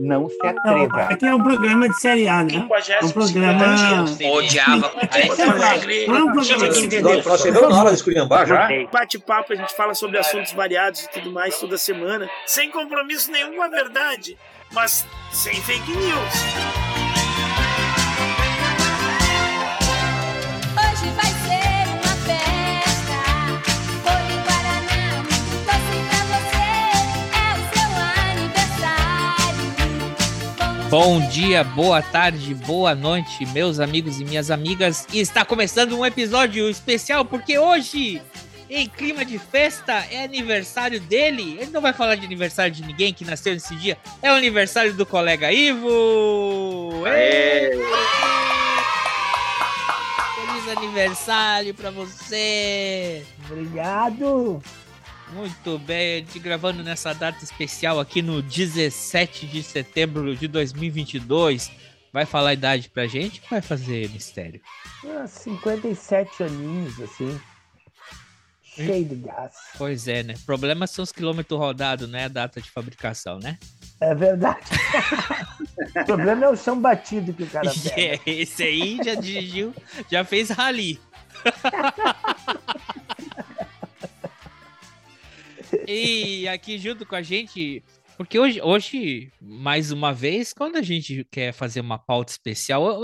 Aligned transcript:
Não 0.00 0.28
se 0.28 0.46
atreva. 0.46 1.02
Aqui 1.02 1.26
é 1.26 1.34
um 1.34 1.42
programa 1.42 1.88
de 1.88 2.00
série 2.00 2.28
A, 2.28 2.44
né? 2.44 2.54
É 2.54 3.04
um 3.04 3.10
programa. 3.10 4.04
Odiava. 4.32 4.92
Nós 7.26 7.40
chegamos 7.42 7.70
na 7.70 7.80
hora 7.80 7.90
de 7.90 7.96
esculhambar 7.96 8.46
já. 8.46 8.68
Bate-papo, 8.92 9.52
a 9.52 9.56
gente 9.56 9.74
fala 9.74 9.94
sobre 9.94 10.18
assuntos 10.18 10.52
variados 10.52 11.04
e 11.04 11.10
tudo 11.10 11.30
mais 11.32 11.58
toda 11.58 11.78
semana, 11.78 12.28
sem 12.46 12.70
compromisso 12.70 13.30
nenhum 13.30 13.56
com 13.56 13.62
a 13.62 13.68
verdade, 13.68 14.36
mas 14.72 15.06
sem 15.32 15.54
fake 15.54 15.90
news. 15.90 16.83
Bom 30.96 31.18
dia, 31.28 31.64
boa 31.64 32.00
tarde, 32.00 32.54
boa 32.54 32.94
noite, 32.94 33.44
meus 33.46 33.80
amigos 33.80 34.20
e 34.20 34.24
minhas 34.24 34.48
amigas. 34.48 35.08
E 35.12 35.18
está 35.18 35.44
começando 35.44 35.98
um 35.98 36.06
episódio 36.06 36.70
especial 36.70 37.24
porque 37.24 37.58
hoje, 37.58 38.22
em 38.70 38.88
clima 38.88 39.24
de 39.24 39.36
festa, 39.36 39.92
é 40.08 40.22
aniversário 40.22 41.00
dele. 41.00 41.58
Ele 41.60 41.72
não 41.72 41.80
vai 41.80 41.92
falar 41.92 42.14
de 42.14 42.24
aniversário 42.24 42.72
de 42.72 42.86
ninguém 42.86 43.12
que 43.12 43.24
nasceu 43.24 43.54
nesse 43.54 43.74
dia. 43.74 43.98
É 44.22 44.30
o 44.30 44.36
aniversário 44.36 44.94
do 44.94 45.04
colega 45.04 45.50
Ivo. 45.50 47.02
Ê! 47.08 47.70
Feliz 50.46 50.76
aniversário 50.76 51.74
pra 51.74 51.90
você. 51.90 53.24
Obrigado. 53.50 54.62
Muito 55.32 55.78
bem, 55.78 56.14
a 56.14 56.18
gente 56.18 56.38
gravando 56.38 56.82
nessa 56.82 57.12
data 57.12 57.42
especial 57.42 57.98
aqui 57.98 58.22
no 58.22 58.42
17 58.42 59.46
de 59.46 59.62
setembro 59.62 60.36
de 60.36 60.46
2022. 60.46 61.70
Vai 62.12 62.24
falar 62.24 62.50
a 62.50 62.54
idade 62.54 62.88
pra 62.90 63.06
gente 63.06 63.40
ou 63.42 63.48
vai 63.50 63.60
fazer 63.60 64.08
mistério? 64.10 64.60
Ah, 65.04 65.26
57 65.26 66.44
aninhos, 66.44 67.00
assim. 67.00 67.40
Cheio 68.62 69.04
de 69.04 69.16
gás. 69.16 69.52
Pois 69.76 70.06
é, 70.08 70.22
né? 70.22 70.34
Problema 70.46 70.86
são 70.86 71.02
os 71.02 71.12
quilômetros 71.12 71.58
rodados, 71.58 72.08
né? 72.08 72.24
A 72.24 72.28
data 72.28 72.60
de 72.60 72.70
fabricação, 72.70 73.38
né? 73.38 73.58
É 74.00 74.14
verdade. 74.14 74.60
o 76.02 76.04
problema 76.04 76.44
é 76.44 76.48
o 76.48 76.56
chão 76.56 76.80
batido 76.80 77.32
que 77.32 77.44
o 77.44 77.46
cara 77.46 77.70
pega. 77.94 78.00
É, 78.00 78.20
esse 78.26 78.62
aí 78.62 78.98
já 79.04 79.14
dirigiu, 79.14 79.74
já 80.10 80.24
fez 80.24 80.50
rally. 80.50 81.00
e 85.86 86.48
aqui 86.48 86.78
junto 86.78 87.06
com 87.06 87.14
a 87.14 87.22
gente, 87.22 87.82
porque 88.16 88.38
hoje, 88.38 88.60
hoje, 88.62 89.32
mais 89.40 89.90
uma 89.90 90.12
vez, 90.12 90.52
quando 90.52 90.76
a 90.76 90.82
gente 90.82 91.26
quer 91.30 91.52
fazer 91.52 91.80
uma 91.80 91.98
pauta 91.98 92.32
especial, 92.32 93.00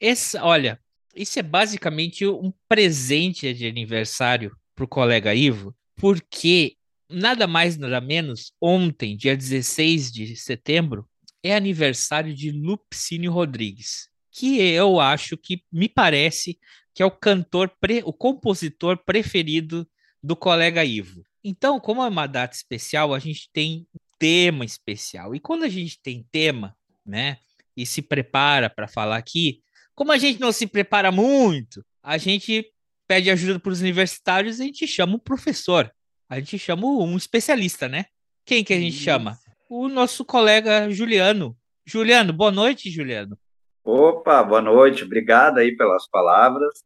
esse, 0.00 0.36
olha, 0.38 0.78
isso 1.14 1.38
é 1.38 1.42
basicamente 1.42 2.26
um 2.26 2.52
presente 2.68 3.52
de 3.52 3.66
aniversário 3.66 4.56
pro 4.74 4.88
colega 4.88 5.34
Ivo, 5.34 5.74
porque 5.96 6.76
nada 7.08 7.46
mais, 7.46 7.76
nada 7.76 8.00
menos, 8.00 8.52
ontem, 8.60 9.16
dia 9.16 9.36
16 9.36 10.10
de 10.12 10.36
setembro, 10.36 11.06
é 11.42 11.54
aniversário 11.54 12.34
de 12.34 12.50
Lupicínio 12.50 13.30
Rodrigues, 13.30 14.08
que 14.32 14.60
eu 14.60 14.98
acho 14.98 15.36
que 15.36 15.62
me 15.70 15.88
parece 15.88 16.58
que 16.94 17.02
é 17.02 17.06
o 17.06 17.10
cantor, 17.10 17.70
pre- 17.80 18.02
o 18.04 18.12
compositor 18.12 18.96
preferido 19.04 19.86
do 20.22 20.34
colega 20.34 20.84
Ivo. 20.84 21.22
Então, 21.44 21.78
como 21.78 22.02
é 22.02 22.08
uma 22.08 22.26
data 22.26 22.56
especial, 22.56 23.12
a 23.12 23.18
gente 23.18 23.50
tem 23.52 23.86
um 23.94 23.98
tema 24.18 24.64
especial. 24.64 25.34
E 25.34 25.40
quando 25.40 25.64
a 25.64 25.68
gente 25.68 26.00
tem 26.00 26.26
tema, 26.32 26.74
né, 27.04 27.36
e 27.76 27.84
se 27.84 28.00
prepara 28.00 28.70
para 28.70 28.88
falar 28.88 29.18
aqui, 29.18 29.60
como 29.94 30.10
a 30.10 30.16
gente 30.16 30.40
não 30.40 30.50
se 30.50 30.66
prepara 30.66 31.12
muito, 31.12 31.84
a 32.02 32.16
gente 32.16 32.66
pede 33.06 33.30
ajuda 33.30 33.60
para 33.60 33.70
os 33.70 33.82
universitários 33.82 34.58
e 34.58 34.62
a 34.62 34.64
gente 34.64 34.86
chama 34.86 35.16
um 35.16 35.18
professor. 35.18 35.92
A 36.30 36.40
gente 36.40 36.58
chama 36.58 36.86
um 36.86 37.14
especialista, 37.14 37.88
né? 37.88 38.06
Quem 38.46 38.64
que 38.64 38.72
a 38.72 38.80
gente 38.80 38.96
chama? 38.96 39.38
O 39.68 39.86
nosso 39.88 40.24
colega 40.24 40.88
Juliano. 40.90 41.54
Juliano, 41.84 42.32
boa 42.32 42.50
noite, 42.50 42.90
Juliano. 42.90 43.38
Opa, 43.84 44.42
boa 44.42 44.62
noite, 44.62 45.04
obrigado 45.04 45.58
aí 45.58 45.76
pelas 45.76 46.08
palavras. 46.08 46.82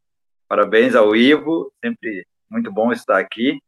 Parabéns 0.48 0.96
ao 0.96 1.14
Ivo, 1.14 1.72
sempre 1.82 2.26
muito 2.50 2.72
bom 2.72 2.92
estar 2.92 3.18
aqui 3.18 3.60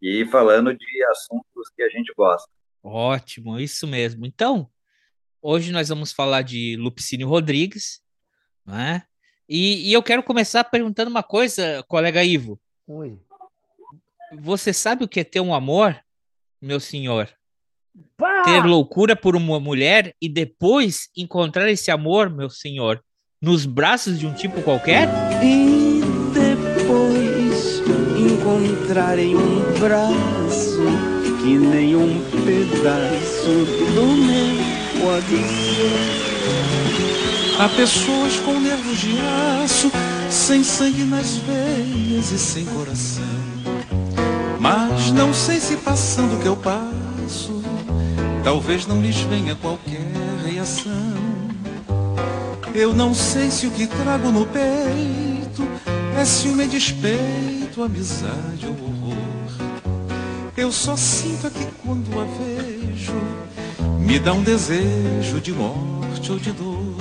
e 0.00 0.24
falando 0.26 0.74
de 0.74 1.04
assuntos 1.10 1.70
que 1.74 1.82
a 1.82 1.88
gente 1.88 2.12
gosta. 2.16 2.48
Ótimo, 2.82 3.58
isso 3.58 3.86
mesmo. 3.86 4.26
Então, 4.26 4.68
hoje 5.42 5.72
nós 5.72 5.88
vamos 5.88 6.12
falar 6.12 6.42
de 6.42 6.76
Lupicínio 6.76 7.28
Rodrigues, 7.28 8.00
né? 8.64 9.02
E, 9.48 9.90
e 9.90 9.92
eu 9.92 10.02
quero 10.02 10.22
começar 10.22 10.64
perguntando 10.64 11.10
uma 11.10 11.22
coisa, 11.22 11.84
colega 11.88 12.22
Ivo. 12.22 12.60
Ui. 12.86 13.18
Você 14.40 14.72
sabe 14.72 15.04
o 15.04 15.08
que 15.08 15.20
é 15.20 15.24
ter 15.24 15.40
um 15.40 15.54
amor, 15.54 15.98
meu 16.60 16.80
senhor? 16.80 17.28
Pá! 18.16 18.42
Ter 18.42 18.64
loucura 18.64 19.16
por 19.16 19.36
uma 19.36 19.58
mulher 19.60 20.14
e 20.20 20.28
depois 20.28 21.08
encontrar 21.16 21.70
esse 21.70 21.90
amor, 21.90 22.28
meu 22.28 22.50
senhor, 22.50 23.02
nos 23.40 23.64
braços 23.64 24.18
de 24.18 24.26
um 24.26 24.34
tipo 24.34 24.62
qualquer? 24.62 25.06
Depois 25.40 25.85
encontrarem 28.64 29.36
um 29.36 29.60
braço 29.78 30.80
que 31.42 31.58
nem 31.58 31.96
um 31.96 32.20
pedaço 32.44 33.66
do 33.94 34.06
meu 34.06 34.56
pode 35.02 35.36
ser. 35.36 36.26
Há 37.58 37.68
pessoas 37.68 38.36
com 38.40 38.58
nervos 38.60 38.98
de 38.98 39.16
aço, 39.62 39.90
sem 40.30 40.62
sangue 40.62 41.04
nas 41.04 41.36
veias 41.36 42.30
e 42.30 42.38
sem 42.38 42.64
coração. 42.66 43.24
Mas 44.60 45.10
não 45.12 45.32
sei 45.32 45.60
se 45.60 45.76
passando 45.76 46.36
o 46.36 46.40
que 46.40 46.46
eu 46.46 46.56
passo, 46.56 47.62
talvez 48.44 48.86
não 48.86 49.00
lhes 49.00 49.16
venha 49.20 49.54
qualquer 49.54 50.06
reação. 50.44 50.92
Eu 52.74 52.92
não 52.94 53.14
sei 53.14 53.50
se 53.50 53.66
o 53.66 53.70
que 53.70 53.86
trago 53.86 54.30
no 54.30 54.46
peito 54.46 55.66
é 56.18 56.24
ciúme 56.24 56.64
e 56.64 56.68
despeito, 56.68 57.55
amizade 57.84 58.66
ou 58.66 58.72
horror. 58.72 59.16
Eu 60.56 60.72
só 60.72 60.96
sinto 60.96 61.46
é 61.46 61.50
que 61.50 61.66
quando 61.82 62.08
a 62.18 62.24
vejo, 62.24 63.12
me 64.00 64.18
dá 64.18 64.32
um 64.32 64.42
desejo 64.42 65.40
de 65.40 65.52
morte 65.52 66.32
ou 66.32 66.38
de 66.38 66.52
dor. 66.52 66.96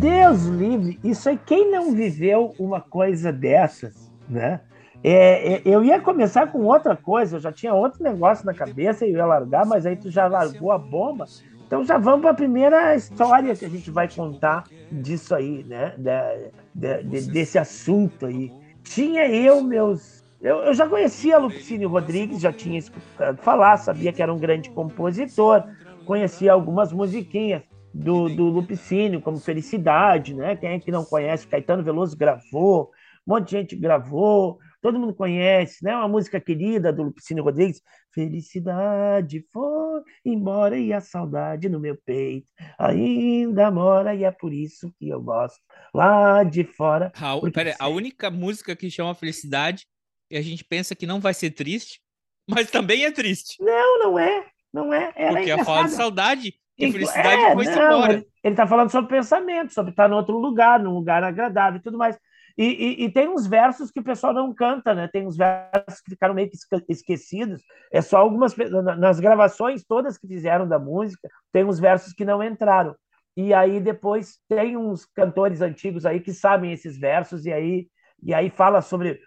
Deus 0.00 0.44
livre, 0.44 0.98
isso 1.02 1.28
aí, 1.28 1.38
quem 1.44 1.70
não 1.72 1.92
viveu 1.92 2.54
uma 2.58 2.80
coisa 2.80 3.32
dessas, 3.32 4.12
né? 4.28 4.60
É, 5.02 5.54
é, 5.54 5.62
eu 5.64 5.84
ia 5.84 6.00
começar 6.00 6.48
com 6.50 6.64
outra 6.64 6.96
coisa, 6.96 7.36
eu 7.36 7.40
já 7.40 7.52
tinha 7.52 7.72
outro 7.74 8.02
negócio 8.02 8.44
na 8.46 8.54
cabeça 8.54 9.04
e 9.06 9.10
eu 9.12 9.16
ia 9.18 9.26
largar, 9.26 9.64
mas 9.66 9.86
aí 9.86 9.96
tu 9.96 10.10
já 10.10 10.26
largou 10.26 10.70
a 10.72 10.78
bomba. 10.78 11.24
Então 11.66 11.84
já 11.84 11.98
vamos 11.98 12.22
para 12.22 12.30
a 12.30 12.34
primeira 12.34 12.94
história 12.96 13.54
que 13.54 13.64
a 13.64 13.68
gente 13.68 13.90
vai 13.90 14.08
contar 14.08 14.64
disso 14.90 15.34
aí, 15.34 15.64
né? 15.64 15.94
Da- 15.98 16.34
da- 16.74 17.02
de- 17.02 17.26
desse 17.30 17.58
assunto 17.58 18.26
aí. 18.26 18.52
Tinha 18.88 19.26
eu 19.26 19.62
meus. 19.62 20.24
Eu, 20.40 20.58
eu 20.58 20.74
já 20.74 20.88
conhecia 20.88 21.38
Lupicínio 21.38 21.88
Rodrigues, 21.88 22.40
já 22.40 22.52
tinha 22.52 22.78
escutado 22.78 23.38
falar, 23.38 23.76
sabia 23.76 24.12
que 24.12 24.22
era 24.22 24.32
um 24.32 24.38
grande 24.38 24.70
compositor, 24.70 25.64
conhecia 26.06 26.52
algumas 26.52 26.92
musiquinhas 26.92 27.62
do, 27.92 28.28
do 28.28 28.44
Lupicínio, 28.44 29.20
como 29.20 29.38
Felicidade, 29.38 30.34
né? 30.34 30.54
Quem 30.54 30.70
é 30.70 30.78
que 30.78 30.92
não 30.92 31.04
conhece? 31.04 31.46
Caetano 31.46 31.82
Veloso 31.82 32.16
gravou, 32.16 32.90
um 33.26 33.34
monte 33.34 33.46
de 33.46 33.50
gente 33.50 33.76
gravou, 33.76 34.58
todo 34.88 34.98
mundo 34.98 35.14
conhece, 35.14 35.84
né? 35.84 35.94
Uma 35.94 36.08
música 36.08 36.40
querida 36.40 36.90
do 36.90 37.02
Lupicínio 37.02 37.44
Rodrigues. 37.44 37.82
Felicidade 38.14 39.44
foi 39.52 40.00
embora 40.24 40.78
e 40.78 40.92
a 40.92 41.00
saudade 41.00 41.68
no 41.68 41.78
meu 41.78 41.96
peito 42.06 42.46
ainda 42.78 43.70
mora 43.70 44.14
e 44.14 44.24
é 44.24 44.30
por 44.30 44.52
isso 44.52 44.90
que 44.98 45.08
eu 45.08 45.20
gosto 45.20 45.60
lá 45.94 46.42
de 46.42 46.64
fora. 46.64 47.12
A, 47.20 47.34
u- 47.34 47.40
Porque 47.40 47.52
pera, 47.52 47.76
a 47.78 47.88
única 47.88 48.30
música 48.30 48.74
que 48.74 48.90
chama 48.90 49.14
Felicidade 49.14 49.84
e 50.30 50.36
a 50.38 50.42
gente 50.42 50.64
pensa 50.64 50.94
que 50.94 51.06
não 51.06 51.20
vai 51.20 51.34
ser 51.34 51.50
triste, 51.50 52.00
mas 52.48 52.70
também 52.70 53.04
é 53.04 53.10
triste. 53.10 53.62
Não, 53.62 53.98
não 53.98 54.18
é, 54.18 54.46
não 54.72 54.92
é. 54.92 55.12
Ela 55.14 55.36
Porque 55.36 55.50
é 55.50 55.56
ia 55.56 55.64
falar 55.64 55.84
de 55.84 55.90
saudade 55.90 56.54
e 56.78 56.92
felicidade 56.92 57.42
é, 57.42 57.52
foi-se 57.52 57.74
não, 57.76 57.98
embora. 57.98 58.12
Ele, 58.14 58.26
ele 58.42 58.54
tá 58.54 58.66
falando 58.66 58.90
sobre 58.90 59.10
pensamento, 59.10 59.74
sobre 59.74 59.90
estar 59.90 60.08
em 60.08 60.14
outro 60.14 60.38
lugar, 60.38 60.80
num 60.80 60.94
lugar 60.94 61.22
agradável 61.22 61.78
e 61.78 61.82
tudo 61.82 61.98
mais. 61.98 62.16
E, 62.58 62.64
e- 62.64 63.04
e 63.04 63.12
tem 63.12 63.28
uns 63.28 63.46
versos 63.46 63.90
que 63.92 64.00
o 64.00 64.04
pessoal 64.04 64.34
não 64.34 64.52
canta, 64.52 64.92
né? 64.92 65.08
Tem 65.08 65.24
uns 65.26 65.36
versos 65.36 66.00
que 66.04 66.10
ficaram 66.10 66.34
meio 66.34 66.50
que 66.50 66.56
esque- 66.56 66.84
esquecidos. 66.88 67.62
É 67.92 68.00
só 68.02 68.18
algumas. 68.18 68.56
Nas 68.98 69.20
gravações 69.20 69.84
todas 69.84 70.18
que 70.18 70.26
fizeram 70.26 70.66
da 70.68 70.78
música, 70.78 71.28
tem 71.52 71.64
uns 71.64 71.78
versos 71.78 72.12
que 72.12 72.24
não 72.24 72.42
entraram. 72.42 72.96
E 73.36 73.54
aí 73.54 73.80
depois 73.80 74.38
tem 74.48 74.76
uns 74.76 75.06
cantores 75.06 75.60
antigos 75.60 76.04
aí 76.04 76.18
que 76.20 76.32
sabem 76.34 76.72
esses 76.72 76.98
versos, 76.98 77.46
e 77.46 77.52
aí, 77.52 77.88
e 78.22 78.34
aí 78.34 78.50
fala 78.50 78.82
sobre. 78.82 79.20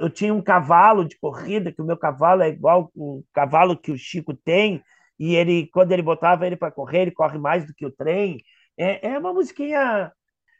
Eu 0.00 0.10
tinha 0.10 0.32
um 0.34 0.42
cavalo 0.42 1.04
de 1.04 1.18
corrida, 1.18 1.72
que 1.72 1.80
o 1.82 1.84
meu 1.84 1.96
cavalo 1.96 2.42
é 2.42 2.48
igual 2.48 2.90
o 2.94 3.22
cavalo 3.34 3.76
que 3.76 3.92
o 3.92 3.98
Chico 3.98 4.34
tem, 4.34 4.82
e 5.18 5.34
ele, 5.34 5.68
quando 5.72 5.92
ele 5.92 6.02
botava 6.02 6.46
ele 6.46 6.56
para 6.56 6.70
correr, 6.72 7.02
ele 7.02 7.10
corre 7.10 7.38
mais 7.38 7.66
do 7.66 7.74
que 7.74 7.86
o 7.86 7.90
trem. 7.90 8.38
É, 8.78 9.08
é 9.12 9.18
uma 9.18 9.32
musiquinha 9.32 10.10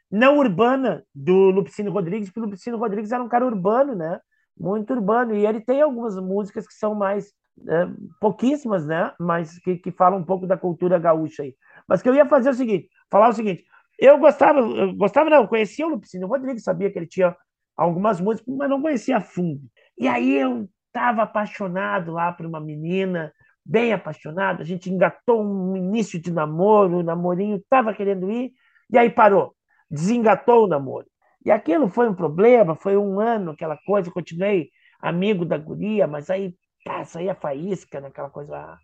não 0.09 0.37
urbana 0.37 1.03
do 1.13 1.49
Lupicínio 1.51 1.91
Rodrigues, 1.91 2.29
porque 2.29 2.39
o 2.39 2.43
Lupicínio 2.43 2.79
Rodrigues 2.79 3.11
era 3.11 3.23
um 3.23 3.29
cara 3.29 3.45
urbano, 3.45 3.95
né? 3.95 4.19
Muito 4.57 4.93
urbano, 4.93 5.35
e 5.35 5.45
ele 5.45 5.61
tem 5.61 5.81
algumas 5.81 6.15
músicas 6.17 6.65
que 6.67 6.73
são 6.73 6.95
mais, 6.95 7.31
é, 7.67 7.87
pouquíssimas, 8.19 8.85
né? 8.85 9.13
Mas 9.19 9.59
que, 9.59 9.77
que 9.77 9.91
falam 9.91 10.19
um 10.19 10.23
pouco 10.23 10.47
da 10.47 10.57
cultura 10.57 10.97
gaúcha 10.97 11.43
aí. 11.43 11.55
Mas 11.87 12.01
que 12.01 12.09
eu 12.09 12.15
ia 12.15 12.25
fazer 12.25 12.49
o 12.49 12.53
seguinte, 12.53 12.89
falar 13.09 13.29
o 13.29 13.33
seguinte, 13.33 13.63
eu 13.99 14.17
gostava, 14.17 14.59
eu 14.59 14.93
gostava 14.95 15.29
não, 15.29 15.47
conhecia 15.47 15.85
o 15.85 15.89
Lupicínio 15.89 16.27
Rodrigues, 16.27 16.63
sabia 16.63 16.91
que 16.91 16.99
ele 16.99 17.07
tinha 17.07 17.35
algumas 17.75 18.19
músicas, 18.21 18.55
mas 18.55 18.69
não 18.69 18.81
conhecia 18.81 19.17
a 19.17 19.21
fundo. 19.21 19.61
E 19.97 20.07
aí 20.07 20.35
eu 20.35 20.69
estava 20.87 21.23
apaixonado 21.23 22.11
lá 22.11 22.31
por 22.31 22.45
uma 22.45 22.59
menina, 22.59 23.31
bem 23.65 23.91
apaixonado, 23.91 24.61
a 24.61 24.65
gente 24.65 24.89
engatou 24.89 25.43
um 25.43 25.75
início 25.75 26.19
de 26.21 26.31
namoro, 26.31 26.99
o 26.99 27.03
namorinho 27.03 27.57
estava 27.57 27.93
querendo 27.93 28.31
ir, 28.31 28.53
e 28.89 28.97
aí 28.97 29.09
parou, 29.09 29.53
desengatou 29.89 30.65
o 30.65 30.67
namoro. 30.67 31.07
E 31.45 31.51
aquilo 31.51 31.89
foi 31.89 32.09
um 32.09 32.13
problema, 32.13 32.75
foi 32.75 32.97
um 32.97 33.19
ano, 33.19 33.51
aquela 33.51 33.77
coisa, 33.77 34.11
continuei 34.11 34.69
amigo 34.99 35.45
da 35.45 35.57
guria, 35.57 36.07
mas 36.07 36.29
aí 36.29 36.53
pá, 36.83 37.03
saía 37.05 37.35
faísca 37.35 38.01
naquela 38.01 38.29
coisa 38.29 38.53
lá. 38.53 38.77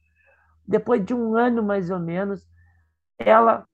Depois 0.65 1.03
de 1.03 1.13
um 1.13 1.35
ano, 1.35 1.61
mais 1.61 1.89
ou 1.89 1.99
menos, 1.99 2.41
ela 3.17 3.65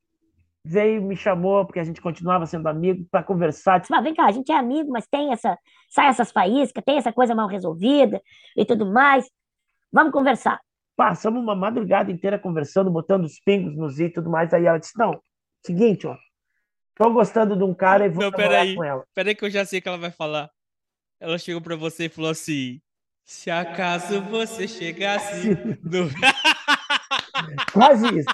veio, 0.64 1.02
me 1.02 1.16
chamou, 1.16 1.66
porque 1.66 1.80
a 1.80 1.84
gente 1.84 2.02
continuava 2.02 2.46
sendo 2.46 2.68
amigo, 2.68 3.06
para 3.12 3.24
conversar. 3.24 3.80
Disse, 3.80 3.92
Mas 3.92 4.04
vem 4.04 4.14
cá, 4.14 4.26
a 4.26 4.32
gente 4.32 4.52
é 4.52 4.56
amigo, 4.56 4.92
mas 4.92 5.08
tem 5.08 5.32
essa, 5.32 5.58
sai 5.90 6.08
essas 6.08 6.32
faíscas, 6.32 6.84
tem 6.84 6.98
essa 6.98 7.14
coisa 7.14 7.36
mal 7.36 7.48
resolvida 7.48 8.22
e 8.56 8.66
tudo 8.66 8.92
mais. 8.92 9.30
Vamos 9.92 10.12
conversar. 10.12 10.60
Passamos 10.96 11.42
uma 11.42 11.56
madrugada 11.56 12.12
inteira 12.12 12.38
conversando, 12.38 12.92
botando 12.92 13.24
os 13.26 13.40
pingos 13.40 13.76
nos 13.76 14.00
i 14.00 14.06
e 14.06 14.10
tudo 14.12 14.30
mais. 14.30 14.54
Aí 14.54 14.66
ela 14.66 14.78
disse: 14.78 14.98
Não, 14.98 15.20
seguinte, 15.66 16.06
ó, 16.06 16.16
tô 17.00 17.10
gostando 17.12 17.56
de 17.56 17.64
um 17.64 17.74
cara 17.74 18.06
e 18.06 18.10
vou 18.10 18.24
Não, 18.24 18.30
namorar 18.30 18.50
peraí. 18.50 18.76
com 18.76 18.84
ela. 18.84 19.04
Peraí 19.16 19.34
que 19.34 19.46
eu 19.46 19.50
já 19.50 19.64
sei 19.66 19.80
o 19.80 19.82
que 19.82 19.88
ela 19.88 19.98
vai 19.98 20.12
falar. 20.12 20.50
Ela 21.20 21.38
chegou 21.38 21.62
pra 21.62 21.76
você 21.76 22.06
e 22.06 22.10
falou 22.10 22.30
assim: 22.30 22.80
Se 23.26 23.50
acaso 23.50 24.22
você 24.24 24.68
chegasse 24.68 25.50
no. 25.82 26.10
Quase 27.72 28.06
isso. 28.20 28.28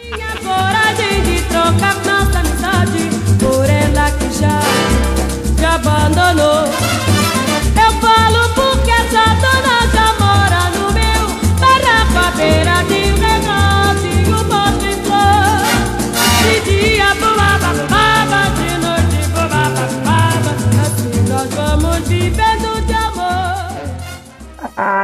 Tinha 0.00 0.32
coragem 0.38 1.22
de 1.24 1.42
trocar 1.48 1.94
nossa 2.06 2.38
amizade 2.40 3.10
por 3.38 3.68
ela 3.68 4.10
que 4.18 4.30
já 4.32 4.60
te 5.56 5.64
abandonou. 5.64 7.05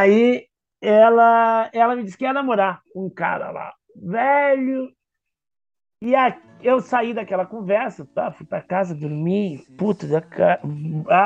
Aí 0.03 0.47
ela, 0.81 1.71
ela 1.73 1.95
me 1.95 2.03
disse 2.03 2.19
que 2.19 2.25
ia 2.25 2.33
namorar 2.33 2.83
um 2.95 3.09
cara 3.09 3.53
lá, 3.53 3.73
velho. 3.95 4.93
E 6.03 6.17
a- 6.17 6.37
eu 6.61 6.81
saí 6.81 7.15
daquela 7.15 7.47
conversa, 7.47 8.05
tá? 8.13 8.33
Fui 8.33 8.45
para 8.45 8.61
casa 8.61 8.95
dormir, 8.97 9.65
puto, 9.79 10.09
da 10.09 10.21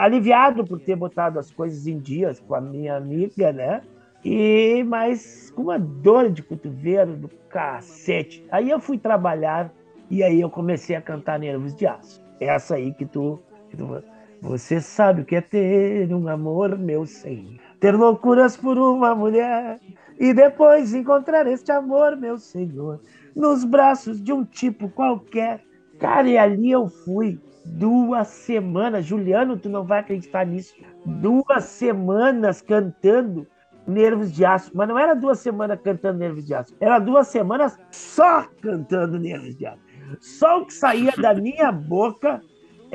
aliviado 0.05 0.67
por 0.67 0.79
ter 0.79 0.95
botado 0.95 1.39
as 1.39 1.51
coisas 1.51 1.87
em 1.87 1.99
dias 1.99 2.39
com 2.39 2.55
a 2.55 2.61
minha 2.61 2.97
amiga, 2.97 3.51
né? 3.51 3.83
E 4.23 4.85
mas 4.85 5.51
com 5.57 5.63
uma 5.63 5.79
dor 5.79 6.31
de 6.31 6.43
cotovelo 6.43 7.17
do 7.17 7.29
cacete. 7.49 8.45
Aí 8.51 8.69
eu 8.69 8.79
fui 8.79 8.99
trabalhar 8.99 9.73
e 10.11 10.23
aí 10.23 10.39
eu 10.39 10.51
comecei 10.51 10.95
a 10.97 11.01
cantar 11.01 11.39
Nervos 11.39 11.75
de 11.75 11.87
Aço. 11.87 12.23
Essa 12.39 12.75
aí 12.75 12.93
que 12.93 13.07
tu, 13.07 13.41
que 13.71 13.77
tu 13.77 14.03
você 14.43 14.83
sabe 14.83 15.23
o 15.23 15.25
que 15.25 15.37
é 15.37 15.41
ter 15.41 16.13
um 16.13 16.29
amor, 16.29 16.77
meu 16.77 17.07
senhor. 17.07 17.66
Ter 17.81 17.95
loucuras 17.95 18.57
por 18.57 18.79
uma 18.79 19.15
mulher 19.15 19.81
e 20.19 20.33
depois 20.33 20.95
encontrar 20.95 21.47
este 21.47 21.71
amor, 21.71 22.17
meu 22.17 22.39
senhor, 22.39 23.01
nos 23.35 23.65
braços 23.65 24.23
de 24.23 24.33
um 24.33 24.45
tipo 24.45 24.89
qualquer. 24.89 25.63
Cara, 25.99 26.29
e 26.29 26.39
ali 26.39 26.71
eu 26.71 26.89
fui 26.89 27.39
duas 27.65 28.29
semanas. 28.29 29.05
Juliano, 29.05 29.59
tu 29.59 29.69
não 29.69 29.85
vai 29.85 30.01
acreditar 30.01 30.47
nisso. 30.47 30.75
Duas 31.05 31.65
semanas 31.65 32.63
cantando 32.63 33.47
Nervos 33.87 34.33
de 34.33 34.45
Aço. 34.45 34.71
Mas 34.75 34.89
não 34.89 34.99
era 34.99 35.15
duas 35.15 35.39
semanas 35.39 35.79
cantando 35.83 36.19
Nervos 36.19 36.47
de 36.47 36.55
Aço. 36.55 36.75
Era 36.81 36.99
duas 36.99 37.29
semanas 37.29 37.79
só 37.91 38.47
cantando 38.63 39.19
Nervos 39.19 39.57
de 39.57 39.67
Aço. 39.67 39.83
Só 40.21 40.61
o 40.61 40.67
que 40.67 40.75
saía 40.75 41.13
da 41.17 41.35
minha 41.35 41.71
boca 41.73 42.41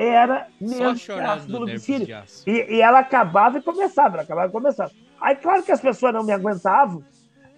era 0.06 0.46
Só 0.60 0.66
de 0.66 0.84
Aço 0.84 0.98
chorando, 0.98 1.46
do 1.46 1.70
aço. 2.14 2.44
E, 2.46 2.76
e 2.76 2.80
ela 2.80 3.00
acabava 3.00 3.58
e 3.58 3.62
começava, 3.62 4.16
ela 4.16 4.22
acabava 4.22 4.48
e 4.48 4.52
começava. 4.52 4.90
Aí, 5.20 5.36
claro 5.36 5.62
que 5.62 5.72
as 5.72 5.80
pessoas 5.80 6.12
não 6.12 6.24
me 6.24 6.32
aguentavam. 6.32 7.02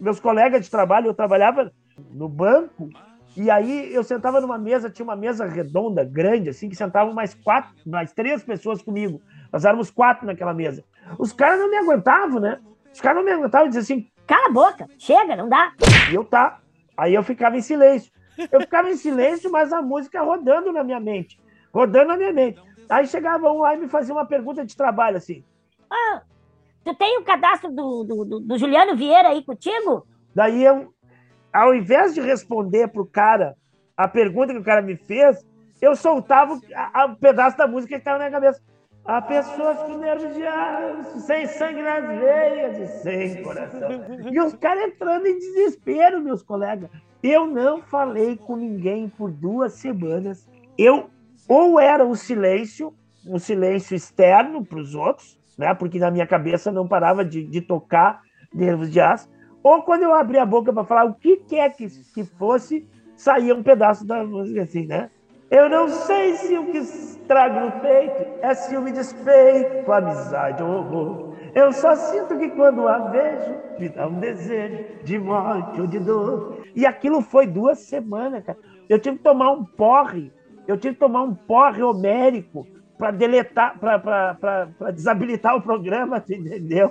Meus 0.00 0.20
colegas 0.20 0.64
de 0.64 0.70
trabalho, 0.70 1.06
eu 1.06 1.14
trabalhava 1.14 1.72
no 2.10 2.28
banco, 2.28 2.90
e 3.36 3.50
aí 3.50 3.92
eu 3.92 4.02
sentava 4.04 4.40
numa 4.40 4.58
mesa, 4.58 4.90
tinha 4.90 5.04
uma 5.04 5.16
mesa 5.16 5.46
redonda, 5.46 6.04
grande, 6.04 6.50
assim, 6.50 6.68
que 6.68 6.76
sentavam 6.76 7.14
mais 7.14 7.34
quatro, 7.34 7.72
mais 7.86 8.12
três 8.12 8.42
pessoas 8.42 8.82
comigo. 8.82 9.20
Nós 9.52 9.64
éramos 9.64 9.90
quatro 9.90 10.26
naquela 10.26 10.52
mesa. 10.52 10.84
Os 11.18 11.32
caras 11.32 11.58
não 11.58 11.70
me 11.70 11.76
aguentavam, 11.76 12.40
né? 12.40 12.60
Os 12.92 13.00
caras 13.00 13.18
não 13.18 13.24
me 13.24 13.32
aguentavam 13.32 13.66
e 13.66 13.70
diziam 13.70 13.82
assim, 13.82 14.08
Cala 14.26 14.48
a 14.48 14.52
boca, 14.52 14.86
chega, 14.98 15.36
não 15.36 15.48
dá. 15.48 15.72
e 16.10 16.14
eu 16.14 16.24
tá. 16.24 16.58
Aí 16.96 17.14
eu 17.14 17.22
ficava 17.22 17.56
em 17.56 17.60
silêncio. 17.60 18.10
Eu 18.50 18.60
ficava 18.60 18.88
em 18.90 18.96
silêncio, 18.96 19.50
mas 19.50 19.72
a 19.72 19.82
música 19.82 20.22
rodando 20.22 20.72
na 20.72 20.82
minha 20.82 20.98
mente. 20.98 21.38
Rodando 21.74 22.06
na 22.08 22.16
minha 22.16 22.32
mente. 22.32 22.62
Aí 22.88 23.04
chegava 23.06 23.50
um 23.50 23.58
lá 23.58 23.74
e 23.74 23.78
me 23.78 23.88
fazia 23.88 24.14
uma 24.14 24.24
pergunta 24.24 24.64
de 24.64 24.76
trabalho, 24.76 25.16
assim. 25.16 25.42
Ah, 25.90 26.22
tu 26.84 26.94
tem 26.94 27.18
o 27.18 27.24
cadastro 27.24 27.70
do, 27.72 28.04
do, 28.04 28.40
do- 28.40 28.58
Juliano 28.58 28.96
Vieira 28.96 29.30
aí 29.30 29.42
contigo? 29.44 30.06
Daí 30.32 30.62
eu, 30.62 30.94
ao 31.52 31.74
invés 31.74 32.14
de 32.14 32.20
responder 32.20 32.88
pro 32.88 33.04
cara 33.04 33.56
a 33.96 34.06
pergunta 34.06 34.52
que 34.52 34.58
o 34.60 34.64
cara 34.64 34.82
me 34.82 34.96
fez, 34.96 35.44
eu 35.82 35.96
soltava 35.96 36.54
o 36.54 36.56
um 37.10 37.14
pedaço 37.16 37.56
da 37.56 37.66
música 37.66 37.94
que 37.94 38.00
estava 38.00 38.18
na 38.18 38.28
minha 38.28 38.40
cabeça. 38.40 38.62
Há 39.04 39.20
pessoas 39.20 39.78
com 39.82 39.98
nervos 39.98 40.32
de 40.34 40.46
aço, 40.46 41.20
sem 41.20 41.46
sangue 41.46 41.82
nas 41.82 42.06
veias 42.08 42.78
e 42.78 42.86
sem 43.02 43.42
coração. 43.42 43.90
E 44.32 44.40
os 44.40 44.54
caras 44.54 44.84
entrando 44.84 45.26
em 45.26 45.38
desespero, 45.38 46.22
meus 46.22 46.42
colegas. 46.42 46.88
Eu 47.22 47.46
não 47.46 47.82
falei 47.82 48.36
com 48.36 48.56
ninguém 48.56 49.08
por 49.08 49.30
duas 49.30 49.74
semanas. 49.74 50.48
Eu 50.78 51.10
ou 51.48 51.78
era 51.78 52.04
um 52.04 52.14
silêncio, 52.14 52.92
um 53.26 53.38
silêncio 53.38 53.94
externo 53.94 54.64
para 54.64 54.78
os 54.78 54.94
outros, 54.94 55.38
né? 55.58 55.74
Porque 55.74 55.98
na 55.98 56.10
minha 56.10 56.26
cabeça 56.26 56.72
não 56.72 56.88
parava 56.88 57.24
de, 57.24 57.44
de 57.44 57.60
tocar 57.60 58.22
nervos 58.52 58.90
de 58.90 59.00
aço. 59.00 59.28
Ou 59.62 59.82
quando 59.82 60.02
eu 60.02 60.14
abria 60.14 60.42
a 60.42 60.46
boca 60.46 60.72
para 60.72 60.84
falar 60.84 61.04
o 61.04 61.14
que 61.14 61.36
quer 61.36 61.74
que, 61.74 61.86
que 62.12 62.24
fosse, 62.24 62.86
saía 63.16 63.54
um 63.54 63.62
pedaço 63.62 64.06
da 64.06 64.24
música 64.24 64.62
assim, 64.62 64.86
né? 64.86 65.10
Eu 65.50 65.68
não 65.68 65.88
sei 65.88 66.34
se 66.34 66.56
o 66.58 66.66
que 66.66 66.80
trago 67.28 67.60
no 67.60 67.80
peito 67.80 68.24
é 68.42 68.54
ciúme, 68.54 68.92
despeito, 68.92 69.90
amizade 69.92 70.62
ou 70.62 70.70
horror. 70.70 71.34
Eu 71.54 71.72
só 71.72 71.94
sinto 71.94 72.36
que 72.36 72.50
quando 72.50 72.88
a 72.88 72.98
vejo, 73.10 73.54
me 73.78 73.88
dá 73.88 74.08
um 74.08 74.18
desejo 74.18 74.84
de 75.04 75.18
morte 75.18 75.80
ou 75.80 75.86
de 75.86 76.00
dor. 76.00 76.64
E 76.74 76.84
aquilo 76.84 77.20
foi 77.20 77.46
duas 77.46 77.78
semanas, 77.78 78.44
cara. 78.44 78.58
Eu 78.88 78.98
tive 78.98 79.18
que 79.18 79.22
tomar 79.22 79.52
um 79.52 79.64
porre, 79.64 80.32
eu 80.66 80.78
tive 80.78 80.94
que 80.94 81.00
tomar 81.00 81.22
um 81.22 81.34
porre 81.34 81.82
homérico 81.82 82.66
para 82.96 83.10
deletar, 83.10 83.78
para 83.78 84.90
desabilitar 84.92 85.56
o 85.56 85.62
programa, 85.62 86.20
tu 86.20 86.32
entendeu? 86.34 86.90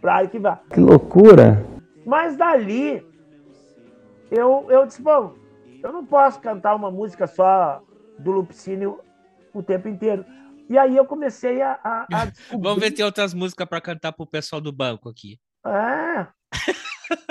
para 0.00 0.16
arquivar. 0.16 0.62
Que 0.72 0.80
loucura! 0.80 1.64
Mas 2.04 2.36
dali, 2.36 3.04
eu, 4.30 4.66
eu 4.68 4.86
disse, 4.86 5.02
bom, 5.02 5.34
eu 5.82 5.92
não 5.92 6.06
posso 6.06 6.40
cantar 6.40 6.74
uma 6.74 6.90
música 6.90 7.26
só 7.26 7.82
do 8.18 8.30
Lupicínio 8.30 9.00
o 9.52 9.62
tempo 9.62 9.88
inteiro. 9.88 10.24
E 10.68 10.76
aí 10.76 10.96
eu 10.96 11.04
comecei 11.04 11.62
a, 11.62 11.78
a, 11.82 12.06
a. 12.12 12.32
Vamos 12.58 12.80
ver 12.80 12.86
se 12.86 12.96
tem 12.96 13.04
outras 13.04 13.32
músicas 13.34 13.68
pra 13.68 13.80
cantar 13.80 14.12
pro 14.12 14.26
pessoal 14.26 14.60
do 14.60 14.72
banco 14.72 15.08
aqui. 15.08 15.38
É, 15.64 16.26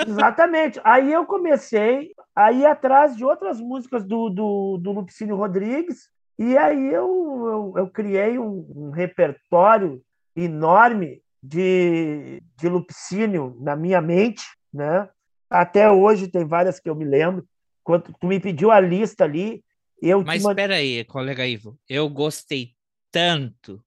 exatamente. 0.06 0.80
Aí 0.84 1.12
eu 1.12 1.26
comecei 1.26 2.12
a 2.34 2.52
ir 2.52 2.66
atrás 2.66 3.16
de 3.16 3.24
outras 3.24 3.60
músicas 3.60 4.04
do, 4.04 4.28
do, 4.30 4.78
do 4.78 4.92
Lupicínio 4.92 5.36
Rodrigues, 5.36 6.08
e 6.38 6.56
aí 6.56 6.92
eu, 6.92 7.46
eu, 7.46 7.74
eu 7.76 7.90
criei 7.90 8.38
um, 8.38 8.66
um 8.74 8.90
repertório 8.90 10.02
enorme 10.34 11.22
de, 11.42 12.42
de 12.56 12.68
Lupicínio 12.68 13.56
na 13.60 13.74
minha 13.74 14.00
mente, 14.00 14.44
né? 14.72 15.08
Até 15.48 15.90
hoje 15.90 16.28
tem 16.28 16.44
várias 16.44 16.80
que 16.80 16.90
eu 16.90 16.94
me 16.94 17.04
lembro. 17.04 17.46
Quando 17.82 18.12
tu 18.20 18.26
me 18.26 18.40
pediu 18.40 18.70
a 18.70 18.80
lista 18.80 19.24
ali, 19.24 19.62
eu 20.02 20.22
Mas 20.24 20.44
espera 20.44 20.74
aí, 20.74 21.04
colega 21.04 21.46
Ivo. 21.46 21.78
Eu 21.88 22.08
gostei 22.08 22.72
tanto, 23.10 23.82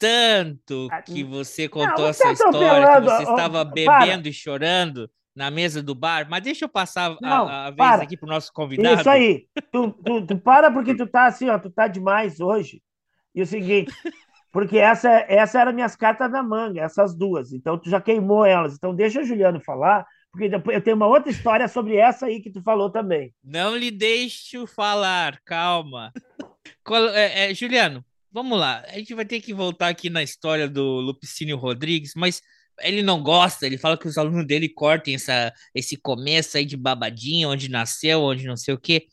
tanto 0.00 0.88
Ah, 0.90 1.02
que 1.02 1.22
você 1.22 1.68
contou 1.68 2.06
você 2.06 2.26
essa 2.26 2.32
história, 2.32 2.86
que 3.00 3.00
você 3.06 3.22
estava 3.22 3.64
para. 3.66 3.72
bebendo 4.06 4.26
e 4.28 4.32
chorando 4.32 5.10
na 5.36 5.50
mesa 5.50 5.82
do 5.82 5.94
bar, 5.94 6.26
mas 6.28 6.42
deixa 6.42 6.64
eu 6.64 6.68
passar 6.68 7.16
Não, 7.20 7.46
a, 7.46 7.66
a 7.66 7.70
vez 7.70 7.76
para. 7.76 8.02
aqui 8.02 8.16
pro 8.16 8.26
nosso 8.28 8.50
convidado. 8.52 9.00
Isso 9.00 9.10
aí. 9.10 9.46
Tu, 9.70 9.92
tu, 10.04 10.26
tu 10.26 10.38
para 10.38 10.70
porque 10.72 10.94
tu 10.96 11.06
tá 11.06 11.26
assim, 11.26 11.48
ó, 11.50 11.58
tu 11.58 11.70
tá 11.70 11.86
demais 11.86 12.40
hoje. 12.40 12.82
E 13.34 13.42
o 13.42 13.46
seguinte, 13.46 13.92
porque 14.50 14.78
essa, 14.78 15.08
essa 15.28 15.60
eram 15.60 15.72
minhas 15.72 15.94
cartas 15.94 16.30
na 16.32 16.42
manga, 16.42 16.80
essas 16.80 17.14
duas. 17.14 17.52
Então 17.52 17.78
tu 17.78 17.88
já 17.90 18.00
queimou 18.00 18.44
elas. 18.44 18.74
Então 18.74 18.94
deixa 18.94 19.20
o 19.20 19.24
Juliano 19.24 19.60
falar, 19.60 20.04
porque 20.32 20.48
depois 20.48 20.74
eu 20.76 20.82
tenho 20.82 20.96
uma 20.96 21.06
outra 21.06 21.30
história 21.30 21.68
sobre 21.68 21.96
essa 21.96 22.26
aí 22.26 22.40
que 22.40 22.50
tu 22.50 22.62
falou 22.62 22.90
também. 22.90 23.32
Não 23.44 23.76
lhe 23.76 23.90
deixo 23.90 24.66
falar, 24.66 25.38
calma. 25.44 26.10
Qual- 26.84 27.08
é, 27.10 27.50
é, 27.50 27.54
Juliano, 27.54 28.04
vamos 28.32 28.58
lá. 28.58 28.84
A 28.88 28.98
gente 28.98 29.14
vai 29.14 29.24
ter 29.24 29.40
que 29.40 29.52
voltar 29.52 29.88
aqui 29.88 30.08
na 30.10 30.22
história 30.22 30.68
do 30.68 31.00
Lupicínio 31.00 31.56
Rodrigues, 31.56 32.12
mas 32.14 32.42
ele 32.80 33.02
não 33.02 33.22
gosta, 33.22 33.66
ele 33.66 33.78
fala 33.78 33.96
que 33.98 34.08
os 34.08 34.16
alunos 34.16 34.46
dele 34.46 34.68
cortem 34.68 35.14
essa, 35.14 35.52
esse 35.74 35.96
começo 35.96 36.56
aí 36.56 36.64
de 36.64 36.76
babadinho, 36.76 37.50
onde 37.50 37.68
nasceu, 37.68 38.22
onde 38.22 38.46
não 38.46 38.56
sei 38.56 38.74
o 38.74 38.78
quê. 38.78 39.06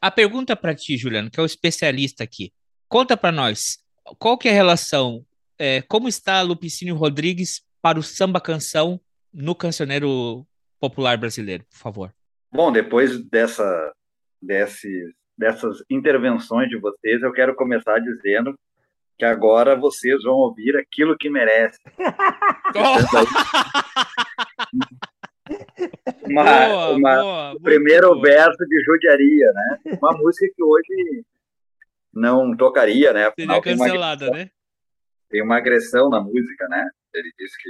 A 0.00 0.10
pergunta 0.10 0.54
para 0.54 0.74
ti, 0.74 0.96
Juliano, 0.96 1.30
que 1.30 1.40
é 1.40 1.42
o 1.42 1.46
especialista 1.46 2.22
aqui. 2.22 2.52
Conta 2.88 3.16
para 3.16 3.32
nós, 3.32 3.78
qual 4.18 4.38
que 4.38 4.48
é 4.48 4.50
a 4.50 4.54
relação, 4.54 5.24
é, 5.58 5.82
como 5.82 6.08
está 6.08 6.40
Lupicínio 6.42 6.94
Rodrigues 6.94 7.62
para 7.82 7.98
o 7.98 8.02
samba 8.02 8.40
canção 8.40 9.00
no 9.32 9.54
cancioneiro 9.54 10.46
popular 10.80 11.16
brasileiro, 11.16 11.64
por 11.70 11.78
favor? 11.78 12.14
Bom, 12.52 12.72
depois 12.72 13.22
dessa, 13.28 13.92
desse, 14.40 14.88
dessas 15.38 15.78
intervenções 15.88 16.68
de 16.68 16.76
vocês, 16.76 17.22
eu 17.22 17.32
quero 17.32 17.54
começar 17.54 18.00
dizendo 18.00 18.58
que 19.16 19.24
agora 19.24 19.76
vocês 19.76 20.24
vão 20.24 20.34
ouvir 20.34 20.76
aquilo 20.76 21.16
que 21.16 21.30
merece. 21.30 21.78
Uma, 26.24 26.44
boa, 26.44 26.90
uma- 26.90 27.22
boa, 27.22 27.52
o 27.54 27.60
primeiro 27.60 28.08
boa. 28.08 28.22
verso 28.22 28.64
de 28.66 28.84
judiaria, 28.84 29.52
né? 29.52 29.78
Uma 30.00 30.12
música 30.12 30.46
que 30.54 30.62
hoje 30.62 31.24
não 32.12 32.56
tocaria, 32.56 33.12
né? 33.12 33.20
Seria 33.20 33.28
Afinal, 33.30 33.60
tem 33.62 33.74
uma, 33.74 33.84
cancelada, 33.86 34.30
né? 34.30 34.50
tem 35.30 35.42
uma 35.42 35.56
agressão 35.56 36.08
na 36.10 36.20
música, 36.20 36.68
né? 36.68 36.88
Ele 37.14 37.32
diz 37.38 37.56
que 37.56 37.68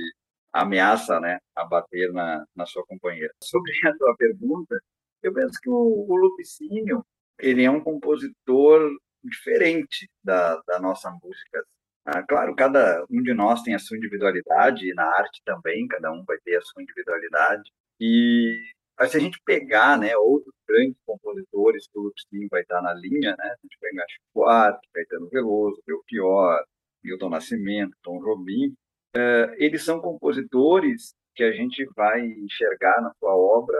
ameaça, 0.52 1.20
né, 1.20 1.38
a 1.54 1.64
bater 1.64 2.12
na, 2.12 2.44
na 2.56 2.66
sua 2.66 2.84
companheira. 2.86 3.32
Sobre 3.44 3.70
a 3.86 3.96
tua 3.96 4.16
pergunta, 4.16 4.80
eu 5.22 5.32
penso 5.32 5.58
que 5.62 5.70
o, 5.70 6.06
o 6.08 6.16
Lupicínio, 6.16 7.04
ele 7.38 7.64
é 7.64 7.70
um 7.70 7.80
compositor 7.80 8.90
diferente 9.22 10.08
da, 10.22 10.60
da 10.66 10.80
nossa 10.80 11.10
música. 11.22 11.64
Ah, 12.04 12.22
claro, 12.22 12.54
cada 12.56 13.04
um 13.10 13.22
de 13.22 13.34
nós 13.34 13.62
tem 13.62 13.74
a 13.74 13.78
sua 13.78 13.96
individualidade, 13.96 14.88
e 14.88 14.94
na 14.94 15.04
arte 15.04 15.42
também, 15.44 15.86
cada 15.86 16.10
um 16.10 16.24
vai 16.24 16.38
ter 16.44 16.56
a 16.56 16.62
sua 16.62 16.82
individualidade. 16.82 17.70
E 18.00 18.72
mas 18.98 19.12
se 19.12 19.16
a 19.16 19.20
gente 19.20 19.40
pegar, 19.44 19.96
né, 19.96 20.16
outros 20.16 20.52
grandes 20.66 20.96
compositores 21.06 21.86
que 21.86 21.98
o 21.98 22.02
Lupicínio 22.02 22.48
vai 22.50 22.62
estar 22.62 22.82
na 22.82 22.92
linha, 22.94 23.36
né, 23.38 23.44
a 23.44 23.56
gente 23.62 23.78
pegar 23.80 24.04
Chico 24.08 24.24
Buarque, 24.34 24.88
Caetano 24.92 25.28
Veloso, 25.28 25.80
Belchior, 25.86 26.64
Milton 27.04 27.28
Nascimento, 27.28 27.96
Tom 28.02 28.18
Jobim, 28.20 28.74
eh, 29.14 29.54
eles 29.58 29.84
são 29.84 30.00
compositores 30.00 31.14
que 31.34 31.44
a 31.44 31.52
gente 31.52 31.84
vai 31.94 32.26
enxergar 32.26 33.00
na 33.00 33.12
sua 33.20 33.36
obra 33.36 33.78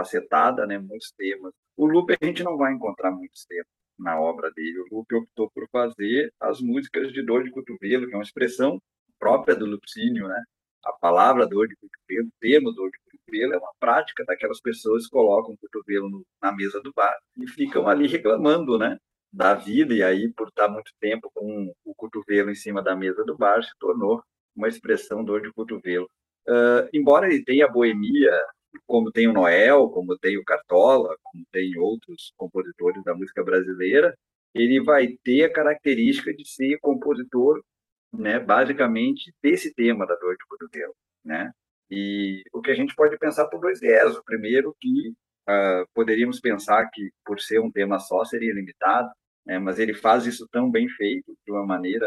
multifacetada, 0.00 0.66
né, 0.66 0.78
muitos 0.78 1.12
temas. 1.16 1.52
O 1.76 1.86
Lupe 1.86 2.16
a 2.20 2.24
gente 2.24 2.42
não 2.42 2.56
vai 2.56 2.72
encontrar 2.72 3.10
muitos 3.10 3.44
temas 3.44 3.66
na 3.98 4.18
obra 4.20 4.50
dele. 4.52 4.80
O 4.90 4.96
Lupe 4.96 5.14
optou 5.14 5.50
por 5.54 5.68
fazer 5.70 6.32
as 6.40 6.60
músicas 6.60 7.12
de 7.12 7.22
dor 7.22 7.44
de 7.44 7.50
cotovelo, 7.50 8.06
que 8.06 8.14
é 8.14 8.16
uma 8.16 8.22
expressão 8.22 8.80
própria 9.18 9.54
do 9.54 9.66
Lupicínio, 9.66 10.26
né? 10.28 10.42
A 10.84 10.92
palavra 10.92 11.46
dor 11.46 11.68
de 11.68 11.76
cotovelo, 11.76 12.28
o 12.28 12.32
termo 12.40 12.72
dor 12.72 12.90
de 12.90 12.98
cotovelo 13.04 13.54
é 13.54 13.58
uma 13.58 13.72
prática 13.78 14.24
daquelas 14.24 14.60
pessoas 14.60 15.04
que 15.04 15.10
colocam 15.10 15.52
o 15.54 15.58
cotovelo 15.58 16.08
no- 16.08 16.24
na 16.42 16.52
mesa 16.52 16.80
do 16.80 16.92
bar 16.94 17.14
e 17.36 17.46
ficam 17.46 17.86
ali 17.86 18.06
reclamando, 18.06 18.78
né? 18.78 18.96
Da 19.32 19.54
vida, 19.54 19.94
e 19.94 20.02
aí, 20.02 20.32
por 20.32 20.48
estar 20.48 20.68
muito 20.68 20.90
tempo 20.98 21.30
com 21.34 21.72
o 21.84 21.94
cotovelo 21.94 22.50
em 22.50 22.54
cima 22.54 22.82
da 22.82 22.96
mesa 22.96 23.24
do 23.24 23.36
bar, 23.36 23.62
se 23.62 23.70
tornou 23.78 24.22
uma 24.56 24.68
expressão 24.68 25.22
dor 25.24 25.42
de 25.42 25.52
cotovelo. 25.52 26.08
Ah, 26.48 26.88
embora 26.92 27.26
ele 27.26 27.44
tenha 27.44 27.68
boemia, 27.68 28.32
como 28.86 29.10
tem 29.10 29.28
o 29.28 29.32
Noel, 29.32 29.88
como 29.88 30.18
tem 30.18 30.38
o 30.38 30.44
Cartola, 30.44 31.16
como 31.22 31.44
tem 31.52 31.78
outros 31.78 32.32
compositores 32.36 33.02
da 33.04 33.14
música 33.14 33.42
brasileira, 33.42 34.16
ele 34.54 34.82
vai 34.82 35.08
ter 35.22 35.44
a 35.44 35.52
característica 35.52 36.34
de 36.34 36.48
ser 36.48 36.78
compositor, 36.80 37.62
né, 38.12 38.38
basicamente 38.40 39.32
desse 39.42 39.72
tema 39.74 40.06
da 40.06 40.16
dor 40.16 40.36
de 40.36 40.44
cotovelo, 40.46 40.94
né? 41.24 41.52
E 41.90 42.42
o 42.52 42.60
que 42.60 42.70
a 42.70 42.74
gente 42.74 42.94
pode 42.94 43.18
pensar 43.18 43.46
por 43.46 43.60
dois 43.60 43.80
viés. 43.80 44.16
O 44.16 44.24
primeiro 44.24 44.74
que 44.80 45.12
ah, 45.46 45.84
poderíamos 45.94 46.40
pensar 46.40 46.88
que 46.90 47.10
por 47.24 47.40
ser 47.40 47.60
um 47.60 47.70
tema 47.70 47.98
só 47.98 48.24
seria 48.24 48.54
limitado, 48.54 49.10
né, 49.44 49.58
mas 49.58 49.78
ele 49.78 49.94
faz 49.94 50.26
isso 50.26 50.46
tão 50.50 50.70
bem 50.70 50.88
feito, 50.88 51.36
de 51.44 51.52
uma 51.52 51.66
maneira 51.66 52.06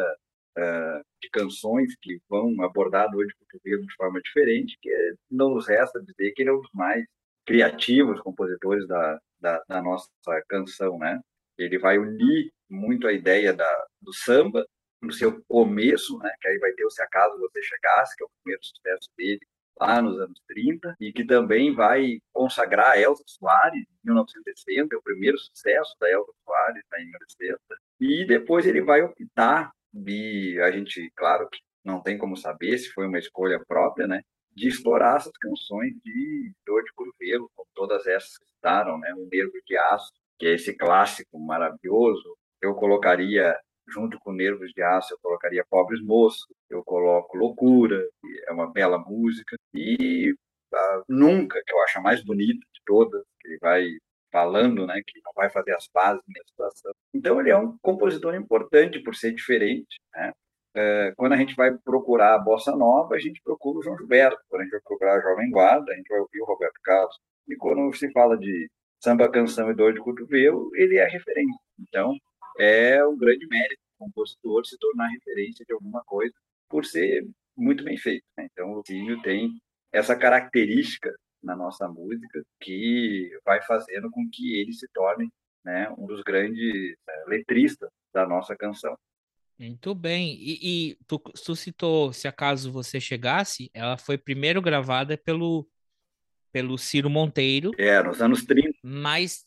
ah, 0.58 1.02
de 1.22 1.30
canções 1.30 1.96
que 2.02 2.20
vão 2.30 2.62
abordar 2.62 3.08
a 3.08 3.08
de 3.08 3.36
cotovelo 3.36 3.86
de 3.86 3.96
forma 3.96 4.22
diferente, 4.22 4.78
que 4.82 4.90
não 5.30 5.50
nos 5.50 5.68
resta 5.68 6.02
dizer 6.02 6.32
que 6.34 6.42
ele 6.44 6.50
é 6.50 6.54
um 6.54 6.62
dos 6.62 6.72
mais 6.74 7.06
criativos 7.46 8.22
compositores 8.22 8.88
da, 8.88 9.20
da, 9.40 9.64
da 9.68 9.82
nossa 9.82 10.10
canção, 10.48 10.98
né? 10.98 11.20
Ele 11.58 11.78
vai 11.78 11.98
unir 11.98 12.52
muito 12.70 13.08
a 13.08 13.14
ideia 13.14 13.54
da, 13.54 13.86
do 14.02 14.14
samba 14.14 14.66
no 15.02 15.12
seu 15.12 15.44
começo, 15.48 16.18
né? 16.20 16.32
Que 16.42 16.48
aí 16.48 16.58
vai 16.60 16.72
ter 16.74 16.86
o 16.86 16.90
Se 16.90 17.02
Acaso 17.02 17.38
Você 17.40 17.62
Chegasse, 17.62 18.16
que 18.16 18.24
é 18.24 18.26
o 18.26 18.32
primeiro 18.42 18.64
sucesso 18.64 19.10
dele 19.18 19.42
lá 19.80 20.02
nos 20.02 20.20
anos 20.20 20.40
30, 20.48 20.96
e 21.00 21.12
que 21.12 21.26
também 21.26 21.74
vai 21.74 22.20
consagrar 22.32 22.92
a 22.92 23.00
Elza 23.00 23.24
Soares 23.26 23.82
em 23.82 24.06
1960, 24.06 24.94
é 24.94 24.98
o 24.98 25.02
primeiro 25.02 25.38
sucesso 25.38 25.96
da 26.00 26.10
Elza 26.10 26.32
Soares 26.46 26.84
tá, 26.90 27.02
em 27.02 27.06
1960, 27.06 27.60
e 28.00 28.26
depois 28.26 28.66
ele 28.66 28.82
vai 28.82 29.02
optar, 29.02 29.72
e 29.94 30.60
a 30.62 30.72
gente, 30.72 31.12
claro 31.16 31.48
que 31.50 31.60
não 31.84 32.02
tem 32.02 32.18
como 32.18 32.36
saber 32.38 32.78
se 32.78 32.90
foi 32.90 33.08
uma 33.08 33.20
escolha 33.20 33.62
própria, 33.68 34.08
né? 34.08 34.22
de 34.56 34.68
explorar 34.68 35.18
essas 35.18 35.36
canções 35.40 35.94
de 36.04 36.54
dor 36.66 36.84
de 36.84 36.94
cotovelo, 36.94 37.50
como 37.56 37.68
todas 37.74 38.06
essas 38.06 38.38
que 38.38 38.46
citaram, 38.46 39.00
né? 39.00 39.14
O 39.16 39.28
Nervo 39.32 39.54
de 39.66 39.78
Aço, 39.78 40.12
que 40.38 40.46
é 40.46 40.54
esse 40.54 40.76
clássico 40.76 41.40
maravilhoso. 41.40 42.38
Eu 42.62 42.76
colocaria, 42.76 43.58
junto 43.88 44.20
com 44.20 44.32
Nervos 44.32 44.72
de 44.72 44.82
Aço, 44.82 45.14
eu 45.14 45.20
colocaria 45.22 45.66
Pobres 45.70 46.02
Moços, 46.04 46.46
eu 46.70 46.84
coloco 46.84 47.38
Loucura, 47.38 48.00
que 48.22 48.44
é 48.48 48.54
uma 48.54 48.72
bela 48.72 48.98
música, 49.00 49.58
e 49.74 50.36
ah, 50.74 51.04
Nunca, 51.08 51.62
que 51.66 51.74
eu 51.74 51.82
acho 51.84 52.00
a 52.00 52.02
mais 52.02 52.24
bonita 52.24 52.66
de 52.74 52.82
todas, 52.86 53.24
que 53.42 53.58
vai 53.60 53.88
falando, 54.34 54.88
né, 54.88 55.00
que 55.06 55.22
não 55.24 55.32
vai 55.36 55.48
fazer 55.52 55.76
as 55.76 55.88
pazes 55.88 56.24
na 56.28 56.44
situação. 56.44 56.92
Então 57.14 57.40
ele 57.40 57.52
é 57.52 57.58
um 57.58 57.78
compositor 57.78 58.34
importante 58.34 59.00
por 59.00 59.16
ser 59.16 59.32
diferente, 59.32 60.02
né? 60.12 60.34
É, 60.76 61.14
quando 61.16 61.34
a 61.34 61.38
gente 61.38 61.56
vai 61.56 61.72
procurar 61.86 62.34
a 62.34 62.40
bossa 62.40 62.76
nova, 62.76 63.14
a 63.14 63.20
gente 63.20 63.40
procura 63.44 63.78
o 63.78 63.84
João 63.84 63.96
Gilberto. 63.96 64.42
Quando 64.50 64.62
a 64.62 64.64
gente 64.64 64.72
vai 64.72 64.82
procurar 64.82 65.18
a 65.18 65.22
Jovem 65.22 65.52
Guarda, 65.52 65.94
a 65.94 65.96
gente 65.96 66.08
vai 66.08 66.20
ouvir 66.20 66.42
o 66.42 66.46
Roberto 66.46 66.80
Carlos. 66.84 67.16
E 67.48 67.56
quando 67.56 67.94
se 67.96 68.12
fala 68.12 68.36
de 68.36 68.68
samba, 69.00 69.30
canção 69.30 69.70
e 69.70 69.76
dor 69.76 69.94
de 69.94 70.00
cotovelo, 70.00 70.72
ele 70.74 70.98
é 70.98 71.08
referência. 71.08 71.60
Então, 71.80 72.16
é 72.58 73.06
um 73.06 73.16
grande 73.16 73.46
mérito 73.48 73.82
do 74.00 74.06
compositor 74.06 74.66
se 74.66 74.76
tornar 74.80 75.10
referência 75.10 75.64
de 75.64 75.74
alguma 75.74 76.04
coisa 76.06 76.34
por 76.68 76.86
ser 76.86 77.24
muito 77.56 77.84
bem 77.84 77.98
feito. 77.98 78.24
né? 78.36 78.48
Então, 78.52 78.72
o 78.72 78.76
Lupinho 78.78 79.22
tem 79.22 79.52
essa 79.92 80.16
característica 80.16 81.14
na 81.44 81.56
nossa 81.56 81.88
música 81.88 82.44
que 82.60 83.30
vai 83.46 83.62
fazendo 83.62 84.10
com 84.10 84.28
que 84.32 84.60
ele 84.60 84.74
se 84.74 84.88
torne 84.94 85.30
né, 85.64 85.94
um 85.98 86.08
dos 86.08 86.22
grandes 86.22 86.96
eh, 87.08 87.24
letristas 87.28 87.90
da 88.14 88.28
nossa 88.28 88.56
canção. 88.56 88.98
Muito 89.58 89.94
bem. 89.94 90.34
E, 90.40 90.60
e 90.92 90.98
tu, 91.08 91.20
tu 91.20 91.56
citou, 91.56 92.12
se 92.12 92.28
acaso 92.28 92.72
você 92.72 93.00
chegasse, 93.00 93.70
ela 93.74 93.98
foi 93.98 94.18
primeiro 94.18 94.62
gravada 94.62 95.18
pelo, 95.18 95.68
pelo 96.52 96.78
Ciro 96.78 97.10
Monteiro, 97.10 97.72
É, 97.78 98.02
nos 98.02 98.22
anos 98.22 98.44
30, 98.44 98.78
mas, 98.84 99.46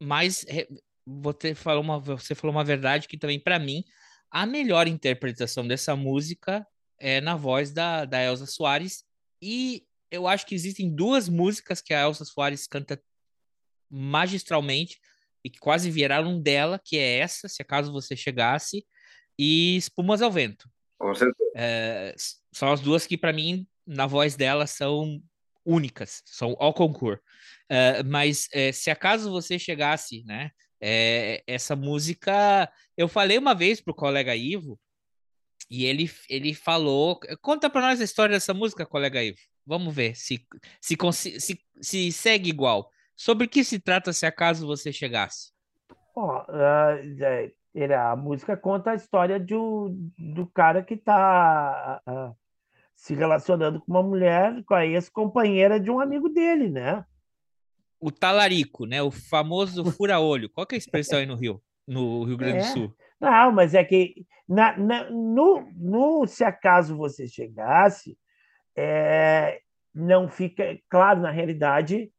mas 0.00 0.44
você 1.06 1.54
falou 1.54 1.82
uma, 1.82 1.98
você 1.98 2.34
falou 2.34 2.54
uma 2.54 2.64
verdade 2.64 3.08
que 3.08 3.16
também, 3.16 3.40
para 3.40 3.58
mim, 3.58 3.82
a 4.30 4.44
melhor 4.44 4.86
interpretação 4.86 5.66
dessa 5.66 5.96
música 5.96 6.66
é 6.98 7.20
na 7.20 7.34
voz 7.34 7.72
da, 7.72 8.04
da 8.04 8.22
Elza 8.22 8.46
Soares. 8.46 9.04
E 9.40 9.86
eu 10.10 10.26
acho 10.26 10.46
que 10.46 10.54
existem 10.54 10.94
duas 10.94 11.28
músicas 11.28 11.80
que 11.80 11.94
a 11.94 12.02
Elza 12.02 12.24
Soares 12.24 12.66
canta 12.66 13.00
magistralmente 13.90 15.00
e 15.44 15.50
que 15.50 15.58
quase 15.58 15.90
viraram 15.90 16.40
dela, 16.40 16.80
que 16.82 16.98
é 16.98 17.18
essa, 17.18 17.48
se 17.48 17.62
acaso 17.62 17.92
você 17.92 18.16
chegasse, 18.16 18.86
e 19.38 19.76
Espumas 19.76 20.20
ao 20.20 20.30
Vento. 20.30 20.68
com 20.98 21.14
certeza. 21.14 21.50
É, 21.54 22.14
são 22.52 22.72
as 22.72 22.80
duas 22.80 23.06
que, 23.06 23.16
para 23.16 23.32
mim, 23.32 23.66
na 23.86 24.06
voz 24.06 24.36
dela, 24.36 24.66
são 24.66 25.22
únicas, 25.64 26.22
são 26.26 26.56
ao 26.58 26.74
concurso. 26.74 27.22
É, 27.68 28.02
mas 28.02 28.48
é, 28.52 28.72
se 28.72 28.90
acaso 28.90 29.30
você 29.30 29.58
chegasse, 29.58 30.24
né? 30.24 30.50
é, 30.80 31.42
essa 31.46 31.74
música, 31.74 32.70
eu 32.96 33.08
falei 33.08 33.38
uma 33.38 33.54
vez 33.54 33.80
pro 33.80 33.94
colega 33.94 34.34
Ivo, 34.34 34.78
e 35.70 35.84
ele, 35.84 36.10
ele 36.30 36.54
falou. 36.54 37.20
Conta 37.42 37.68
para 37.68 37.82
nós 37.82 38.00
a 38.00 38.04
história 38.04 38.34
dessa 38.34 38.54
música, 38.54 38.86
colega 38.86 39.22
Ivo. 39.22 39.38
Vamos 39.68 39.94
ver 39.94 40.16
se, 40.16 40.42
se, 40.80 40.96
se, 41.38 41.60
se 41.80 42.10
segue 42.12 42.48
igual. 42.48 42.90
Sobre 43.14 43.44
o 43.46 43.48
que 43.48 43.62
se 43.62 43.78
trata 43.78 44.14
se 44.14 44.24
acaso 44.24 44.66
você 44.66 44.90
chegasse? 44.90 45.52
Ó, 46.16 46.42
ah, 46.48 46.96
é, 47.20 47.52
ele- 47.74 47.92
a 47.94 48.16
música 48.16 48.56
conta 48.56 48.92
a 48.92 48.94
história 48.94 49.38
de 49.38 49.54
do 49.54 50.46
cara 50.54 50.82
que 50.82 50.94
está 50.94 52.00
se 52.94 53.14
relacionando 53.14 53.80
com 53.80 53.92
uma 53.92 54.02
mulher, 54.02 54.64
com 54.64 54.74
a 54.74 54.86
ex-companheira 54.86 55.78
de 55.78 55.90
um 55.90 56.00
amigo 56.00 56.28
dele, 56.30 56.70
né? 56.70 57.04
O 58.00 58.10
talarico, 58.10 58.86
né? 58.86 59.02
O 59.02 59.10
famoso 59.10 59.84
fura-olho. 59.92 60.48
Qual 60.48 60.66
que 60.66 60.74
é 60.74 60.76
a 60.76 60.78
expressão 60.78 61.18
aí 61.18 61.26
no 61.26 61.36
Rio? 61.36 61.62
No 61.86 62.24
Rio 62.24 62.36
Grande 62.38 62.58
do 62.58 62.64
É. 62.64 62.72
Sul? 62.72 62.96
Não, 63.20 63.52
mas 63.52 63.74
é 63.74 63.84
que 63.84 64.24
na, 64.48 64.76
na- 64.78 65.10
no, 65.10 65.68
no 65.76 66.26
Se 66.26 66.42
Acaso 66.42 66.96
Você 66.96 67.26
Chegasse, 67.28 68.16
é, 68.80 69.60
não 69.94 70.28
fica 70.28 70.78
claro, 70.88 71.20
na 71.20 71.30
realidade, 71.30 72.12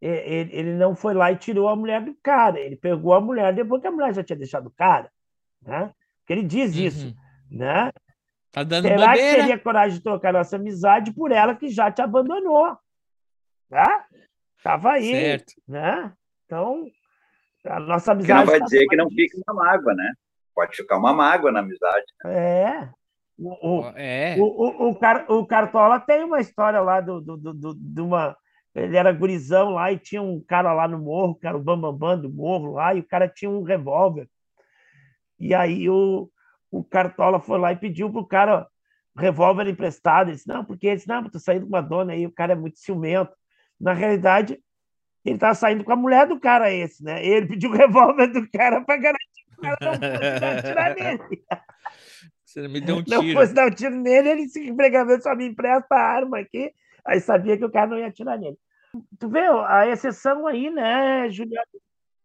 ele, 0.00 0.50
ele 0.52 0.74
não 0.74 0.96
foi 0.96 1.14
lá 1.14 1.30
e 1.30 1.36
tirou 1.36 1.68
a 1.68 1.76
mulher 1.76 2.02
do 2.04 2.14
cara, 2.22 2.58
ele 2.58 2.74
pegou 2.76 3.14
a 3.14 3.20
mulher 3.20 3.54
depois 3.54 3.80
que 3.80 3.86
a 3.88 3.92
mulher 3.92 4.12
já 4.14 4.24
tinha 4.24 4.36
deixado 4.38 4.66
o 4.66 4.70
cara, 4.72 5.10
né? 5.62 5.92
Porque 6.20 6.32
ele 6.32 6.42
diz 6.42 6.74
isso, 6.74 7.06
Uhum. 7.06 7.14
né? 7.58 7.92
Tá 8.50 8.64
dando 8.64 8.88
Será 8.88 9.12
que 9.12 9.18
bobeira? 9.18 9.36
teria 9.38 9.58
coragem 9.58 9.98
de 9.98 10.02
trocar 10.02 10.32
nossa 10.32 10.56
amizade 10.56 11.12
por 11.12 11.30
ela 11.30 11.54
que 11.54 11.68
já 11.68 11.90
te 11.90 12.02
abandonou? 12.02 12.76
Tá? 13.68 14.06
Tava 14.62 14.92
aí, 14.92 15.12
Certo. 15.12 15.52
né? 15.68 16.12
Então, 16.46 16.86
a 17.66 17.78
nossa 17.78 18.16
Que 18.16 18.26
não 18.26 18.38
amizade. 18.40 18.46
vai 18.50 18.58
tá 18.58 18.64
dizer 18.64 18.86
que 18.88 18.96
não 18.96 19.08
fica 19.08 19.36
uma 19.46 19.62
mágoa, 19.64 19.94
né? 19.94 20.12
Pode 20.54 20.76
ficar 20.76 20.98
uma 20.98 21.12
mágoa 21.12 21.52
na 21.52 21.60
amizade. 21.60 22.06
É. 22.26 22.88
O, 23.40 23.78
o, 23.78 23.86
É. 23.96 24.36
o, 24.38 24.90
o, 24.90 24.94
Car, 24.96 25.24
o 25.30 25.46
Cartola 25.46 25.98
tem 25.98 26.22
uma 26.22 26.40
história 26.40 26.80
lá 26.80 27.00
do, 27.00 27.20
do, 27.22 27.36
do, 27.38 27.74
de 27.74 28.00
uma. 28.02 28.36
Ele 28.74 28.96
era 28.96 29.10
gurizão 29.12 29.70
lá 29.70 29.90
e 29.90 29.98
tinha 29.98 30.20
um 30.20 30.44
cara 30.46 30.74
lá 30.74 30.86
no 30.86 30.98
morro, 30.98 31.34
que 31.34 31.46
era 31.46 31.56
o 31.56 31.62
Bambambam 31.62 31.98
Bam 31.98 32.20
do 32.20 32.30
morro 32.30 32.72
lá, 32.72 32.94
e 32.94 33.00
o 33.00 33.06
cara 33.06 33.26
tinha 33.26 33.50
um 33.50 33.62
revólver. 33.62 34.28
E 35.38 35.54
aí 35.54 35.88
o, 35.88 36.30
o 36.70 36.84
Cartola 36.84 37.40
foi 37.40 37.58
lá 37.58 37.72
e 37.72 37.76
pediu 37.76 38.12
pro 38.12 38.26
cara 38.26 38.68
revólver 39.16 39.66
emprestado. 39.66 40.28
Ele 40.28 40.36
disse, 40.36 40.46
não, 40.46 40.62
porque 40.62 40.86
ele 40.86 40.96
disse, 40.96 41.08
não, 41.08 41.28
tô 41.28 41.38
saindo 41.38 41.62
com 41.62 41.72
uma 41.72 41.80
dona 41.80 42.12
aí, 42.12 42.26
o 42.26 42.32
cara 42.32 42.52
é 42.52 42.56
muito 42.56 42.78
ciumento. 42.78 43.34
Na 43.80 43.94
realidade, 43.94 44.60
ele 45.24 45.36
estava 45.36 45.54
saindo 45.54 45.82
com 45.82 45.92
a 45.92 45.96
mulher 45.96 46.26
do 46.26 46.38
cara 46.38 46.70
esse, 46.70 47.02
né? 47.02 47.24
Ele 47.24 47.46
pediu 47.46 47.70
o 47.70 47.74
revólver 47.74 48.26
do 48.28 48.48
cara 48.50 48.82
para 48.82 48.98
garantir 48.98 49.44
que 49.48 49.54
o 49.54 49.60
cara 49.62 49.76
não 49.80 50.58
atirar 50.58 50.94
nele. 50.94 51.44
Você 52.52 52.66
me 52.68 52.80
deu 52.80 52.96
um 52.96 53.04
Não 53.06 53.20
tiro. 53.22 53.38
fosse 53.38 53.54
dar 53.54 53.66
um 53.68 53.70
tiro 53.70 53.94
nele, 53.96 54.28
ele 54.30 54.48
se 54.48 54.68
empregava, 54.68 55.20
só 55.20 55.34
me 55.36 55.46
empresta 55.46 55.94
a 55.94 56.00
arma 56.00 56.38
aqui. 56.40 56.72
Aí 57.04 57.20
sabia 57.20 57.56
que 57.56 57.64
o 57.64 57.70
cara 57.70 57.86
não 57.86 57.98
ia 57.98 58.08
atirar 58.08 58.38
nele. 58.38 58.56
Tu 59.18 59.28
vê 59.28 59.40
a 59.66 59.86
exceção 59.86 60.46
aí, 60.46 60.68
né, 60.70 61.30
Juliano? 61.30 61.64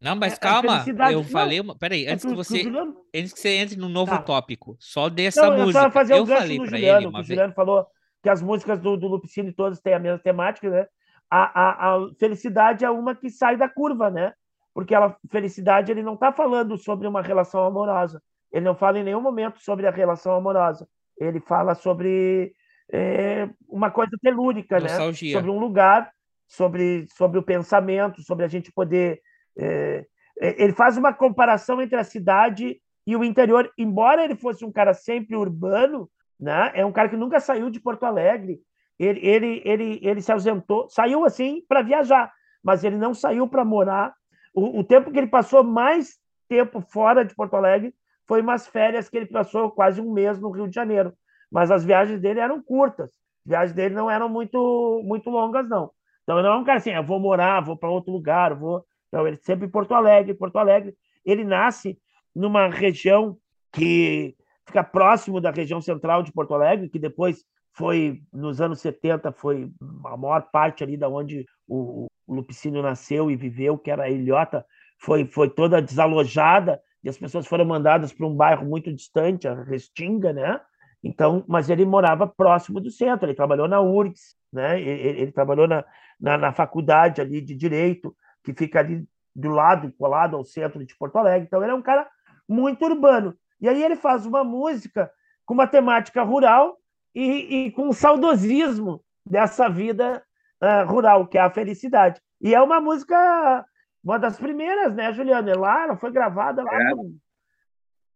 Não, 0.02 0.16
mas 0.16 0.34
É, 0.34 0.36
a 0.36 0.40
calma. 0.40 0.84
Eu 1.12 1.20
não, 1.20 1.24
falei 1.24 1.60
uma. 1.60 1.76
Peraí, 1.78 2.08
antes 2.08 2.26
É 2.26 2.28
que 2.28 2.34
o 2.34 2.38
você. 2.38 2.64
Juliano... 2.64 2.96
Antes 3.16 3.34
que 3.34 3.40
você 3.40 3.50
entre 3.50 3.78
no 3.78 3.88
novo 3.88 4.12
Tá. 4.12 4.22
tópico, 4.22 4.76
só 4.80 5.08
dessa 5.10 5.44
Não, 5.48 5.58
eu 5.58 5.66
música. 5.66 5.84
só 5.84 5.92
fazer 5.92 6.14
eu 6.16 6.26
gancho 6.26 6.42
falei 6.42 6.58
Juliano, 6.58 6.98
ele 6.98 7.02
que 7.02 7.08
uma 7.08 7.20
o 7.20 7.22
vez. 7.24 7.28
Juliano 7.28 7.54
falou 7.54 7.88
que 8.24 8.30
as 8.30 8.42
músicas 8.42 8.80
do, 8.80 8.98
do 8.98 9.08
Lupicínio 9.08 9.54
todas 9.54 9.80
têm 9.80 9.94
a 9.94 10.00
mesma 10.00 10.20
temática, 10.20 10.70
né? 10.70 10.88
A, 11.30 11.62
a, 11.62 11.96
a 11.96 12.10
felicidade 12.20 12.84
é 12.84 12.90
uma 12.90 13.16
que 13.16 13.30
sai 13.30 13.58
da 13.58 13.70
curva, 13.70 14.10
né? 14.10 14.34
Porque 14.74 14.94
ela, 14.94 15.16
felicidade, 15.32 15.92
ele 15.92 16.04
não 16.04 16.16
está 16.16 16.32
falando 16.32 16.78
sobre 16.78 17.08
uma 17.08 17.22
relação 17.22 17.64
amorosa. 17.64 18.22
Ele 18.56 18.64
não 18.64 18.74
fala 18.74 18.98
em 18.98 19.04
nenhum 19.04 19.20
momento 19.20 19.60
sobre 19.60 19.86
a 19.86 19.92
relação 19.92 20.34
amorosa. 20.34 20.88
Ele 21.20 21.42
fala 21.42 21.76
sobre 21.76 22.54
é, 22.90 23.50
uma 23.68 23.92
coisa 23.92 24.18
telúrica, 24.22 24.80
né? 24.80 24.88
Sobre 25.34 25.52
um 25.52 25.60
lugar, 25.60 26.10
sobre, 26.48 27.06
sobre 27.18 27.38
o 27.38 27.44
pensamento, 27.44 28.22
sobre 28.22 28.46
a 28.46 28.48
gente 28.48 28.72
poder. 28.72 29.20
é, 29.58 30.06
é, 30.40 30.64
ele 30.64 30.72
faz 30.72 30.96
uma 30.96 31.14
comparação 31.14 31.82
entre 31.82 31.98
a 31.98 32.04
cidade 32.06 32.82
e 33.06 33.14
o 33.18 33.26
interior, 33.26 33.70
embora 33.78 34.24
ele 34.24 34.38
fosse 34.38 34.64
um 34.64 34.72
cara 34.72 34.94
sempre 34.94 35.36
urbano, 35.36 36.10
né? 36.40 36.72
É 36.76 36.86
um 36.86 36.94
cara 36.94 37.10
que 37.10 37.18
nunca 37.18 37.42
saiu 37.42 37.70
de 37.70 37.82
Porto 37.82 38.06
Alegre. 38.06 38.62
Ele, 38.98 39.20
ele, 39.20 39.62
ele, 39.66 40.00
ele 40.02 40.22
se 40.22 40.32
ausentou, 40.32 40.88
saiu 40.90 41.26
assim 41.26 41.62
para 41.68 41.82
viajar, 41.82 42.32
mas 42.64 42.86
ele 42.86 42.96
não 42.96 43.14
saiu 43.14 43.50
para 43.50 43.66
morar. 43.66 44.14
O, 44.54 44.80
o 44.80 44.84
tempo 44.86 45.12
que 45.12 45.18
ele 45.18 45.28
passou 45.28 45.62
mais 45.62 46.18
tempo 46.48 46.80
fora 46.80 47.26
de 47.26 47.36
Porto 47.36 47.56
Alegre 47.56 47.94
foi 48.28 48.42
umas 48.42 48.68
férias 48.68 49.10
que 49.10 49.18
ele 49.18 49.28
passou 49.28 49.72
quase 49.72 50.02
um 50.02 50.12
mês 50.12 50.40
no 50.40 50.52
Rio 50.52 50.68
de 50.68 50.76
Janeiro. 50.76 51.14
Mas 51.52 51.72
as 51.72 51.86
viagens 51.86 52.20
dele 52.20 52.40
eram 52.40 52.62
curtas. 52.62 53.12
As 53.46 53.50
viagens 53.50 53.74
dele 53.76 53.96
não 53.96 54.10
eram 54.10 54.28
muito, 54.28 55.02
muito 55.04 55.30
longas, 55.30 55.68
não. 55.70 55.92
Então, 56.24 56.40
ele 56.40 56.48
não 56.48 56.56
é 56.56 56.58
um 56.58 56.64
cara 56.64 56.80
assim, 56.80 56.92
eu 56.92 57.04
vou 57.04 57.20
morar, 57.20 57.62
vou 57.62 57.78
para 57.78 57.90
outro 57.90 58.12
lugar, 58.12 58.56
vou. 58.56 58.84
Não, 59.12 59.28
ele 59.28 59.38
sempre 59.38 59.68
em 59.68 59.70
Porto 59.70 59.94
Alegre, 59.94 60.34
Porto 60.34 60.58
Alegre. 60.58 60.96
Ele 61.24 61.44
nasce 61.44 61.98
numa 62.36 62.68
região 62.68 63.38
que 63.72 64.36
fica 64.66 64.84
próximo 64.84 65.40
da 65.40 65.52
região 65.52 65.80
central 65.80 66.24
de 66.24 66.32
Porto 66.32 66.54
Alegre, 66.54 66.90
que 66.90 66.98
depois 66.98 67.46
foi, 67.72 68.22
nos 68.34 68.60
anos 68.60 68.80
70, 68.80 69.32
foi 69.34 69.70
a 70.06 70.18
maior 70.18 70.50
parte 70.52 70.84
ali 70.84 70.98
da 70.98 71.08
onde 71.08 71.46
o, 71.68 72.08
o 72.26 72.36
Lupicínio 72.36 72.82
nasceu 72.82 73.30
e 73.30 73.36
viveu, 73.36 73.78
que 73.78 73.92
era 73.92 74.04
a 74.04 74.10
Ilhota, 74.10 74.66
foi, 74.98 75.26
foi 75.26 75.50
toda 75.50 75.82
desalojada 75.82 76.82
e 77.06 77.10
as 77.10 77.18
pessoas 77.18 77.46
foram 77.46 77.64
mandadas 77.64 78.12
para 78.12 78.26
um 78.26 78.36
bairro 78.36 78.66
muito 78.66 78.92
distante, 78.92 79.48
a 79.48 79.54
Restinga, 79.54 80.34
né? 80.34 80.60
Então, 81.04 81.46
mas 81.48 81.70
ele 81.70 81.86
morava 81.86 82.26
próximo 82.26 82.82
do 82.82 82.90
centro, 82.90 83.28
ele 83.28 83.36
trabalhou 83.36 83.68
na 83.68 83.80
URGS, 83.80 84.36
né? 84.52 84.82
Ele, 84.82 85.22
ele 85.22 85.32
trabalhou 85.32 85.68
na, 85.68 85.86
na, 86.20 86.36
na 86.36 86.52
faculdade 86.52 87.22
ali 87.22 87.42
de 87.42 87.54
Direito, 87.54 88.16
que 88.44 88.54
fica 88.54 88.80
ali 88.80 89.06
do 89.36 89.50
lado, 89.50 89.94
colado 90.00 90.36
ao 90.36 90.44
centro 90.44 90.84
de 90.84 90.98
Porto 90.98 91.18
Alegre. 91.18 91.46
Então, 91.46 91.62
ele 91.62 91.72
é 91.72 91.76
um 91.76 91.82
cara 91.82 92.10
muito 92.50 92.84
urbano. 92.84 93.38
E 93.62 93.70
aí 93.70 93.84
ele 93.84 93.96
faz 93.96 94.26
uma 94.26 94.44
música 94.44 95.12
com 95.46 95.54
uma 95.54 95.68
temática 95.68 96.24
rural 96.24 96.76
e, 97.14 97.68
e 97.68 97.72
com 97.72 97.90
um 97.90 97.94
saudosismo 97.94 99.00
dessa 99.24 99.70
vida 99.70 100.24
uh, 100.60 100.90
rural, 100.92 101.28
que 101.28 101.38
é 101.38 101.42
a 101.42 101.52
felicidade. 101.52 102.20
E 102.42 102.56
é 102.56 102.62
uma 102.62 102.82
música, 102.82 103.64
uma 104.06 104.18
das 104.20 104.38
primeiras, 104.38 104.94
né, 104.96 105.12
Juliana? 105.14 105.52
É 105.52 105.56
Lá, 105.56 105.84
ela 105.84 105.98
foi 105.98 106.12
gravada 106.12 106.64
lá 106.64 106.72
É. 106.82 106.92
com 106.92 107.18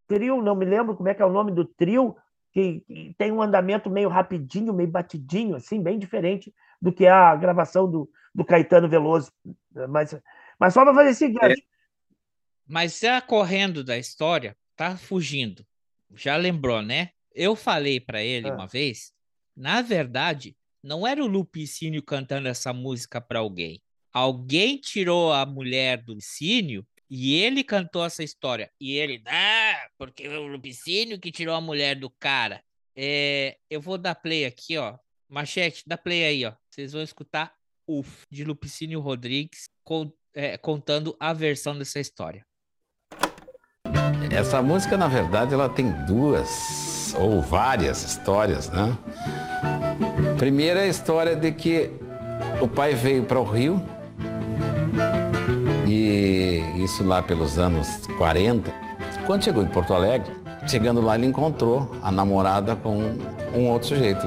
trio, 0.08 0.42
não 0.42 0.56
me 0.56 0.66
lembro 0.66 0.96
como 0.96 1.10
é 1.10 1.14
que 1.14 1.22
é 1.22 1.26
o 1.26 1.32
nome 1.32 1.52
do 1.52 1.66
trio, 1.66 2.16
que, 2.52 2.82
que 2.82 3.14
tem 3.18 3.32
um 3.32 3.42
andamento 3.42 3.90
meio 3.90 4.10
rapidinho, 4.10 4.74
meio 4.74 4.90
batidinho, 4.90 5.56
assim, 5.56 5.82
bem 5.82 6.00
diferente 6.00 6.54
do 6.82 6.92
que 6.92 7.06
a 7.06 7.36
gravação 7.36 7.90
do, 7.90 8.10
do 8.34 8.46
Caetano 8.46 8.88
Veloso. 8.90 9.32
Mas, 9.90 10.16
mas 10.60 10.74
só 10.74 10.84
para 10.84 10.94
fazer 10.94 11.10
esse 11.12 11.28
gancho. 11.28 11.62
Mas 12.68 13.00
já 13.00 13.20
correndo 13.22 13.84
da 13.84 13.98
história, 13.98 14.56
tá 14.76 14.96
fugindo. 14.98 15.66
Já 16.16 16.36
lembrou, 16.38 16.82
né? 16.82 17.10
Eu 17.34 17.56
falei 17.56 18.00
pra 18.00 18.22
ele 18.24 18.50
Ah. 18.50 18.54
uma 18.56 18.68
vez, 18.68 19.14
na 19.56 19.82
verdade, 19.82 20.56
não 20.84 21.06
era 21.06 21.24
o 21.24 21.28
Lupicínio 21.28 22.02
cantando 22.02 22.48
essa 22.48 22.74
música 22.74 23.20
pra 23.22 23.40
alguém. 23.40 23.82
Alguém 24.14 24.78
tirou 24.78 25.32
a 25.32 25.46
mulher 25.46 25.98
do 25.98 26.14
Lupicínio 26.14 26.86
e 27.10 27.36
ele 27.36 27.64
cantou 27.64 28.06
essa 28.06 28.24
história. 28.24 28.70
E 28.80 28.98
ele, 28.98 29.22
ah, 29.26 29.88
porque 29.98 30.28
o 30.28 30.48
Lupicínio 30.48 31.20
que 31.20 31.32
tirou 31.32 31.56
a 31.56 31.62
mulher 31.62 31.96
do 31.96 32.10
cara. 32.10 32.62
É, 32.96 33.58
eu 33.70 33.80
vou 33.80 33.98
dar 33.98 34.16
play 34.16 34.46
aqui, 34.46 34.78
ó. 34.78 34.98
Machete, 35.28 35.84
dá 35.88 35.98
play 35.98 36.24
aí, 36.26 36.46
ó. 36.46 36.54
Vocês 36.70 36.92
vão 36.92 37.02
escutar 37.02 37.54
o 37.88 38.04
de 38.30 38.44
Lupicínio 38.44 39.00
Rodrigues 39.00 39.70
con- 39.84 40.12
é, 40.34 40.58
contando 40.58 41.16
a 41.20 41.34
versão 41.34 41.78
dessa 41.78 42.00
história. 42.00 42.46
Essa 44.32 44.62
música, 44.62 44.96
na 44.98 45.08
verdade, 45.08 45.54
ela 45.54 45.70
tem 45.70 45.92
duas 46.06 47.14
ou 47.16 47.42
várias 47.42 48.04
histórias, 48.04 48.70
né? 48.70 48.98
Primeira 50.38 50.82
é 50.82 50.84
a 50.84 50.88
história 50.88 51.36
de 51.36 51.52
que 51.52 51.90
o 52.62 52.68
pai 52.68 52.94
veio 52.94 53.26
para 53.26 53.40
o 53.40 53.44
Rio 53.44 53.84
e 55.90 56.84
isso 56.84 57.04
lá 57.04 57.22
pelos 57.22 57.58
anos 57.58 57.88
40. 58.18 58.72
Quando 59.26 59.44
chegou 59.44 59.64
em 59.64 59.68
Porto 59.68 59.94
Alegre, 59.94 60.32
chegando 60.68 61.02
lá 61.02 61.16
ele 61.16 61.26
encontrou 61.28 61.90
a 62.04 62.12
namorada 62.12 62.76
com 62.76 62.98
um 63.56 63.70
outro 63.70 63.90
sujeito. 63.90 64.26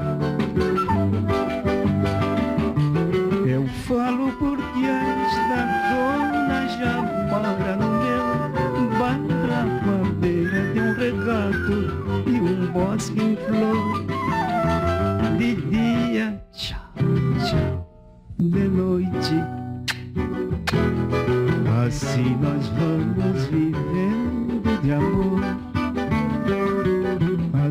assim 21.93 22.35
nós 22.37 22.67
vamos 22.69 23.45
vivendo 23.45 24.81
de 24.81 24.91
amor. 24.91 25.41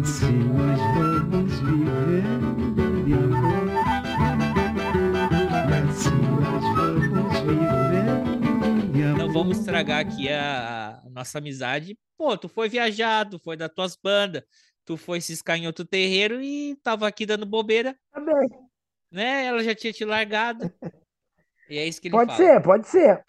Assim 0.01 0.45
nós 0.45 0.81
vamos 0.95 1.53
vivendo 1.61 3.05
de 3.05 3.15
amor. 3.15 3.69
Assim 5.89 6.23
nós 6.41 6.63
vamos 6.77 7.41
vivendo 7.41 8.93
de 8.93 9.03
amor. 9.03 9.19
Não 9.19 9.33
vamos 9.33 9.59
estragar 9.59 9.99
aqui 9.99 10.29
a, 10.29 11.03
nossa 11.11 11.39
amizade. 11.39 11.99
Pô, 12.17 12.39
tu 12.39 12.49
foi 12.49 12.69
viajado 12.69 13.41
foi 13.41 13.57
das 13.57 13.71
tuas 13.75 13.97
bandas, 13.97 14.45
tu 14.85 14.97
foi 14.97 15.21
ciscar 15.21 15.57
em 15.57 15.67
outro 15.67 15.85
terreiro 15.85 16.41
e 16.41 16.77
tava 16.77 17.09
aqui 17.09 17.27
dando 17.27 17.45
bobeira. 17.45 17.97
também. 18.13 18.49
Né? 19.11 19.47
Ela 19.47 19.65
já 19.65 19.75
tinha 19.75 19.93
te 19.93 20.05
largado. 20.05 20.73
E 21.69 21.77
é 21.77 21.87
isso 21.87 22.01
que 22.01 22.09
ele 22.09 22.15
pode 22.15 22.37
fala. 22.37 22.39
ser, 22.39 22.63
pode 22.63 22.89
ser. 22.89 23.25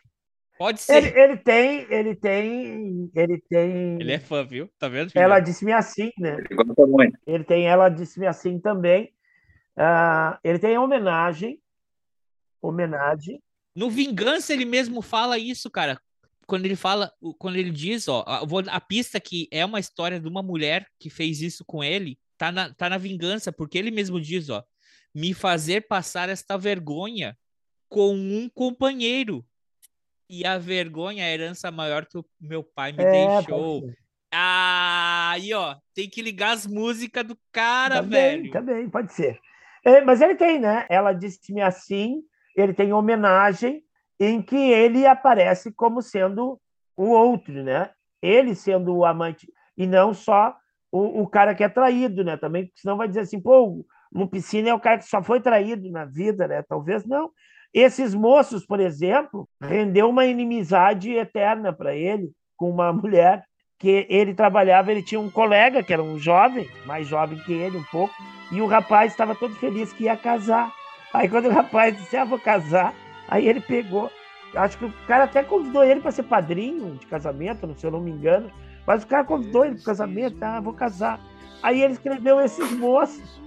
Pode 0.57 0.81
ser. 0.81 0.97
Ele, 0.97 1.19
ele 1.19 1.37
tem, 1.37 1.87
ele 1.89 2.15
tem, 2.15 3.11
ele 3.15 3.41
tem. 3.49 3.99
Ele 3.99 4.11
é 4.11 4.19
fã, 4.19 4.45
viu? 4.45 4.69
Tá 4.77 4.87
vendo? 4.87 5.11
filho? 5.11 5.23
Ela 5.23 5.39
disse-me 5.39 5.73
assim, 5.73 6.11
né? 6.17 6.37
Ele 6.37 6.55
gosta 6.55 6.85
muito. 6.85 7.17
Ele 7.25 7.43
tem 7.43 7.67
Ela 7.67 7.89
Disse-me 7.89 8.27
Assim 8.27 8.59
também. 8.59 9.13
Ah, 9.75 10.39
ele 10.43 10.59
tem 10.59 10.77
homenagem. 10.77 11.59
Homenagem. 12.61 13.41
No 13.75 13.89
Vingança 13.89 14.53
ele 14.53 14.65
mesmo 14.65 15.01
fala 15.01 15.37
isso, 15.37 15.69
cara. 15.69 15.99
Quando 16.45 16.65
ele 16.65 16.75
fala, 16.75 17.11
quando 17.39 17.55
ele 17.55 17.71
diz, 17.71 18.07
ó, 18.07 18.23
a, 18.27 18.41
a 18.67 18.81
pista 18.81 19.19
que 19.19 19.47
é 19.49 19.65
uma 19.65 19.79
história 19.79 20.19
de 20.19 20.27
uma 20.27 20.43
mulher 20.43 20.85
que 20.99 21.09
fez 21.09 21.41
isso 21.41 21.63
com 21.65 21.83
ele, 21.83 22.19
tá 22.37 22.51
na, 22.51 22.73
tá 22.73 22.89
na 22.89 22.97
Vingança, 22.97 23.51
porque 23.51 23.77
ele 23.77 23.89
mesmo 23.89 24.19
diz, 24.21 24.49
ó, 24.49 24.63
me 25.15 25.33
fazer 25.33 25.87
passar 25.87 26.29
esta 26.29 26.57
vergonha 26.57 27.37
com 27.89 28.13
um 28.13 28.49
companheiro. 28.49 29.45
E 30.29 30.45
a 30.45 30.57
vergonha 30.57 31.25
a 31.25 31.29
herança 31.29 31.71
maior 31.71 32.05
que 32.05 32.17
o 32.17 32.25
meu 32.39 32.63
pai 32.63 32.91
me 32.91 33.03
É, 33.03 33.11
deixou. 33.11 33.89
Ah, 34.31 35.31
aí, 35.33 35.53
ó, 35.53 35.75
tem 35.93 36.09
que 36.09 36.21
ligar 36.21 36.51
as 36.53 36.65
músicas 36.65 37.23
do 37.23 37.37
cara, 37.51 38.01
Também, 38.01 38.41
velho. 38.41 38.51
também, 38.51 38.89
pode 38.89 39.13
ser. 39.13 39.39
É, 39.85 40.01
mas 40.01 40.21
ele 40.21 40.35
tem, 40.35 40.59
né? 40.59 40.87
Ela 40.89 41.13
disse-me 41.13 41.61
assim, 41.61 42.23
ele 42.55 42.73
tem 42.73 42.93
homenagem 42.93 43.83
em 44.19 44.41
que 44.41 44.55
ele 44.55 45.05
aparece 45.05 45.71
como 45.71 46.01
sendo 46.01 46.59
o 46.95 47.09
outro, 47.09 47.63
né? 47.63 47.91
Ele 48.21 48.55
sendo 48.55 48.95
o 48.95 49.05
amante 49.05 49.47
e 49.77 49.85
não 49.85 50.13
só 50.13 50.55
o, 50.91 51.21
o 51.23 51.27
cara 51.27 51.53
que 51.53 51.63
é 51.63 51.69
traído, 51.69 52.23
né? 52.23 52.37
Também, 52.37 52.71
senão 52.75 52.97
vai 52.97 53.07
dizer 53.07 53.21
assim, 53.21 53.39
pô, 53.41 53.67
o 53.67 53.85
Lupicínio 54.13 54.69
é 54.69 54.73
o 54.73 54.79
cara 54.79 54.97
que 54.97 55.05
só 55.05 55.21
foi 55.21 55.41
traído 55.41 55.91
na 55.91 56.05
vida, 56.05 56.47
né? 56.47 56.63
Talvez 56.63 57.05
não. 57.05 57.29
Esses 57.73 58.13
moços, 58.13 58.65
por 58.65 58.79
exemplo, 58.79 59.47
rendeu 59.61 60.09
uma 60.09 60.25
inimizade 60.25 61.11
eterna 61.11 61.73
para 61.73 61.95
ele 61.95 62.31
com 62.55 62.69
uma 62.69 62.93
mulher 62.93 63.43
que 63.79 64.05
ele 64.09 64.33
trabalhava, 64.33 64.91
ele 64.91 65.03
tinha 65.03 65.19
um 65.19 65.29
colega 65.29 65.83
que 65.83 65.91
era 65.91 66.01
um 66.01 66.17
jovem, 66.17 66.69
mais 66.85 67.07
jovem 67.07 67.37
que 67.39 67.51
ele 67.51 67.77
um 67.77 67.83
pouco, 67.85 68.13
e 68.51 68.61
o 68.61 68.67
rapaz 68.67 69.11
estava 69.11 69.35
todo 69.35 69.55
feliz 69.55 69.91
que 69.91 70.05
ia 70.05 70.15
casar. 70.15 70.71
Aí 71.11 71.27
quando 71.27 71.47
o 71.47 71.51
rapaz 71.51 71.97
disse, 71.97 72.15
ah, 72.15 72.23
vou 72.23 72.39
casar, 72.39 72.93
aí 73.27 73.47
ele 73.47 73.59
pegou, 73.59 74.09
acho 74.55 74.77
que 74.77 74.85
o 74.85 74.93
cara 75.07 75.25
até 75.25 75.43
convidou 75.43 75.83
ele 75.83 75.99
para 75.99 76.11
ser 76.11 76.23
padrinho 76.23 76.95
de 76.95 77.05
casamento, 77.07 77.73
se 77.75 77.85
eu 77.85 77.91
não 77.91 77.99
me 77.99 78.11
engano, 78.11 78.49
mas 78.85 79.03
o 79.03 79.07
cara 79.07 79.23
convidou 79.23 79.65
ele 79.65 79.75
para 79.75 79.85
casamento, 79.85 80.37
ah, 80.41 80.61
vou 80.61 80.73
casar. 80.73 81.19
Aí 81.61 81.81
ele 81.81 81.93
escreveu 81.93 82.39
esses 82.39 82.71
moços. 82.71 83.41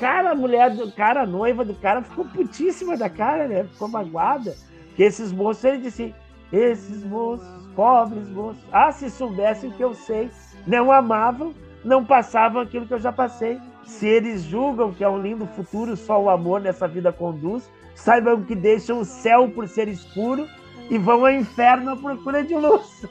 Cara, 0.00 0.30
a 0.30 0.34
mulher 0.34 0.70
do 0.70 0.90
cara, 0.90 1.22
a 1.22 1.26
noiva 1.26 1.62
do 1.62 1.74
cara, 1.74 2.02
ficou 2.02 2.24
putíssima 2.24 2.96
da 2.96 3.10
cara, 3.10 3.46
né? 3.46 3.64
Ficou 3.64 3.86
magoada. 3.86 4.56
Que 4.96 5.02
esses 5.02 5.30
moços, 5.30 5.62
ele 5.62 5.82
disse, 5.82 6.14
esses 6.50 7.04
moços, 7.04 7.46
pobres 7.76 8.26
moços, 8.30 8.62
ah, 8.72 8.90
se 8.90 9.10
soubessem 9.10 9.68
o 9.68 9.72
que 9.74 9.84
eu 9.84 9.94
sei, 9.94 10.30
não 10.66 10.90
amavam, 10.90 11.54
não 11.84 12.02
passavam 12.02 12.62
aquilo 12.62 12.86
que 12.86 12.94
eu 12.94 12.98
já 12.98 13.12
passei. 13.12 13.60
Se 13.84 14.06
eles 14.06 14.42
julgam 14.42 14.92
que 14.92 15.04
é 15.04 15.08
um 15.08 15.20
lindo 15.20 15.46
futuro, 15.48 15.94
só 15.96 16.20
o 16.20 16.30
amor 16.30 16.62
nessa 16.62 16.88
vida 16.88 17.12
conduz, 17.12 17.70
saibam 17.94 18.42
que 18.42 18.54
deixam 18.54 19.00
o 19.00 19.04
céu 19.04 19.50
por 19.50 19.68
ser 19.68 19.86
escuro 19.86 20.48
e 20.88 20.96
vão 20.96 21.26
ao 21.26 21.32
inferno 21.32 21.90
à 21.90 21.96
procura 21.96 22.42
de 22.42 22.54
luz. 22.54 23.04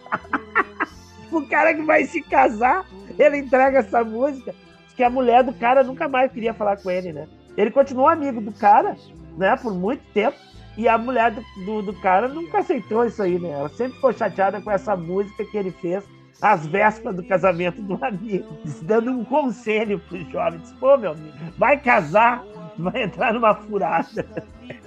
o 1.32 1.45
cara 1.47 1.71
que 1.75 1.84
vai 1.84 2.06
se 2.06 2.21
casar, 2.23 2.84
ele 3.17 3.38
entrega 3.38 3.80
essa 3.80 4.04
música, 4.04 4.56
que 4.99 5.03
a 5.05 5.09
mulher 5.09 5.45
do 5.45 5.53
cara 5.53 5.81
nunca 5.81 6.09
mais 6.09 6.29
queria 6.29 6.53
falar 6.53 6.75
com 6.75 6.91
ele, 6.91 7.13
né? 7.13 7.25
Ele 7.55 7.71
continuou 7.71 8.09
amigo 8.09 8.41
do 8.41 8.51
cara, 8.51 8.97
né, 9.38 9.55
por 9.55 9.73
muito 9.73 10.03
tempo, 10.13 10.38
e 10.77 10.89
a 10.89 10.97
mulher 10.97 11.31
do, 11.31 11.41
do, 11.65 11.81
do 11.83 11.93
cara 12.01 12.27
nunca 12.27 12.57
aceitou 12.57 13.05
isso 13.05 13.23
aí, 13.23 13.39
né? 13.39 13.51
Ela 13.51 13.69
sempre 13.69 13.93
ficou 13.93 14.12
chateada 14.12 14.59
com 14.59 14.69
essa 14.69 14.97
música 14.97 15.45
que 15.45 15.57
ele 15.57 15.71
fez 15.71 16.03
às 16.41 16.65
vésperas 16.65 17.15
do 17.15 17.23
casamento 17.23 17.82
do 17.82 17.97
amigo, 18.04 18.58
dando 18.82 19.12
um 19.12 19.23
conselho 19.25 19.99
pro 19.99 20.17
jovem. 20.32 20.60
Disse, 20.60 20.73
pô, 20.75 20.97
meu 20.97 21.12
amigo, 21.12 21.34
vai 21.58 21.78
casar, 21.80 22.43
vai 22.78 23.04
entrar 23.04 23.34
numa 23.34 23.54
furada. 23.56 24.25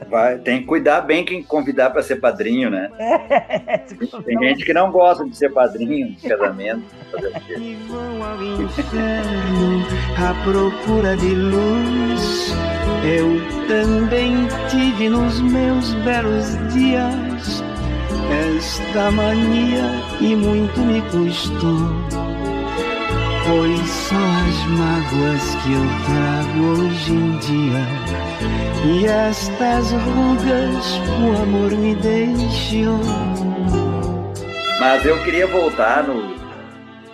Vai, 0.09 0.39
tem 0.39 0.61
que 0.61 0.67
cuidar 0.67 1.01
bem 1.03 1.25
quem 1.25 1.43
convidar 1.43 1.91
para 1.91 2.03
ser 2.03 2.17
padrinho, 2.17 2.71
né? 2.71 2.91
É, 2.99 3.79
Tem 4.25 4.39
gente 4.39 4.65
que 4.65 4.73
não 4.73 4.91
gosta 4.91 5.25
de 5.25 5.37
ser 5.37 5.51
padrinho 5.53 6.13
de 6.13 6.29
casamento. 6.29 6.83
que 7.47 7.75
vão 7.89 8.23
ao 8.23 8.43
inferno 8.43 9.85
à 10.19 10.35
procura 10.45 11.17
de 11.17 11.35
luz. 11.35 12.53
Eu 13.05 13.41
também 13.67 14.47
tive 14.69 15.09
nos 15.09 15.41
meus 15.41 15.93
belos 16.05 16.57
dias 16.73 17.32
esta 18.57 19.11
mania 19.11 19.83
e 20.21 20.35
muito 20.37 20.81
me 20.81 21.01
custou. 21.03 21.79
Pois 23.45 23.89
são 23.91 24.19
as 24.19 24.65
mágoas 24.79 25.55
que 25.63 25.73
eu 25.73 25.85
trago 26.07 26.87
hoje 26.87 27.13
em 27.13 27.39
dia. 27.39 28.13
E 28.85 29.07
estas 29.07 29.91
rugas 29.93 30.99
o 31.21 31.43
amor 31.43 31.71
me 31.73 31.95
deixou. 31.97 33.01
Mas 34.81 35.05
eu 35.05 35.23
queria 35.23 35.47
voltar 35.47 36.05
no 36.05 36.35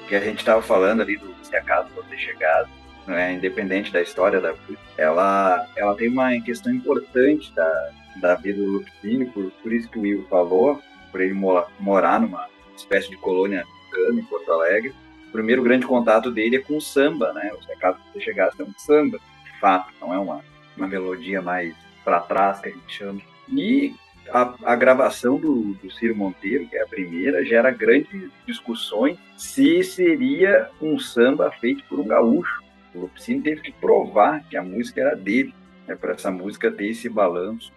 que 0.08 0.14
a 0.14 0.20
gente 0.20 0.38
estava 0.38 0.62
falando 0.62 1.02
ali 1.02 1.16
do 1.16 1.34
Se 1.42 1.54
Acaso 1.56 1.88
Você 1.94 2.16
Chegado, 2.16 2.68
né? 3.06 3.34
independente 3.34 3.92
da 3.92 4.00
história 4.00 4.40
da 4.40 4.54
ela, 4.96 5.66
ela 5.76 5.94
tem 5.94 6.08
uma 6.08 6.30
questão 6.40 6.72
importante 6.72 7.52
da, 7.54 7.90
da 8.20 8.34
vida 8.34 8.62
do 8.62 8.70
Lupicínio, 8.70 9.30
por, 9.30 9.50
por 9.62 9.72
isso 9.72 9.88
que 9.88 9.98
o 9.98 10.02
Will 10.02 10.26
falou, 10.28 10.80
por 11.10 11.20
ele 11.20 11.34
mora, 11.34 11.66
morar 11.78 12.20
numa 12.20 12.46
espécie 12.76 13.10
de 13.10 13.16
colônia 13.16 13.62
americana 13.62 14.20
em 14.20 14.24
Porto 14.24 14.52
Alegre. 14.52 14.94
O 15.28 15.32
primeiro 15.32 15.62
grande 15.62 15.86
contato 15.86 16.30
dele 16.30 16.56
é 16.56 16.60
com 16.60 16.76
o 16.76 16.80
samba, 16.80 17.32
né? 17.32 17.52
O 17.52 17.62
Se 17.62 17.72
Acaso 17.72 17.98
Você 18.12 18.20
Chegasse 18.20 18.60
é 18.60 18.64
um 18.64 18.72
samba, 18.78 19.18
de 19.44 19.60
fato, 19.60 19.92
não 20.00 20.14
é 20.14 20.18
uma, 20.18 20.42
uma 20.76 20.86
melodia 20.86 21.42
mais 21.42 21.74
para 22.04 22.20
trás 22.20 22.60
que 22.60 22.68
a 22.68 22.72
gente 22.72 22.92
chama. 22.92 23.20
E 23.48 23.94
a, 24.30 24.54
a, 24.64 24.76
gravação 24.76 25.36
do, 25.36 25.74
do 25.74 25.90
Ciro 25.90 26.16
Monteiro, 26.16 26.66
que 26.66 26.76
é 26.76 26.82
a 26.82 26.86
primeira, 26.86 27.44
gera 27.44 27.70
grandes 27.70 28.30
discussões 28.46 29.18
se 29.36 29.82
seria 29.82 30.70
um 30.80 30.98
samba 30.98 31.50
feito 31.50 31.84
por 31.84 31.98
um 31.98 32.06
gaúcho. 32.06 32.62
O 32.94 33.00
Lupicínio 33.00 33.42
teve 33.42 33.60
que 33.60 33.72
provar 33.72 34.42
que 34.48 34.56
a 34.56 34.62
música 34.62 35.00
era 35.00 35.14
dele, 35.14 35.54
né, 35.86 35.94
para 35.94 36.12
essa 36.12 36.30
música 36.30 36.70
ter 36.70 36.88
esse 36.88 37.08
balanço 37.08 37.72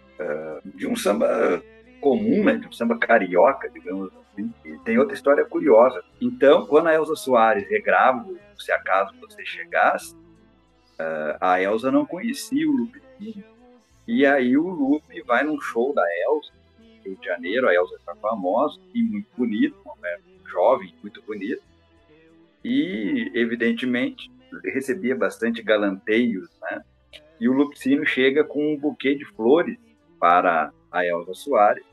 de 0.75 0.87
um 0.87 0.95
samba 0.95 1.61
comum, 2.01 2.43
né, 2.43 2.55
de 2.55 2.67
um 2.67 2.71
samba 2.71 2.97
carioca, 2.97 3.69
digamos 3.69 4.11
assim. 4.11 4.51
E 4.65 4.77
tem 4.79 4.97
outra 4.97 5.13
história 5.13 5.45
curiosa. 5.45 6.03
Então, 6.19 6.65
quando 6.65 6.87
a 6.87 6.93
Elza 6.93 7.15
Soares 7.15 7.69
regrava 7.69 8.27
Se 8.57 8.71
Acaso 8.71 9.13
Você 9.21 9.45
Chegasse, 9.45 10.15
uh, 10.15 11.37
a 11.39 11.61
Elza 11.61 11.91
não 11.91 12.05
conhecia 12.05 12.67
o 12.67 12.75
Lupicínio. 12.75 13.45
E 14.07 14.25
aí 14.25 14.57
o 14.57 14.67
Lupe 14.67 15.21
vai 15.21 15.43
num 15.43 15.61
show 15.61 15.93
da 15.93 16.03
Elza, 16.27 16.51
Rio 17.05 17.17
de 17.17 17.25
Janeiro, 17.25 17.67
a 17.67 17.73
Elza 17.73 17.95
está 17.95 18.15
famosa 18.15 18.79
e 18.93 19.01
muito 19.03 19.27
bonita, 19.37 19.75
uma 19.85 19.95
mulher 19.95 20.19
jovem, 20.49 20.93
muito 21.01 21.21
bonita. 21.21 21.61
E, 22.63 23.31
evidentemente, 23.33 24.29
recebia 24.65 25.15
bastante 25.15 25.63
galanteios, 25.63 26.49
né? 26.61 26.81
E 27.39 27.49
o 27.49 27.53
Lupicínio 27.53 28.05
chega 28.05 28.43
com 28.43 28.73
um 28.73 28.77
buquê 28.77 29.15
de 29.15 29.25
flores 29.25 29.77
para 30.21 30.71
a 30.91 31.03
Elza 31.03 31.33
Soares 31.33 31.83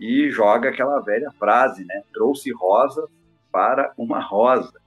e 0.00 0.30
joga 0.30 0.70
aquela 0.70 0.98
velha 1.00 1.30
frase, 1.38 1.84
né? 1.84 2.02
Trouxe 2.10 2.50
rosa 2.50 3.06
para 3.52 3.92
uma 3.98 4.18
rosa. 4.18 4.80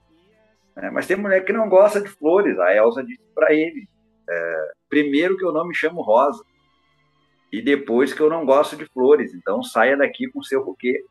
É, 0.76 0.90
mas 0.90 1.06
tem 1.06 1.16
mulher 1.16 1.44
que 1.44 1.52
não 1.52 1.68
gosta 1.68 2.00
de 2.00 2.08
flores. 2.08 2.58
A 2.58 2.74
Elza 2.74 3.04
disse 3.04 3.22
para 3.32 3.54
ele: 3.54 3.88
é, 4.28 4.72
primeiro 4.88 5.36
que 5.36 5.44
eu 5.44 5.52
não 5.52 5.66
me 5.66 5.74
chamo 5.74 6.02
Rosa 6.02 6.44
e 7.52 7.62
depois 7.62 8.12
que 8.12 8.20
eu 8.20 8.28
não 8.28 8.44
gosto 8.44 8.76
de 8.76 8.86
flores. 8.86 9.32
Então 9.34 9.62
saia 9.62 9.96
daqui 9.96 10.26
com 10.28 10.42
seu 10.42 10.64
buquê. 10.64 11.04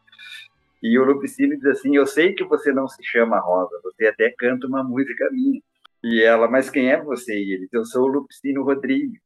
E 0.81 0.99
o 0.99 1.05
Lupicínio 1.05 1.57
diz 1.57 1.67
assim: 1.67 1.95
eu 1.95 2.05
sei 2.05 2.33
que 2.33 2.43
você 2.43 2.73
não 2.73 2.89
se 2.89 3.01
chama 3.05 3.39
Rosa, 3.39 3.79
você 3.81 4.07
até 4.07 4.33
canta 4.37 4.67
uma 4.67 4.83
música 4.83 5.29
minha. 5.31 5.61
E 6.03 6.21
ela, 6.21 6.49
mas 6.49 6.69
quem 6.69 6.91
é 6.91 7.01
você? 7.01 7.33
E 7.33 7.53
ele 7.53 7.69
eu 7.71 7.85
sou 7.85 8.03
o 8.03 8.11
Lupicínio 8.11 8.63
Rodrigues. 8.63 9.21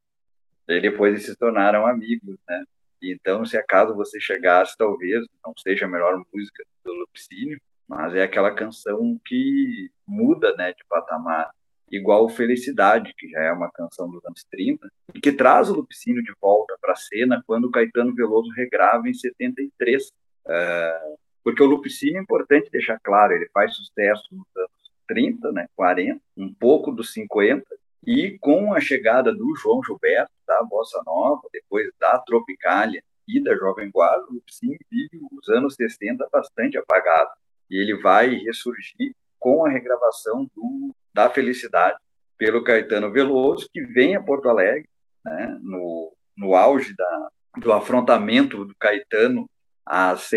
E 0.68 0.82
depois 0.82 1.14
eles 1.14 1.26
se 1.26 1.36
tornaram 1.36 1.86
amigos, 1.86 2.38
né? 2.48 2.64
Então, 3.02 3.46
se 3.46 3.56
acaso 3.58 3.96
você 3.96 4.20
chegasse, 4.20 4.76
talvez 4.78 5.26
não 5.46 5.54
seja 5.58 5.86
a 5.86 5.88
melhor 5.88 6.22
música 6.34 6.64
do 6.84 6.94
Lupicínio, 6.94 7.60
mas 7.88 8.16
é 8.16 8.24
aquela 8.24 8.54
canção 8.54 9.20
que 9.24 9.90
muda, 10.06 10.54
né, 10.58 10.74
de 10.74 10.84
patamar 10.90 11.52
igual 11.90 12.28
Felicidade, 12.28 13.14
que 13.18 13.30
já 13.30 13.40
é 13.40 13.52
uma 13.52 13.72
canção 13.72 14.10
dos 14.10 14.26
anos 14.26 14.44
30, 14.52 14.92
e 15.14 15.22
que 15.22 15.32
traz 15.32 15.70
o 15.70 15.76
Lupicínio 15.76 16.24
de 16.24 16.34
volta 16.42 16.76
para 16.82 16.94
a 16.94 16.98
cena 16.98 17.42
quando 17.46 17.66
o 17.66 17.72
Caetano 17.72 18.14
Veloso 18.14 18.50
regrava 18.52 19.08
em 19.08 19.14
73 19.14 20.12
Uh, 20.48 21.18
porque 21.44 21.62
o 21.62 21.66
Lupicínio 21.66 22.18
é 22.18 22.22
importante 22.22 22.72
deixar 22.72 23.00
claro, 23.00 23.34
ele 23.34 23.50
faz 23.54 23.76
sucesso 23.76 24.28
nos 24.32 24.48
anos 24.56 24.72
30, 25.08 25.52
né, 25.52 25.68
40, 25.76 26.20
um 26.36 26.54
pouco 26.54 26.92
dos 26.92 27.14
50, 27.14 27.66
e 28.06 28.38
com 28.40 28.74
a 28.74 28.80
chegada 28.80 29.34
do 29.34 29.56
João 29.56 29.84
Gilberto, 29.84 30.32
da 30.46 30.64
Bossa 30.64 31.02
Nova, 31.06 31.42
depois 31.52 31.90
da 32.00 32.18
Tropicália 32.20 33.04
e 33.28 33.44
da 33.44 33.56
Jovem 33.56 33.92
Guarda, 33.92 34.26
o 34.30 34.36
Lupicínio 34.36 34.80
vive 34.90 35.20
os 35.32 35.50
anos 35.50 35.76
60 35.76 36.28
bastante 36.32 36.78
apagado, 36.78 37.32
e 37.70 37.82
ele 37.82 38.00
vai 38.02 38.36
ressurgir 38.36 39.14
com 39.40 39.66
a 39.66 39.70
regravação 39.70 40.50
do, 40.56 40.96
da 41.14 41.30
Felicidade 41.30 41.98
pelo 42.38 42.64
Caetano 42.64 43.12
Veloso, 43.12 43.68
que 43.74 43.82
vem 43.82 44.16
a 44.16 44.24
Porto 44.24 44.48
Alegre, 44.48 44.88
né, 45.26 45.58
no, 45.62 46.14
no 46.38 46.56
auge 46.56 46.96
da, 46.96 47.30
do 47.58 47.74
afrontamento 47.74 48.64
do 48.64 48.76
Caetano 48.76 49.50
às, 49.86 50.30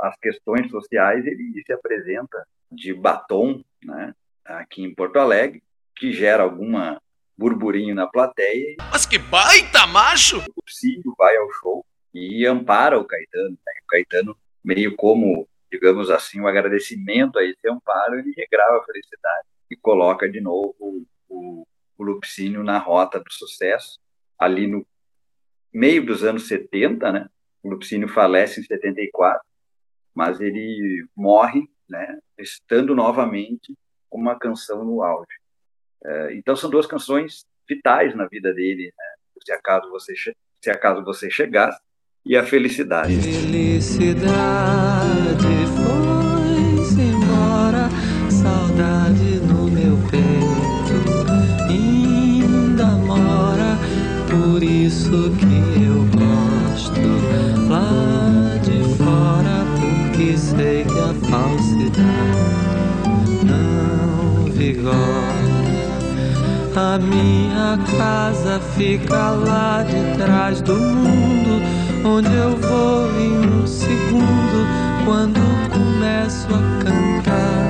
às 0.00 0.16
questões 0.20 0.70
sociais, 0.70 1.26
ele 1.26 1.62
se 1.64 1.72
apresenta 1.72 2.46
de 2.70 2.92
batom 2.92 3.62
né, 3.82 4.14
aqui 4.44 4.82
em 4.82 4.94
Porto 4.94 5.18
Alegre, 5.18 5.62
que 5.94 6.12
gera 6.12 6.42
alguma 6.42 7.00
burburinho 7.36 7.94
na 7.94 8.06
plateia. 8.06 8.76
Mas 8.90 9.06
que 9.06 9.18
baita 9.18 9.86
macho! 9.86 10.38
O 10.56 10.70
Cílio 10.70 11.14
vai 11.16 11.36
ao 11.36 11.50
show 11.52 11.84
e 12.14 12.46
ampara 12.46 12.98
o 12.98 13.04
Caetano. 13.04 13.50
Né? 13.50 13.72
O 13.82 13.86
Caetano, 13.86 14.36
meio 14.64 14.96
como, 14.96 15.46
digamos 15.70 16.10
assim, 16.10 16.40
um 16.40 16.46
agradecimento 16.46 17.38
a 17.38 17.44
esse 17.44 17.68
amparo, 17.68 18.18
ele 18.18 18.32
regrava 18.36 18.78
a 18.78 18.84
felicidade 18.84 19.46
e 19.70 19.76
coloca 19.76 20.28
de 20.28 20.40
novo 20.40 21.06
o, 21.28 21.66
o 21.98 22.04
Lupicínio 22.04 22.62
na 22.62 22.78
rota 22.78 23.20
do 23.20 23.32
sucesso, 23.32 23.98
ali 24.38 24.66
no 24.66 24.86
meio 25.72 26.04
dos 26.06 26.24
anos 26.24 26.48
70, 26.48 27.12
né? 27.12 27.28
O 27.62 27.70
Lupicínio 27.70 28.08
falece 28.08 28.60
em 28.60 28.64
74, 28.64 29.42
mas 30.14 30.40
ele 30.40 31.06
morre, 31.14 31.68
né? 31.88 32.18
Estando 32.38 32.94
novamente 32.94 33.76
com 34.08 34.18
uma 34.18 34.38
canção 34.38 34.84
no 34.84 35.02
auge. 35.02 35.36
É, 36.04 36.34
então 36.34 36.54
são 36.56 36.70
duas 36.70 36.86
canções 36.86 37.44
vitais 37.68 38.14
na 38.14 38.26
vida 38.26 38.52
dele, 38.52 38.92
né? 38.96 39.04
Se 39.44 39.52
acaso 39.52 39.90
você 39.90 40.14
se 40.16 40.70
acaso 40.70 41.04
você 41.04 41.30
chegasse 41.30 41.80
e 42.24 42.36
a 42.36 42.42
felicidade. 42.44 43.14
Felicidade 43.20 44.26
A 66.76 66.98
minha 66.98 67.78
casa 67.96 68.60
fica 68.76 69.30
lá 69.30 69.82
de 69.82 70.18
trás 70.18 70.60
do 70.60 70.74
mundo, 70.74 71.62
onde 72.04 72.30
eu 72.34 72.54
vou 72.58 73.10
em 73.18 73.62
um 73.62 73.66
segundo 73.66 74.66
quando 75.06 75.40
começo 75.70 76.46
a 76.48 76.84
cantar. 76.84 77.66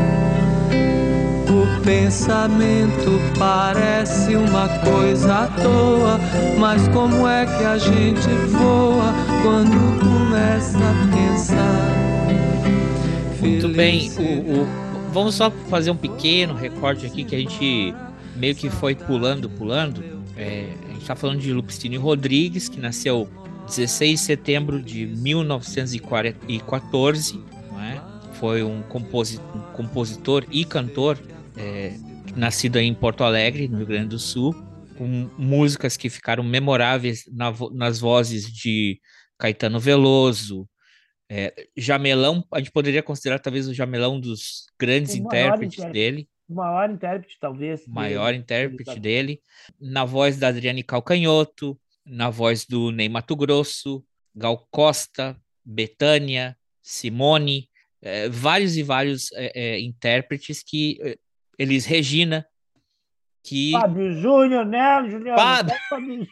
O 1.49 1.85
pensamento 1.85 3.21
parece 3.39 4.35
uma 4.35 4.69
coisa 4.81 5.45
à 5.45 5.47
toa, 5.47 6.19
mas 6.59 6.89
como 6.89 7.29
é 7.29 7.47
que 7.47 7.65
a 7.65 7.79
gente 7.79 8.29
voa 8.49 9.15
quando 9.45 10.01
começa 10.01 10.79
a 10.79 10.93
pensar? 11.15 11.95
Muito 13.41 13.69
bem, 13.69 14.11
o, 14.19 14.63
o, 14.63 14.67
vamos 15.13 15.37
só 15.37 15.49
fazer 15.71 15.93
um 15.93 15.97
pequeno 15.97 16.55
recorte 16.55 17.07
aqui 17.07 17.23
que 17.23 17.37
a 17.37 17.39
gente 17.39 17.95
meio 18.37 18.55
que 18.55 18.71
foi 18.71 18.95
pulando, 18.95 19.51
pulando. 19.51 20.05
É, 20.37 20.69
a 20.85 20.89
gente 20.89 21.03
está 21.03 21.17
falando 21.17 21.41
de 21.41 21.53
Lupicínio 21.53 22.01
Rodrigues, 22.01 22.69
que 22.69 22.79
nasceu 22.79 23.29
16 23.67 24.21
de 24.21 24.25
setembro 24.25 24.81
de 24.83 25.07
1914, 25.07 27.43
é? 27.81 28.01
foi 28.35 28.63
um, 28.63 28.83
composi 28.83 29.41
um, 29.55 29.61
compositor 29.73 30.45
e 30.51 30.65
cantor 30.65 31.19
é, 31.57 31.95
nascido 32.37 32.79
em 32.79 32.95
Porto 32.95 33.25
Alegre, 33.25 33.67
no 33.67 33.79
Rio 33.79 33.87
Grande 33.87 34.09
do 34.09 34.19
Sul, 34.19 34.55
com 34.97 35.31
músicas 35.37 35.97
que 35.97 36.11
ficaram 36.11 36.45
memoráveis 36.45 37.25
na 37.33 37.51
vo 37.51 37.71
nas 37.71 37.99
vozes 37.99 38.53
de 38.53 39.01
Caetano 39.39 39.81
Veloso, 39.81 40.69
é, 41.29 41.53
Jamelão, 41.77 42.45
a 42.53 42.59
gente 42.59 42.71
poderia 42.71 43.03
considerar 43.03 43.41
talvez 43.41 43.67
o 43.67 43.75
Jamelão 43.75 44.21
dos 44.21 44.67
grandes 44.79 45.15
intérpretes 45.15 45.85
dele 45.91 46.29
o 46.49 46.55
maior 46.55 46.91
intérprete, 46.91 47.37
talvez. 47.41 47.87
Maior 47.87 48.27
dele, 48.27 48.39
intérprete 48.39 49.01
dele. 49.01 49.41
Na 49.81 50.05
voz 50.05 50.39
da 50.39 50.49
Adriane 50.49 50.83
Calcanhoto, 50.83 51.79
na 52.05 52.31
voz 52.31 52.65
do 52.65 52.91
Ney 52.93 53.09
Mato 53.09 53.35
Grosso, 53.35 54.05
Gal 54.35 54.67
Costa, 54.71 55.37
Betânia, 55.65 56.57
Simone, 56.83 57.69
é, 58.01 58.29
vários 58.29 58.77
e 58.77 58.83
vários 58.83 59.33
é, 59.33 59.53
é, 59.55 59.81
intérpretes 59.81 60.63
que 60.63 60.99
é, 61.03 61.19
Elis 61.59 61.85
Regina, 61.85 62.47
que... 63.43 63.73
Fábio 63.73 64.13
Júnior, 64.13 64.65
né, 64.65 65.09
Juliano? 65.09 65.39
Fábio, 65.39 65.75
Fábio 65.89 66.25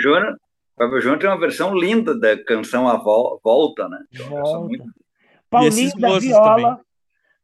Júnior. 0.00 0.38
Fábio 0.76 1.00
Júnior 1.00 1.18
tem 1.18 1.28
uma 1.28 1.40
versão 1.40 1.76
linda 1.76 2.18
da 2.18 2.42
canção 2.44 2.88
A 2.88 2.96
Volta, 2.96 3.88
né? 3.88 3.98
Volta. 4.28 4.60
Muito... 4.60 4.84
Paulinho 5.50 5.92
da 5.98 6.18
Viola, 6.18 6.56
também. 6.56 6.84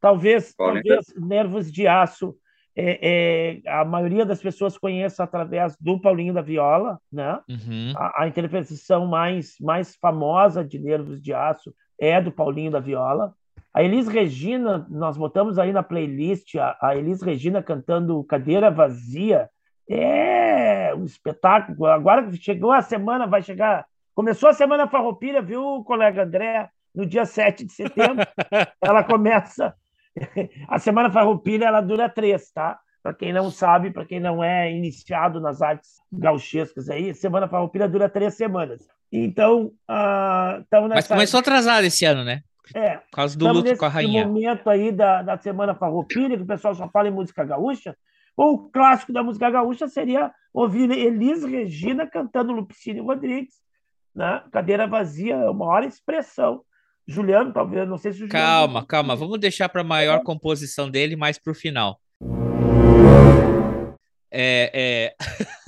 Talvez, 0.04 0.54
talvez 0.54 1.14
Nervos 1.16 1.72
de 1.72 1.88
Aço, 1.88 2.36
é, 2.76 3.62
é, 3.64 3.70
a 3.70 3.86
maioria 3.86 4.26
das 4.26 4.38
pessoas 4.42 4.76
conheça 4.76 5.24
através 5.24 5.74
do 5.80 5.98
Paulinho 5.98 6.34
da 6.34 6.42
Viola, 6.42 7.00
né? 7.10 7.40
Uhum. 7.48 7.94
A, 7.96 8.24
a, 8.24 8.28
interpretação 8.28 9.06
mais, 9.06 9.56
mais 9.58 9.96
famosa 9.96 10.62
de 10.62 10.78
Nervos 10.78 11.22
de 11.22 11.32
Aço 11.32 11.74
é 11.98 12.20
do 12.20 12.30
Paulinho 12.30 12.70
da 12.70 12.80
Viola. 12.80 13.32
A 13.72 13.82
Elis 13.82 14.06
Regina, 14.06 14.86
nós 14.90 15.16
botamos 15.16 15.58
aí 15.58 15.72
na 15.72 15.82
playlist 15.82 16.54
a, 16.56 16.76
a 16.82 16.94
Elis 16.94 17.22
Regina 17.22 17.62
cantando 17.62 18.22
Cadeira 18.24 18.70
Vazia. 18.70 19.48
É 19.88 20.94
um 20.94 21.06
espetáculo. 21.06 21.86
Agora 21.86 22.28
que 22.28 22.36
chegou 22.36 22.72
a 22.72 22.82
semana, 22.82 23.26
vai 23.26 23.40
chegar. 23.40 23.86
Começou 24.14 24.50
a 24.50 24.52
semana 24.52 24.86
farroupilha, 24.86 25.40
viu, 25.40 25.82
colega 25.82 26.24
André? 26.24 26.68
No 26.94 27.06
dia 27.06 27.24
7 27.24 27.64
de 27.64 27.72
setembro, 27.72 28.22
ela 28.82 29.02
começa 29.02 29.74
a 30.68 30.78
Semana 30.78 31.10
Farroupilha 31.10 31.66
ela 31.66 31.80
dura 31.80 32.08
três, 32.08 32.50
tá? 32.50 32.78
Para 33.02 33.14
quem 33.14 33.32
não 33.32 33.50
sabe, 33.50 33.90
para 33.90 34.06
quem 34.06 34.18
não 34.18 34.42
é 34.42 34.72
iniciado 34.72 35.40
nas 35.40 35.60
artes 35.60 36.00
gauchescas 36.10 36.88
aí, 36.88 37.14
Semana 37.14 37.48
Farroupilha 37.48 37.88
dura 37.88 38.08
três 38.08 38.34
semanas. 38.34 38.86
Então, 39.12 39.72
uh, 39.88 40.88
nessa... 40.88 40.94
Mas 40.94 41.08
começou 41.08 41.40
atrasado 41.40 41.84
esse 41.84 42.04
ano, 42.04 42.24
né? 42.24 42.42
É. 42.74 42.96
Por 42.96 43.10
causa 43.16 43.38
do 43.38 43.46
luto 43.46 43.76
com 43.76 43.84
a 43.84 43.88
rainha. 43.88 44.26
momento 44.26 44.70
aí 44.70 44.90
da, 44.90 45.22
da 45.22 45.36
Semana 45.36 45.74
Farroupilha, 45.74 46.36
que 46.36 46.42
o 46.42 46.46
pessoal 46.46 46.74
só 46.74 46.88
fala 46.88 47.08
em 47.08 47.12
música 47.12 47.44
gaúcha, 47.44 47.94
o 48.36 48.70
clássico 48.70 49.12
da 49.12 49.22
música 49.22 49.50
gaúcha 49.50 49.86
seria 49.86 50.32
ouvir 50.52 50.90
Elis 50.90 51.44
Regina 51.44 52.06
cantando 52.06 52.52
Lupicínio 52.52 53.04
Rodrigues, 53.04 53.54
né? 54.14 54.42
Cadeira 54.50 54.86
Vazia, 54.86 55.34
é 55.34 55.50
uma 55.50 55.66
maior 55.66 55.84
expressão 55.84 56.62
Juliano, 57.06 57.52
talvez, 57.52 57.88
não 57.88 57.98
sei 57.98 58.12
se 58.12 58.18
o 58.18 58.26
Juliano... 58.26 58.46
Calma, 58.46 58.86
calma, 58.86 59.16
vamos 59.16 59.38
deixar 59.38 59.68
para 59.68 59.82
a 59.82 59.84
maior 59.84 60.22
composição 60.22 60.90
dele 60.90 61.16
mais 61.16 61.38
para 61.38 61.52
o 61.52 61.54
final. 61.54 62.00
É, 64.30 64.70
é... 64.74 65.14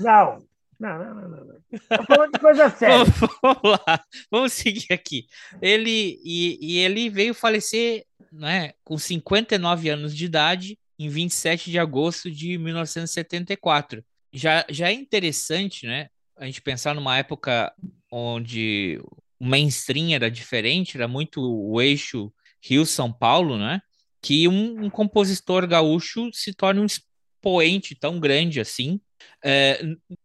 Não, 0.00 0.38
não, 0.78 0.98
não, 0.98 1.14
não, 1.14 1.28
não. 1.28 1.56
Tô 1.96 2.04
falando 2.04 2.32
de 2.32 2.38
coisa 2.38 2.68
séria. 2.76 3.04
vamos, 3.42 3.62
lá, 3.62 4.04
vamos 4.30 4.52
seguir 4.52 4.92
aqui. 4.92 5.26
Ele, 5.60 6.20
e, 6.22 6.58
e 6.60 6.78
ele 6.78 7.08
veio 7.08 7.34
falecer 7.34 8.04
né, 8.30 8.72
com 8.84 8.98
59 8.98 9.88
anos 9.88 10.14
de 10.14 10.24
idade 10.24 10.78
em 10.98 11.08
27 11.08 11.70
de 11.70 11.78
agosto 11.78 12.30
de 12.30 12.58
1974. 12.58 14.04
Já, 14.32 14.64
já 14.68 14.88
é 14.88 14.92
interessante, 14.92 15.86
né? 15.86 16.08
A 16.36 16.44
gente 16.44 16.60
pensar 16.60 16.94
numa 16.94 17.16
época 17.16 17.72
onde 18.12 19.00
mainstream 19.40 20.12
era 20.12 20.30
diferente, 20.30 20.96
era 20.96 21.06
muito 21.06 21.40
o 21.40 21.80
eixo 21.80 22.32
Rio-São 22.62 23.12
Paulo, 23.12 23.58
né? 23.58 23.80
Que 24.20 24.48
um, 24.48 24.84
um, 24.84 24.90
compositor 24.90 25.66
gaúcho 25.66 26.30
se 26.32 26.52
torne 26.52 26.80
um 26.80 26.86
expoente 26.86 27.94
tão 27.94 28.18
grande 28.18 28.60
assim, 28.60 29.00
é, 29.44 29.80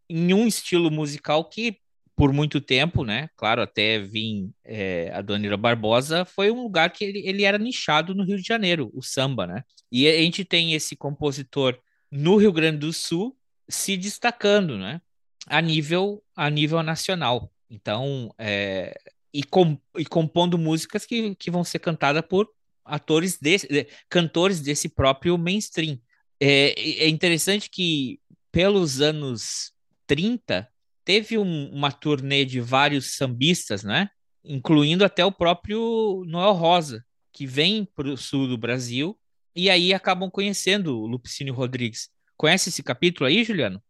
em 0.09 0.33
um 0.33 0.47
estilo 0.47 0.89
musical 0.89 1.45
que, 1.45 1.77
por 2.15 2.33
muito 2.33 2.59
tempo, 2.59 3.03
né? 3.03 3.29
Claro, 3.35 3.61
até 3.61 3.99
vir 3.99 4.49
é, 4.63 5.11
a 5.13 5.21
Dona 5.21 5.55
Barbosa, 5.57 6.25
foi 6.25 6.49
um 6.51 6.63
lugar 6.63 6.91
que 6.91 7.03
ele, 7.03 7.19
ele 7.27 7.43
era 7.43 7.57
nichado 7.57 8.15
no 8.15 8.23
Rio 8.23 8.37
de 8.37 8.47
Janeiro, 8.47 8.89
o 8.93 9.03
samba, 9.03 9.45
né? 9.45 9.63
E 9.91 10.07
a 10.07 10.17
gente 10.17 10.43
tem 10.43 10.73
esse 10.73 10.95
compositor 10.95 11.77
no 12.09 12.37
Rio 12.37 12.51
Grande 12.51 12.79
do 12.79 12.93
Sul 12.93 13.37
se 13.69 13.95
destacando, 13.95 14.77
né? 14.77 15.01
A 15.47 15.61
nível, 15.61 16.23
a 16.35 16.49
nível 16.49 16.81
nacional. 16.83 17.51
Então, 17.71 18.35
é, 18.37 18.93
e, 19.33 19.43
com, 19.43 19.79
e 19.97 20.05
compondo 20.05 20.57
músicas 20.57 21.05
que, 21.05 21.33
que 21.35 21.49
vão 21.49 21.63
ser 21.63 21.79
cantadas 21.79 22.21
por 22.27 22.49
atores 22.83 23.37
desse, 23.39 23.65
de- 23.67 23.87
cantores 24.09 24.59
desse 24.59 24.89
próprio 24.89 25.37
mainstream. 25.37 25.97
É, 26.37 27.05
é 27.05 27.07
interessante 27.07 27.69
que 27.69 28.19
pelos 28.51 28.99
anos 28.99 29.71
30 30.05 30.67
teve 31.05 31.37
um- 31.37 31.69
uma 31.71 31.91
turnê 31.93 32.43
de 32.43 32.59
vários 32.59 33.15
sambistas, 33.15 33.83
né? 33.83 34.09
Incluindo 34.43 35.05
até 35.05 35.23
o 35.23 35.31
próprio 35.31 36.25
Noel 36.27 36.51
Rosa, 36.53 37.05
que 37.31 37.47
vem 37.47 37.85
para 37.95 38.09
o 38.09 38.17
sul 38.17 38.47
do 38.47 38.57
Brasil 38.57 39.17
e 39.55 39.69
aí 39.69 39.93
acabam 39.93 40.29
conhecendo 40.29 40.99
o 40.99 41.07
Lupicínio 41.07 41.53
Rodrigues. 41.53 42.09
Conhece 42.35 42.67
esse 42.69 42.83
capítulo 42.83 43.27
aí, 43.27 43.43
Juliano? 43.45 43.81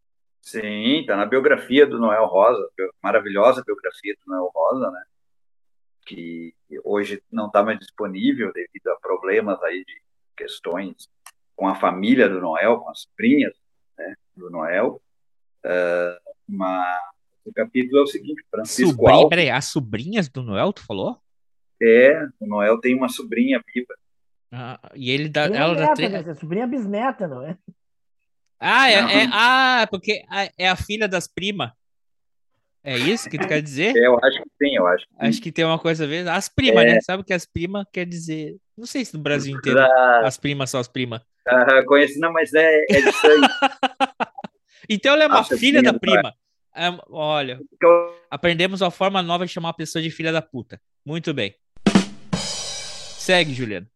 Sim, 0.42 1.06
tá 1.06 1.16
na 1.16 1.26
biografia 1.26 1.86
do 1.86 2.00
Noel 2.00 2.26
Rosa, 2.26 2.68
maravilhosa 3.02 3.64
biografia 3.66 4.16
do 4.26 4.32
Noel 4.32 4.52
Rosa, 4.54 4.90
né? 4.92 5.04
Que 6.06 6.54
hoje 6.84 7.22
não 7.32 7.48
está 7.48 7.64
mais 7.64 7.78
disponível 7.78 8.52
devido 8.52 8.88
a 8.88 9.00
problemas 9.00 9.62
aí 9.64 9.86
de 9.86 10.02
questões 10.36 11.08
com 11.56 11.68
a 11.68 11.76
família 11.76 12.28
do 12.28 12.42
Noel, 12.42 12.80
com 12.80 12.90
as 12.90 13.02
sobrinhas 13.02 13.54
né, 13.98 14.16
do 14.36 14.50
Noel. 14.50 15.02
Uh, 15.64 16.18
mas 16.48 17.00
o 17.46 17.54
capítulo 17.54 18.00
é 18.00 18.04
o 18.04 18.08
seguinte: 18.08 18.44
Francisco 18.50 18.92
Sobrinha, 18.92 19.14
Alves. 19.14 19.30
peraí, 19.30 19.50
as 19.52 19.66
sobrinhas 19.66 20.28
do 20.28 20.42
Noel, 20.42 20.74
tu 20.74 20.84
falou? 20.84 21.22
É, 21.80 22.28
o 22.40 22.48
Noel 22.48 22.80
tem 22.80 22.96
uma 22.96 23.10
sobrinha 23.10 23.62
viva. 23.74 23.94
Ah, 24.52 24.80
e 24.96 25.12
ele 25.12 25.30
dá, 25.30 25.46
ela 25.46 25.74
neta, 25.74 25.94
três. 25.94 26.12
né? 26.12 26.34
Sobrinha 26.34 26.68
bisneta, 26.68 27.28
não 27.28 27.42
é? 27.44 27.58
Ah, 28.64 28.90
é, 28.90 28.94
é- 28.94 29.30
ah, 29.34 29.88
porque 29.90 30.24
é 30.58 30.70
a 30.70 30.76
filha 30.76 31.08
das 31.08 31.28
primas. 31.28 31.72
É 32.84 32.98
isso 32.98 33.30
que 33.30 33.38
tu 33.38 33.48
quer 33.48 33.62
dizer? 33.62 33.96
É, 33.96 34.06
eu 34.08 34.18
acho 34.24 34.42
que 34.42 34.50
sim, 34.62 34.76
eu 34.76 34.88
acho 34.88 35.06
que 35.08 35.14
sim. 35.14 35.20
Acho 35.20 35.42
que 35.42 35.52
tem 35.52 35.66
uma 35.66 35.78
coisa 35.80 36.04
a 36.04 36.08
ver. 36.08 36.28
As 36.28 36.48
primas, 36.50 36.84
É. 36.84 36.94
né? 36.94 37.02
Sabe 37.02 37.24
que 37.24 37.34
as 37.34 37.46
primas 37.46 37.86
quer 37.92 38.06
dizer. 38.06 38.56
Não 38.78 38.86
sei 38.86 39.04
se 39.06 39.16
no 39.16 39.22
Brasil 39.22 39.56
inteiro 39.56 39.80
Ah, 39.80 40.22
as 40.26 40.38
primas 40.38 40.70
são 40.70 40.80
as 40.80 40.88
primas. 40.88 41.22
ah, 41.48 41.84
conheci, 41.86 42.20
não, 42.20 42.32
mas 42.32 42.54
é, 42.54 42.86
é 42.90 43.02
de 43.02 43.12
sangue. 43.12 43.48
Então 44.90 45.14
ela 45.14 45.24
é 45.24 45.28
uma 45.28 45.38
Nossa, 45.38 45.56
filha 45.58 45.82
da 45.82 45.94
prima, 45.94 46.22
prima. 46.22 46.34
É, 46.76 46.88
olha, 47.10 47.60
Então, 47.72 48.16
aprendemos 48.32 48.82
uma 48.82 48.90
forma 48.92 49.22
nova 49.22 49.46
de 49.46 49.52
chamar 49.52 49.70
a 49.70 49.74
pessoa 49.74 50.02
de 50.02 50.10
filha 50.10 50.32
da 50.32 50.42
puta. 50.42 50.82
Muito 51.06 51.34
bem. 51.36 51.56
Segue, 52.36 53.54
Juliano. 53.54 53.88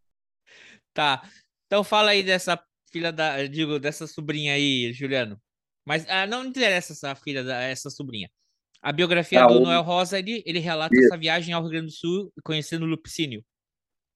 Tá. 0.94 1.24
Então 1.66 1.84
fala 1.84 2.12
aí 2.12 2.22
dessa 2.22 2.62
filha 2.96 3.12
da. 3.12 3.46
Digo, 3.48 3.80
dessa 3.80 4.08
sobrinha 4.08 4.54
aí, 4.54 4.94
Juliano. 4.94 5.40
Mas 5.86 6.08
ah, 6.10 6.26
não 6.28 6.46
interessa 6.46 6.94
essa 6.94 7.16
filha 7.16 7.44
da 7.44 7.62
essa 7.64 7.90
sobrinha. 7.90 8.30
A 8.82 8.92
biografia 8.94 9.42
Ah, 9.42 9.48
do 9.48 9.60
o- 9.60 9.62
Noel 9.62 9.82
Rosa, 9.84 10.20
ele, 10.20 10.44
ele 10.46 10.60
relata 10.60 11.00
Isso. 11.00 11.02
essa 11.02 11.18
viagem 11.18 11.54
ao 11.54 11.62
Rio 11.62 11.72
Grande 11.72 11.88
do 11.88 11.94
Sul 11.94 12.32
conhecendo 12.44 12.84
o 12.86 12.90
Lupicínio. 12.90 13.44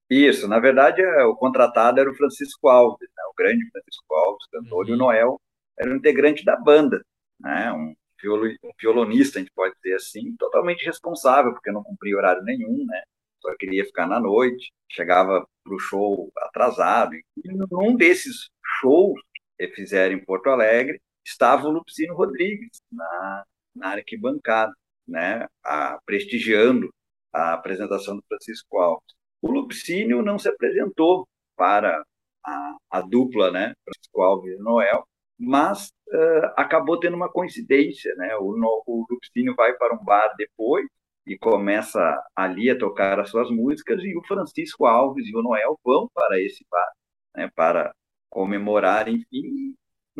Isso, 0.09 0.47
na 0.47 0.59
verdade, 0.59 1.01
é, 1.01 1.23
o 1.23 1.35
contratado 1.35 1.99
era 1.99 2.09
o 2.09 2.15
Francisco 2.15 2.67
Alves, 2.67 3.07
né, 3.15 3.23
o 3.31 3.33
grande 3.37 3.69
Francisco 3.71 4.13
Alves, 4.15 4.45
cantor, 4.51 4.89
e 4.89 4.93
o 4.93 4.93
Uhum. 4.93 4.97
Noel 4.97 5.39
era 5.77 5.91
um 5.91 5.95
integrante 5.97 6.43
da 6.43 6.55
banda, 6.55 7.03
né, 7.39 7.71
um, 7.71 7.93
violo- 8.21 8.47
um 8.63 8.71
violonista, 8.81 9.37
a 9.37 9.41
gente 9.41 9.51
pode 9.53 9.75
dizer 9.83 9.95
assim, 9.95 10.35
totalmente 10.37 10.83
responsável, 10.85 11.53
porque 11.53 11.71
não 11.71 11.83
cumpria 11.83 12.17
horário 12.17 12.43
nenhum, 12.43 12.85
né, 12.87 13.03
só 13.41 13.55
queria 13.55 13.85
ficar 13.85 14.07
na 14.07 14.19
noite, 14.19 14.71
chegava 14.91 15.47
para 15.63 15.75
o 15.75 15.79
show 15.79 16.31
atrasado, 16.37 17.13
e 17.15 17.23
num 17.71 17.95
desses 17.95 18.49
shows 18.79 19.19
que 19.57 19.67
fizeram 19.69 20.15
em 20.15 20.23
Porto 20.23 20.49
Alegre, 20.49 21.01
estava 21.25 21.67
o 21.67 21.71
Lupicínio 21.71 22.15
Rodrigues, 22.15 22.81
na, 22.91 23.45
na 23.75 23.89
arquibancada, 23.91 24.73
né, 25.07 25.47
a, 25.63 25.99
prestigiando 26.05 26.89
a 27.33 27.53
apresentação 27.53 28.15
do 28.15 28.23
Francisco 28.27 28.77
Alves. 28.77 29.13
O 29.41 29.51
Lupicínio 29.51 30.21
não 30.21 30.39
se 30.39 30.49
apresentou 30.49 31.27
para 31.55 32.03
a, 32.45 32.77
a 32.91 33.01
dupla, 33.01 33.51
né, 33.51 33.73
Francisco 33.83 34.21
Alves 34.21 34.53
e 34.53 34.61
Noel, 34.61 35.05
mas 35.39 35.91
eh, 36.11 36.53
acabou 36.57 36.99
tendo 36.99 37.15
uma 37.15 37.31
coincidência, 37.31 38.13
né? 38.15 38.35
O, 38.37 38.57
no, 38.57 38.83
o 38.85 39.05
Lupicínio 39.09 39.55
vai 39.55 39.73
para 39.73 39.93
um 39.95 40.03
bar 40.03 40.33
depois 40.37 40.85
e 41.25 41.37
começa 41.37 41.99
ali 42.35 42.69
a 42.69 42.77
tocar 42.77 43.19
as 43.19 43.29
suas 43.29 43.49
músicas 43.49 44.01
e 44.03 44.17
o 44.17 44.23
Francisco 44.27 44.85
Alves 44.85 45.25
e 45.27 45.35
o 45.35 45.41
Noel 45.41 45.79
vão 45.83 46.09
para 46.13 46.39
esse 46.41 46.65
bar, 46.69 46.91
né, 47.35 47.49
para 47.55 47.93
comemorar, 48.29 49.07
enfim, 49.09 49.75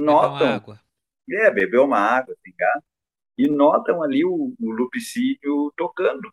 Beber 0.06 0.26
uma 0.26 0.42
notam, 0.42 0.48
água. 0.56 0.82
é, 1.32 1.52
beber 1.52 1.80
uma 1.80 1.98
água, 2.00 2.36
pingar, 2.44 2.84
e 3.38 3.48
notam 3.50 4.04
ali 4.04 4.26
o, 4.26 4.56
o 4.60 4.72
Lupicínio 4.72 5.74
tocando. 5.78 6.32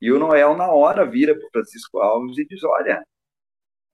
E 0.00 0.12
o 0.12 0.18
Noel, 0.18 0.56
na 0.56 0.70
hora, 0.70 1.06
vira 1.06 1.34
para 1.36 1.46
o 1.46 1.50
Francisco 1.50 1.98
Alves 2.00 2.38
e 2.38 2.46
diz: 2.46 2.62
Olha, 2.64 3.04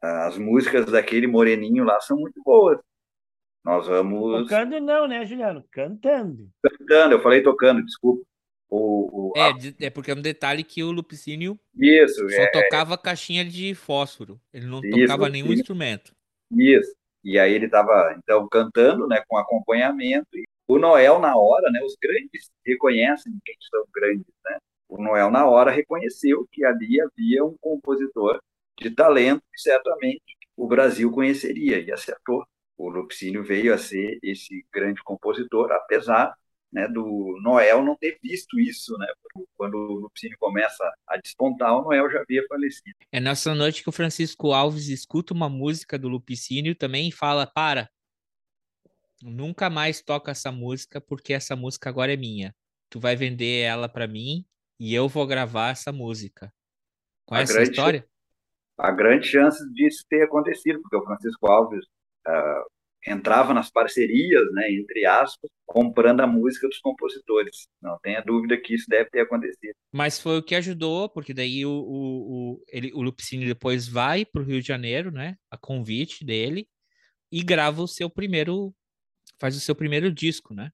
as 0.02 0.36
músicas 0.38 0.86
daquele 0.86 1.26
moreninho 1.26 1.84
lá 1.84 2.00
são 2.00 2.16
muito 2.18 2.42
boas. 2.42 2.78
Nós 3.64 3.86
vamos 3.86 4.42
Tocando 4.42 4.80
não, 4.80 5.06
né, 5.06 5.24
Juliano? 5.24 5.64
Cantando. 5.70 6.50
cantando. 6.62 7.14
Eu 7.14 7.22
falei 7.22 7.42
tocando, 7.42 7.84
desculpa. 7.84 8.24
O, 8.68 9.30
o- 9.30 9.32
É, 9.36 9.50
a- 9.50 9.86
é 9.86 9.90
porque 9.90 10.10
é 10.10 10.14
um 10.14 10.22
detalhe 10.22 10.64
que 10.64 10.82
o 10.82 10.90
Lupicínio 10.90 11.58
isso, 11.78 12.28
só 12.30 12.42
é, 12.42 12.46
tocava 12.50 12.98
caixinha 12.98 13.44
de 13.44 13.74
fósforo. 13.74 14.40
Ele 14.52 14.66
não 14.66 14.80
Isso, 14.82 15.00
tocava 15.02 15.28
nenhum 15.28 15.52
instrumento. 15.52 16.14
Isso. 16.56 16.94
E 17.24 17.38
aí 17.38 17.52
ele 17.52 17.66
estava, 17.66 18.14
então, 18.18 18.48
cantando, 18.48 19.06
né, 19.06 19.22
com 19.28 19.36
acompanhamento. 19.36 20.28
E 20.34 20.44
o 20.68 20.78
Noel, 20.78 21.18
na 21.18 21.36
hora, 21.36 21.70
né, 21.70 21.80
os 21.84 21.96
grandes 22.00 22.50
reconhecem 22.66 23.32
quem 23.44 23.56
são 23.70 23.84
grandes, 23.94 24.26
né? 24.44 24.58
O 24.88 25.02
Noel, 25.02 25.30
na 25.30 25.46
hora, 25.46 25.70
reconheceu 25.70 26.46
que 26.50 26.64
ali 26.64 27.00
havia 27.00 27.44
um 27.44 27.56
compositor 27.60 28.40
de 28.78 28.90
talento 28.90 29.42
que 29.52 29.60
certamente 29.60 30.36
o 30.56 30.66
Brasil 30.66 31.10
conheceria, 31.10 31.78
e 31.80 31.90
acertou. 31.92 32.44
O 32.76 32.90
Lupicínio 32.90 33.44
veio 33.44 33.72
a 33.72 33.78
ser 33.78 34.18
esse 34.22 34.66
grande 34.72 35.02
compositor, 35.02 35.70
apesar 35.72 36.34
né, 36.72 36.88
do 36.88 37.38
Noel 37.42 37.84
não 37.84 37.94
ter 37.96 38.18
visto 38.22 38.58
isso, 38.58 38.96
né? 38.96 39.06
Quando 39.54 39.74
o 39.74 39.94
Lupicínio 40.00 40.36
começa 40.38 40.82
a 41.06 41.18
despontar, 41.18 41.76
o 41.76 41.82
Noel 41.82 42.10
já 42.10 42.20
havia 42.20 42.44
falecido. 42.48 42.96
É 43.12 43.20
nessa 43.20 43.54
noite 43.54 43.82
que 43.82 43.88
o 43.88 43.92
Francisco 43.92 44.52
Alves 44.52 44.88
escuta 44.88 45.34
uma 45.34 45.48
música 45.48 45.98
do 45.98 46.08
Lupicínio 46.08 46.74
também 46.74 47.08
e 47.08 47.12
fala: 47.12 47.46
Para, 47.46 47.90
nunca 49.22 49.68
mais 49.68 50.02
toca 50.02 50.30
essa 50.30 50.50
música 50.50 51.00
porque 51.00 51.32
essa 51.32 51.54
música 51.54 51.90
agora 51.90 52.12
é 52.12 52.16
minha. 52.16 52.54
Tu 52.88 52.98
vai 52.98 53.14
vender 53.16 53.60
ela 53.62 53.88
para 53.88 54.06
mim 54.06 54.44
e 54.80 54.94
eu 54.94 55.08
vou 55.08 55.26
gravar 55.26 55.70
essa 55.70 55.92
música. 55.92 56.52
Conhece 57.26 57.52
a 57.52 57.56
grande- 57.56 57.70
história? 57.70 58.08
há 58.78 58.90
grandes 58.90 59.28
chances 59.30 59.72
disso 59.74 60.04
ter 60.08 60.22
acontecido, 60.22 60.80
porque 60.80 60.96
o 60.96 61.04
Francisco 61.04 61.46
Alves 61.46 61.84
ah, 62.26 62.64
entrava 63.06 63.52
nas 63.54 63.70
parcerias, 63.70 64.42
né, 64.52 64.70
entre 64.72 65.04
aspas, 65.06 65.50
comprando 65.66 66.20
a 66.20 66.26
música 66.26 66.68
dos 66.68 66.78
compositores. 66.78 67.66
Não 67.80 67.98
tenha 68.02 68.20
dúvida 68.22 68.56
que 68.56 68.74
isso 68.74 68.86
deve 68.88 69.10
ter 69.10 69.20
acontecido. 69.20 69.74
Mas 69.92 70.20
foi 70.20 70.38
o 70.38 70.42
que 70.42 70.54
ajudou, 70.54 71.08
porque 71.08 71.34
daí 71.34 71.66
o, 71.66 71.70
o, 71.70 72.52
o, 72.54 72.64
ele, 72.68 72.92
o 72.94 73.02
Lupicínio 73.02 73.46
depois 73.46 73.86
vai 73.88 74.24
para 74.24 74.40
o 74.42 74.44
Rio 74.44 74.60
de 74.60 74.66
Janeiro, 74.68 75.10
né? 75.10 75.36
A 75.50 75.56
convite 75.58 76.24
dele, 76.24 76.66
e 77.30 77.42
grava 77.42 77.82
o 77.82 77.88
seu 77.88 78.08
primeiro. 78.10 78.74
faz 79.40 79.56
o 79.56 79.60
seu 79.60 79.74
primeiro 79.74 80.12
disco, 80.12 80.54
né? 80.54 80.70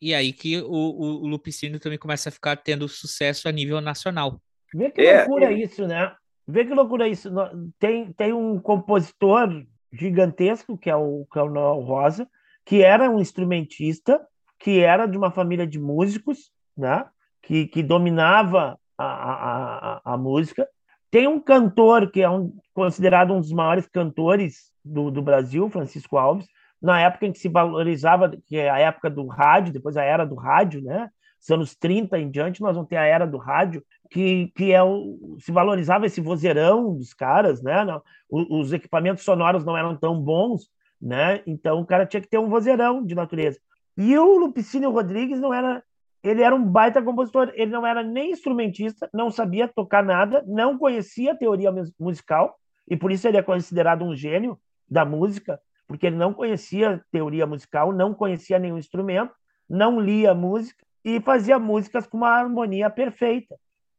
E 0.00 0.14
aí 0.14 0.32
que 0.32 0.58
o, 0.60 0.66
o, 0.70 1.22
o 1.24 1.26
Lupicínio 1.26 1.78
também 1.78 1.98
começa 1.98 2.28
a 2.30 2.32
ficar 2.32 2.56
tendo 2.56 2.88
sucesso 2.88 3.48
a 3.48 3.52
nível 3.52 3.80
nacional. 3.80 4.40
Vê 4.72 4.90
que 4.90 5.00
É, 5.02 5.24
loucura 5.26 5.52
e- 5.52 5.62
isso, 5.62 5.86
né? 5.86 6.14
Vê 6.46 6.64
que 6.64 6.74
loucura 6.74 7.06
isso. 7.08 7.30
Tem, 7.78 8.12
tem 8.12 8.32
um 8.32 8.58
compositor 8.60 9.48
gigantesco, 9.92 10.78
que 10.78 10.90
é 10.90 10.96
o, 10.96 11.26
que 11.30 11.38
é 11.38 11.42
o 11.42 11.50
Noel 11.50 11.80
Rosa, 11.80 12.28
que 12.64 12.82
era 12.82 13.10
um 13.10 13.18
instrumentista, 13.18 14.20
que 14.58 14.80
era 14.80 15.06
de 15.06 15.16
uma 15.16 15.30
família 15.30 15.66
de 15.66 15.78
músicos, 15.78 16.52
né? 16.76 17.06
Que, 17.42 17.66
que 17.66 17.82
dominava 17.82 18.78
a, 18.96 19.04
a, 19.04 20.00
a, 20.12 20.16
música. 20.16 20.68
Tem 21.10 21.26
um 21.26 21.40
cantor 21.40 22.10
que 22.10 22.20
é 22.20 22.28
um, 22.28 22.54
considerado 22.74 23.32
um 23.32 23.40
dos 23.40 23.52
maiores 23.52 23.86
cantores 23.86 24.72
do, 24.84 25.10
do 25.10 25.22
Brasil, 25.22 25.68
Francisco 25.70 26.18
Alves, 26.18 26.46
na 26.80 27.00
época 27.00 27.26
em 27.26 27.32
que 27.32 27.38
se 27.38 27.48
valorizava, 27.48 28.30
que 28.46 28.56
é 28.56 28.70
a 28.70 28.78
época 28.78 29.10
do 29.10 29.26
rádio, 29.26 29.72
depois 29.72 29.96
a 29.96 30.02
era 30.02 30.24
do 30.24 30.34
rádio, 30.34 30.82
né? 30.82 31.10
Os 31.40 31.50
anos 31.50 31.74
30 31.74 32.18
em 32.18 32.30
diante, 32.30 32.60
nós 32.60 32.74
vamos 32.74 32.88
ter 32.88 32.96
a 32.96 33.04
era 33.04 33.26
do 33.26 33.38
rádio, 33.38 33.82
que, 34.10 34.48
que 34.54 34.72
é 34.72 34.82
o, 34.82 35.36
se 35.38 35.50
valorizava 35.50 36.04
esse 36.04 36.20
vozeirão 36.20 36.94
dos 36.94 37.14
caras, 37.14 37.62
né? 37.62 37.84
Não, 37.84 38.02
os 38.28 38.72
equipamentos 38.72 39.24
sonoros 39.24 39.64
não 39.64 39.76
eram 39.76 39.96
tão 39.96 40.20
bons, 40.20 40.68
né? 41.00 41.42
Então 41.46 41.80
o 41.80 41.86
cara 41.86 42.04
tinha 42.04 42.20
que 42.20 42.28
ter 42.28 42.38
um 42.38 42.48
vozeirão 42.48 43.04
de 43.04 43.14
natureza. 43.14 43.58
E 43.96 44.18
o 44.18 44.38
Lupicínio 44.38 44.90
Rodrigues 44.90 45.40
não 45.40 45.54
era, 45.54 45.82
ele 46.22 46.42
era 46.42 46.54
um 46.54 46.64
baita 46.64 47.00
compositor, 47.02 47.50
ele 47.54 47.70
não 47.70 47.86
era 47.86 48.02
nem 48.02 48.32
instrumentista, 48.32 49.08
não 49.12 49.30
sabia 49.30 49.66
tocar 49.68 50.02
nada, 50.02 50.44
não 50.46 50.76
conhecia 50.76 51.32
a 51.32 51.36
teoria 51.36 51.72
mus- 51.72 51.92
musical 51.98 52.58
e 52.88 52.96
por 52.96 53.10
isso 53.10 53.26
ele 53.26 53.36
é 53.38 53.42
considerado 53.42 54.04
um 54.04 54.14
gênio 54.14 54.58
da 54.88 55.04
música, 55.04 55.60
porque 55.86 56.06
ele 56.06 56.16
não 56.16 56.34
conhecia 56.34 57.02
teoria 57.10 57.46
musical, 57.46 57.92
não 57.92 58.12
conhecia 58.12 58.58
nenhum 58.58 58.78
instrumento, 58.78 59.32
não 59.68 60.00
lia 60.00 60.34
música 60.34 60.84
e 61.04 61.20
fazia 61.20 61.58
músicas 61.58 62.06
com 62.06 62.18
uma 62.18 62.30
harmonia 62.30 62.90
perfeita 62.90 63.56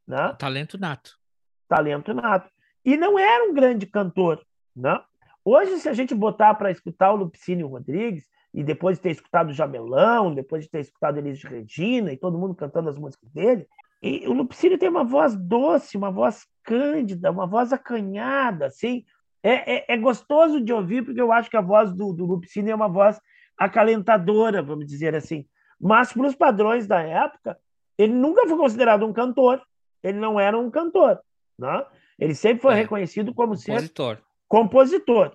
Né? 0.07 0.35
Talento 0.37 0.77
nato. 0.77 1.17
Talento 1.67 2.13
nato. 2.13 2.49
E 2.83 2.97
não 2.97 3.17
era 3.17 3.49
um 3.49 3.53
grande 3.53 3.85
cantor. 3.85 4.45
Né? 4.75 4.99
Hoje, 5.43 5.77
se 5.79 5.89
a 5.89 5.93
gente 5.93 6.13
botar 6.13 6.53
para 6.55 6.71
escutar 6.71 7.11
o 7.11 7.15
Lupicínio 7.15 7.67
Rodrigues, 7.67 8.29
e 8.53 8.63
depois 8.63 8.97
de 8.97 9.03
ter 9.03 9.11
escutado 9.11 9.49
o 9.49 9.53
Jamelão, 9.53 10.33
depois 10.33 10.65
de 10.65 10.69
ter 10.69 10.81
escutado 10.81 11.17
Elis 11.17 11.39
de 11.39 11.47
Regina 11.47 12.11
e 12.11 12.17
todo 12.17 12.37
mundo 12.37 12.53
cantando 12.53 12.89
as 12.89 12.97
músicas 12.97 13.31
dele, 13.31 13.65
e 14.01 14.27
o 14.27 14.33
Lupicínio 14.33 14.77
tem 14.77 14.89
uma 14.89 15.03
voz 15.03 15.35
doce, 15.35 15.95
uma 15.95 16.11
voz 16.11 16.45
cândida, 16.63 17.31
uma 17.31 17.45
voz 17.45 17.71
acanhada, 17.71 18.65
assim. 18.65 19.05
É, 19.43 19.75
é, 19.75 19.85
é 19.93 19.97
gostoso 19.97 20.59
de 20.59 20.73
ouvir, 20.73 21.05
porque 21.05 21.21
eu 21.21 21.31
acho 21.31 21.49
que 21.49 21.57
a 21.57 21.61
voz 21.61 21.93
do, 21.93 22.11
do 22.11 22.25
Lupicínio 22.25 22.71
é 22.71 22.75
uma 22.75 22.89
voz 22.89 23.19
acalentadora, 23.57 24.61
vamos 24.61 24.87
dizer 24.87 25.15
assim. 25.15 25.45
Mas, 25.81 26.13
para 26.13 26.27
os 26.27 26.35
padrões 26.35 26.85
da 26.85 27.01
época, 27.01 27.57
ele 27.97 28.13
nunca 28.13 28.47
foi 28.47 28.57
considerado 28.57 29.05
um 29.05 29.11
cantor. 29.11 29.61
Ele 30.03 30.19
não 30.19 30.39
era 30.39 30.57
um 30.57 30.69
cantor. 30.69 31.19
Né? 31.57 31.85
Ele 32.19 32.35
sempre 32.35 32.61
foi 32.61 32.73
É, 32.73 32.77
reconhecido 32.77 33.33
como 33.33 33.55
ser 33.55 33.71
Compositor. 33.71 34.17
compositor. 34.47 35.33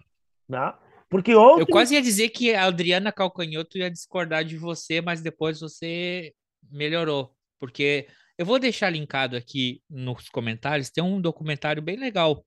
Né? 0.48 0.72
Porque 1.08 1.34
outros... 1.34 1.68
Eu 1.68 1.72
quase 1.72 1.94
ia 1.94 2.02
dizer 2.02 2.28
que 2.30 2.54
a 2.54 2.64
Adriana 2.64 3.10
Calcanhoto 3.10 3.78
ia 3.78 3.90
discordar 3.90 4.44
de 4.44 4.56
você, 4.56 5.00
mas 5.00 5.20
depois 5.20 5.60
você 5.60 6.32
melhorou. 6.70 7.34
Porque 7.58 8.06
eu 8.38 8.44
vou 8.44 8.58
deixar 8.58 8.90
linkado 8.90 9.36
aqui 9.36 9.82
nos 9.88 10.28
comentários, 10.28 10.90
tem 10.90 11.02
um 11.02 11.20
documentário 11.20 11.80
bem 11.82 11.96
legal 11.96 12.44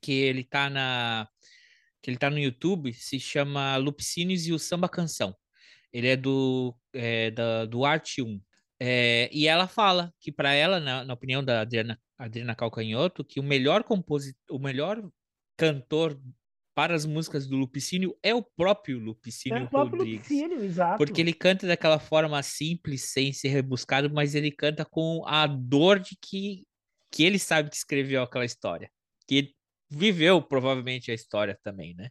que 0.00 0.12
ele 0.12 0.44
tá 0.44 0.70
na 0.70 1.28
que 2.00 2.10
ele 2.10 2.18
tá 2.18 2.28
no 2.28 2.38
YouTube, 2.38 2.92
se 2.92 3.20
chama 3.20 3.76
Lupicínios 3.76 4.46
e 4.48 4.52
o 4.52 4.58
Samba 4.58 4.88
Canção. 4.88 5.36
Ele 5.92 6.08
é 6.08 6.16
do 6.16 6.74
é, 6.92 7.30
da, 7.30 7.66
do 7.66 7.84
Arte 7.84 8.22
1. 8.22 8.40
É, 8.80 9.30
e 9.32 9.46
ela 9.46 9.68
fala 9.68 10.12
que 10.20 10.32
para 10.32 10.52
ela, 10.52 10.80
na, 10.80 11.04
na 11.04 11.14
opinião 11.14 11.44
da 11.44 11.60
Adriana, 11.60 12.00
Adriana 12.18 12.54
Calcanhoto, 12.54 13.24
que 13.24 13.38
o 13.38 13.42
melhor 13.42 13.84
compositor, 13.84 14.56
o 14.56 14.58
melhor 14.58 15.02
cantor 15.56 16.20
para 16.74 16.94
as 16.94 17.04
músicas 17.04 17.46
do 17.46 17.56
Lupicínio 17.56 18.16
é 18.22 18.34
o 18.34 18.42
próprio 18.42 18.98
Lupicínio 18.98 19.58
É 19.58 19.62
o 19.62 19.68
próprio 19.68 19.98
Rodrigues. 19.98 20.22
Lupicínio, 20.22 20.64
exato. 20.64 20.98
Porque 20.98 21.20
ele 21.20 21.32
canta 21.32 21.66
daquela 21.66 21.98
forma 21.98 22.42
simples, 22.42 23.12
sem 23.12 23.32
ser 23.32 23.48
rebuscado, 23.48 24.10
mas 24.12 24.34
ele 24.34 24.50
canta 24.50 24.84
com 24.84 25.22
a 25.26 25.46
dor 25.46 25.98
de 25.98 26.16
que, 26.20 26.64
que 27.10 27.24
ele 27.24 27.38
sabe 27.38 27.70
que 27.70 27.76
escreveu 27.76 28.22
aquela 28.22 28.44
história. 28.44 28.90
Que 29.28 29.54
viveu 29.90 30.40
provavelmente 30.40 31.10
a 31.10 31.14
história 31.14 31.58
também, 31.62 31.94
né? 31.94 32.08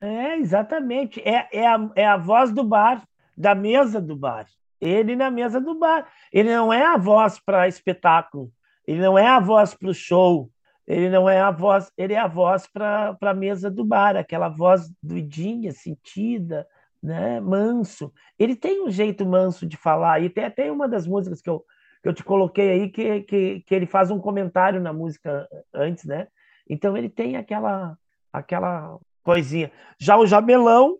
É, 0.00 0.36
exatamente. 0.36 1.20
É, 1.20 1.48
é, 1.52 1.66
a, 1.66 1.90
é 1.94 2.04
a 2.04 2.16
voz 2.16 2.52
do 2.52 2.64
bar, 2.64 3.06
da 3.36 3.54
mesa 3.54 4.00
do 4.00 4.16
bar. 4.16 4.46
Ele 4.80 5.14
na 5.14 5.30
mesa 5.30 5.60
do 5.60 5.78
bar. 5.78 6.08
Ele 6.32 6.54
não 6.54 6.72
é 6.72 6.84
a 6.84 6.96
voz 6.96 7.38
para 7.38 7.68
espetáculo. 7.68 8.50
Ele 8.86 9.00
não 9.00 9.16
é 9.16 9.26
a 9.26 9.38
voz 9.38 9.74
para 9.74 9.88
o 9.88 9.94
show. 9.94 10.50
Ele 10.86 11.08
não 11.08 11.28
é 11.28 11.40
a 11.40 11.50
voz, 11.50 11.90
ele 11.96 12.14
é 12.14 12.18
a 12.18 12.26
voz 12.26 12.66
para 12.66 13.16
a 13.20 13.34
mesa 13.34 13.70
do 13.70 13.84
bar, 13.84 14.16
aquela 14.16 14.48
voz 14.48 14.90
doidinha, 15.00 15.70
sentida, 15.72 16.66
né? 17.00 17.40
Manso. 17.40 18.12
Ele 18.38 18.56
tem 18.56 18.84
um 18.84 18.90
jeito 18.90 19.24
manso 19.24 19.64
de 19.64 19.76
falar. 19.76 20.20
E 20.20 20.28
tem 20.28 20.44
até 20.44 20.70
uma 20.70 20.88
das 20.88 21.06
músicas 21.06 21.40
que 21.40 21.48
eu, 21.48 21.64
que 22.02 22.08
eu 22.08 22.12
te 22.12 22.24
coloquei 22.24 22.70
aí 22.70 22.88
que, 22.88 23.22
que, 23.22 23.60
que 23.60 23.74
ele 23.74 23.86
faz 23.86 24.10
um 24.10 24.18
comentário 24.18 24.80
na 24.80 24.92
música 24.92 25.48
antes, 25.72 26.04
né? 26.04 26.26
Então 26.68 26.96
ele 26.96 27.08
tem 27.08 27.36
aquela 27.36 27.96
aquela 28.32 28.98
coisinha. 29.22 29.70
Já 29.98 30.16
o 30.16 30.26
Jamelão, 30.26 30.96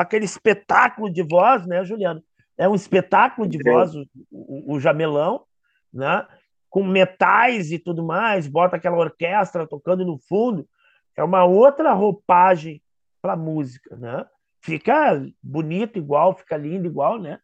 aquele 0.00 0.24
espetáculo 0.24 1.10
de 1.10 1.22
voz, 1.22 1.66
né, 1.66 1.84
Juliano? 1.84 2.22
É 2.58 2.68
um 2.68 2.74
espetáculo 2.74 3.46
de 3.46 3.58
voz 3.62 3.94
o, 3.94 4.06
o, 4.30 4.74
o 4.74 4.80
Jamelão, 4.80 5.44
né? 5.92 6.26
Com 6.68 6.84
metais 6.84 7.72
e 7.72 7.78
tudo 7.78 8.04
mais, 8.04 8.46
bota 8.46 8.76
aquela 8.76 8.98
orquestra 8.98 9.66
tocando 9.66 10.04
no 10.04 10.18
fundo. 10.18 10.68
É 11.16 11.24
uma 11.24 11.44
outra 11.44 11.92
roupagem 11.92 12.82
para 13.22 13.36
música, 13.36 13.96
né? 13.96 14.26
Fica 14.60 15.24
bonito 15.42 15.98
igual, 15.98 16.34
fica 16.34 16.56
lindo 16.56 16.86
igual, 16.86 17.18
né? 17.18 17.38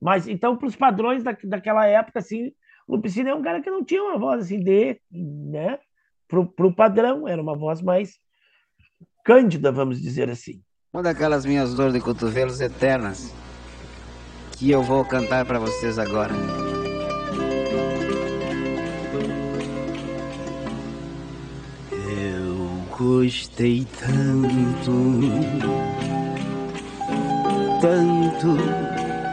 Mas 0.00 0.26
então, 0.26 0.56
para 0.56 0.66
os 0.66 0.74
padrões 0.74 1.22
da, 1.22 1.36
daquela 1.44 1.86
época, 1.86 2.18
assim, 2.18 2.52
o 2.88 2.96
Lupicínio 2.96 3.30
é 3.30 3.34
um 3.34 3.42
cara 3.42 3.60
que 3.60 3.70
não 3.70 3.84
tinha 3.84 4.02
uma 4.02 4.18
voz 4.18 4.44
assim 4.44 4.58
de, 4.58 5.00
né? 5.10 5.78
Para 6.26 6.66
o 6.66 6.74
padrão, 6.74 7.28
era 7.28 7.40
uma 7.40 7.56
voz 7.56 7.80
mais 7.82 8.18
cândida, 9.24 9.70
vamos 9.70 10.00
dizer 10.00 10.28
assim. 10.30 10.62
Uma 10.94 11.02
daquelas 11.02 11.46
minhas 11.46 11.72
dores 11.72 11.94
de 11.94 12.00
cotovelos 12.02 12.60
eternas 12.60 13.32
que 14.50 14.70
eu 14.70 14.82
vou 14.82 15.02
cantar 15.06 15.46
para 15.46 15.58
vocês 15.58 15.98
agora. 15.98 16.34
Eu 21.90 22.84
gostei 22.94 23.86
tanto, 23.98 24.92
tanto 27.80 28.58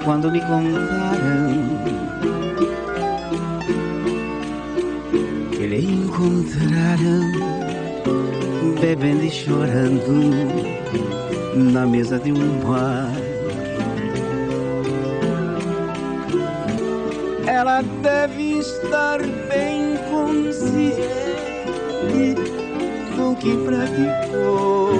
quando 0.06 0.32
me 0.32 0.40
contaram 0.40 1.84
que 5.52 5.68
lhe 5.68 5.92
encontraram 5.92 7.20
bebendo 8.80 9.26
e 9.26 9.30
chorando 9.30 10.79
na 11.56 11.86
mesa 11.86 12.20
de 12.20 12.32
um 12.32 12.60
bar. 12.60 13.12
Ela 17.48 17.82
deve 18.02 18.60
estar 18.60 19.20
bem 19.50 19.98
consciente 20.10 21.00
do 23.16 23.36
que 23.36 23.58
praticou. 23.66 24.94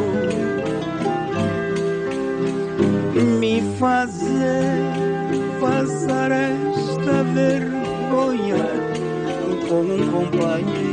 Me 3.40 3.62
fazer 3.78 4.90
passar 5.60 6.32
esta 6.32 7.24
vergonha 7.34 8.66
com 9.68 9.82
um 9.82 10.12
companheiro. 10.12 10.90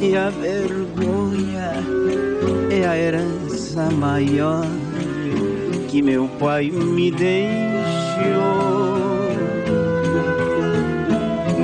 E 0.00 0.16
a 0.16 0.30
vergonha 0.30 1.21
a 2.84 2.96
herança 2.96 3.90
maior 3.90 4.64
que 5.88 6.00
meu 6.00 6.26
pai 6.40 6.70
me 6.70 7.10
deixou. 7.10 7.42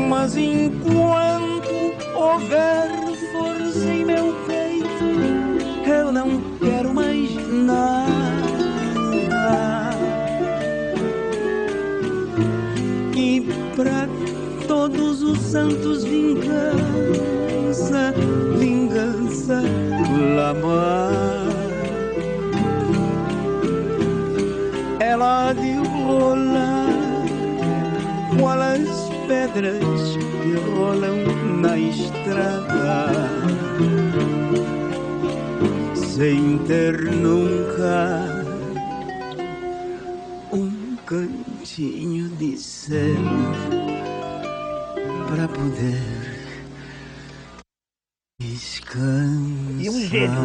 Mas 0.08 0.36
enquanto 0.36 1.94
houver 2.14 2.90
força 3.32 3.88
em 3.88 4.04
meu 4.04 4.34
peito, 4.46 5.04
eu 5.88 6.12
não 6.12 6.42
quero 6.60 6.92
mais 6.92 7.30
nada. 7.50 8.08
E 13.16 13.40
pra 13.74 14.06
todos 14.66 15.22
os 15.22 15.38
santos 15.38 16.04
vingança, 16.04 16.52
vingança, 18.58 19.62
clamar. 20.06 21.07
Pedras 29.58 30.16
que 30.16 30.52
rolam 30.70 31.16
na 31.60 31.76
estrada, 31.76 33.08
sem 35.94 36.58
ter 36.58 37.00
nunca 37.02 38.44
um 40.52 40.96
cantinho 41.06 42.28
de 42.36 42.56
céu 42.56 42.98
para 45.28 45.48
poder 45.48 46.00
descansar. 48.40 49.80
E 49.80 49.90
um 49.90 50.00
gênio. 50.00 50.38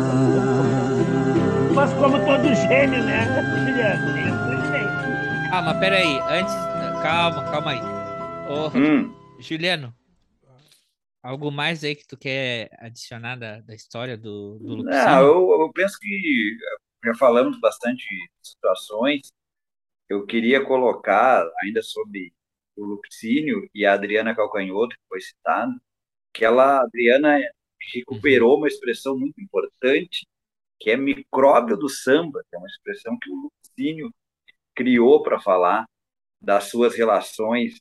Mas 1.76 1.93
como 1.93 2.18
todo 2.20 2.55
gênio, 2.55 3.03
né, 3.03 3.28
Juliano? 3.59 4.14
Tem 4.14 4.57
um 4.57 4.72
gênio. 4.72 5.51
Ah, 5.51 5.61
mas 5.61 5.78
peraí, 5.78 6.20
antes. 6.30 6.53
Calma, 7.03 7.43
calma 7.51 7.72
aí. 7.72 8.03
Ô, 8.54 8.70
Hum. 8.78 9.14
Juliano, 9.39 9.93
algo 11.24 11.49
mais 11.51 11.84
aí 11.84 11.95
que 11.95 12.06
tu 12.06 12.16
quer 12.16 12.70
adicionar 12.80 13.36
da, 13.36 13.62
da 13.62 13.74
história 13.74 14.16
do, 14.16 14.60
do 14.60 14.78
Não, 14.78 14.78
Lupicínio? 14.78 15.18
eu, 15.22 15.62
eu 15.62 15.74
penso 15.74 15.97
que 15.99 16.58
já 17.04 17.16
falamos 17.16 17.60
bastante 17.60 18.06
de 18.08 18.30
situações. 18.47 19.32
Eu 20.08 20.26
queria 20.26 20.64
colocar, 20.64 21.43
ainda 21.64 21.82
sobre 21.82 22.32
o 22.76 22.86
Lupicínio 22.86 23.68
e 23.74 23.86
a 23.86 23.93
Adriana 23.93 24.36
Calcanhoto, 24.36 24.95
que 24.95 25.01
foi 25.10 25.20
citado, 25.20 25.74
que 26.32 26.45
ela, 26.45 26.80
a 26.80 26.84
Adriana, 26.84 27.39
recuperou 27.93 28.58
uma 28.58 28.68
expressão 28.68 29.18
muito 29.18 29.41
importante, 29.41 30.28
que 30.80 30.91
é 30.91 30.97
micróbio 30.97 31.76
do 31.76 31.89
samba, 31.89 32.43
que 32.49 32.56
é 32.56 32.60
uma 32.60 32.68
expressão 32.68 33.18
que 33.20 33.32
o 33.32 33.36
Lupicínio 33.36 34.14
criou 34.76 35.24
para 35.24 35.39
falar 35.39 35.86
das 36.41 36.66
suas 36.66 36.95
relações 36.95 37.80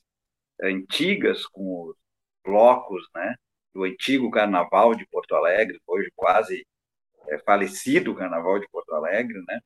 antigas 0.61 1.45
com 1.47 1.89
os 1.89 1.95
blocos, 2.43 3.07
né? 3.15 3.35
Do 3.73 3.83
antigo 3.83 4.29
Carnaval 4.31 4.95
de 4.95 5.05
Porto 5.07 5.35
Alegre, 5.35 5.81
hoje 5.87 6.11
quase 6.15 6.65
é, 7.29 7.39
falecido 7.39 8.15
Carnaval 8.15 8.59
de 8.59 8.67
Porto 8.69 8.93
Alegre, 8.93 9.41
né? 9.47 9.59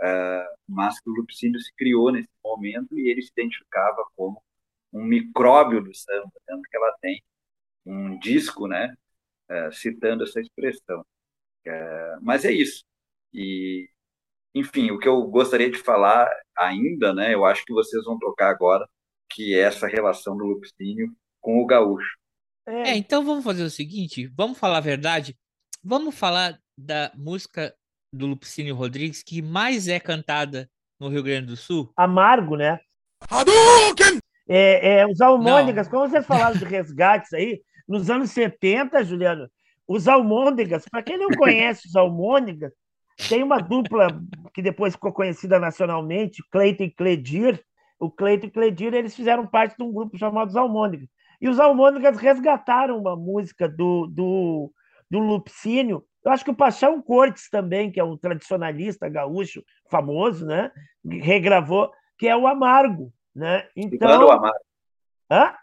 Uh, 0.00 0.46
mas 0.68 1.00
que 1.00 1.08
o 1.10 1.12
Lupicínio 1.12 1.60
se 1.60 1.72
criou 1.74 2.10
nesse 2.10 2.28
momento 2.44 2.98
e 2.98 3.08
ele 3.08 3.22
se 3.22 3.30
identificava 3.30 4.04
como 4.16 4.42
um 4.92 5.04
micróbio 5.04 5.82
do 5.82 5.94
samba, 5.94 6.32
tanto 6.46 6.62
que 6.68 6.76
ela 6.76 6.92
tem 7.00 7.22
um 7.86 8.18
disco, 8.18 8.66
né, 8.68 8.94
uh, 9.50 9.72
citando 9.72 10.24
essa 10.24 10.40
expressão. 10.40 11.02
Uh, 11.66 12.18
mas 12.22 12.44
é 12.44 12.52
isso. 12.52 12.84
E, 13.32 13.88
enfim, 14.54 14.90
o 14.90 14.98
que 14.98 15.08
eu 15.08 15.22
gostaria 15.24 15.70
de 15.70 15.78
falar 15.78 16.28
ainda, 16.56 17.14
né, 17.14 17.34
eu 17.34 17.44
acho 17.44 17.64
que 17.64 17.72
vocês 17.72 18.04
vão 18.04 18.18
tocar 18.18 18.50
agora, 18.50 18.88
que 19.34 19.54
é 19.54 19.60
essa 19.60 19.86
relação 19.86 20.36
do 20.36 20.44
Lupicínio 20.44 21.08
com 21.40 21.62
o 21.62 21.66
gaúcho. 21.66 22.16
É, 22.66 22.96
então 22.96 23.24
vamos 23.24 23.44
fazer 23.44 23.64
o 23.64 23.70
seguinte, 23.70 24.30
vamos 24.36 24.58
falar 24.58 24.78
a 24.78 24.82
verdade, 24.82 25.36
vamos 25.82 26.16
falar 26.16 26.58
da 26.78 27.10
música 27.16 27.74
do 28.12 28.26
Lupicínio 28.26 28.74
Rodrigues 28.74 29.22
que 29.22 29.42
mais 29.42 29.88
é 29.88 29.98
cantada 29.98 30.70
no 31.00 31.08
Rio 31.08 31.22
Grande 31.22 31.46
do 31.46 31.56
Sul? 31.56 31.92
Amargo, 31.96 32.56
né? 32.56 32.78
Hadouken! 33.28 34.18
É, 34.48 35.00
é, 35.00 35.06
os 35.06 35.20
almôndegas, 35.20 35.88
como 35.88 36.08
vocês 36.08 36.26
falaram 36.26 36.56
de 36.56 36.64
resgates 36.64 37.32
aí, 37.32 37.60
nos 37.88 38.10
anos 38.10 38.30
70, 38.30 39.04
Juliano, 39.04 39.48
os 39.86 40.06
almôndegas, 40.06 40.84
para 40.90 41.02
quem 41.02 41.18
não 41.18 41.28
conhece 41.30 41.88
os 41.88 41.96
almôndegas, 41.96 42.72
tem 43.28 43.42
uma 43.42 43.58
dupla 43.58 44.08
que 44.54 44.62
depois 44.62 44.94
ficou 44.94 45.12
conhecida 45.12 45.58
nacionalmente, 45.58 46.42
Cleiton 46.50 46.84
e 46.84 46.90
Cledir. 46.90 47.62
O 48.02 48.10
Cleiton 48.10 48.46
e 48.46 48.50
Cledir, 48.50 48.94
eles 48.94 49.14
fizeram 49.14 49.46
parte 49.46 49.76
de 49.76 49.82
um 49.82 49.92
grupo 49.92 50.18
chamado 50.18 50.48
Os 50.48 50.56
Almôndegas. 50.56 51.08
E 51.40 51.48
os 51.48 51.60
Almôndegas 51.60 52.18
resgataram 52.18 52.98
uma 52.98 53.14
música 53.14 53.68
do, 53.68 54.06
do, 54.06 54.72
do 55.10 55.18
Lupicínio, 55.18 56.04
eu 56.24 56.30
acho 56.30 56.44
que 56.44 56.50
o 56.50 56.56
Paixão 56.56 57.02
Cortes 57.02 57.50
também, 57.50 57.90
que 57.90 57.98
é 57.98 58.04
um 58.04 58.16
tradicionalista 58.16 59.08
gaúcho 59.08 59.62
famoso, 59.90 60.46
né? 60.46 60.70
Regravou, 61.04 61.90
que 62.16 62.28
é 62.28 62.36
o 62.36 62.46
Amargo, 62.46 63.12
né? 63.34 63.68
Então, 63.76 64.08
Cevando 64.08 64.26
o 64.26 64.30
Amargo. 64.30 64.64
Hã? 65.30 65.54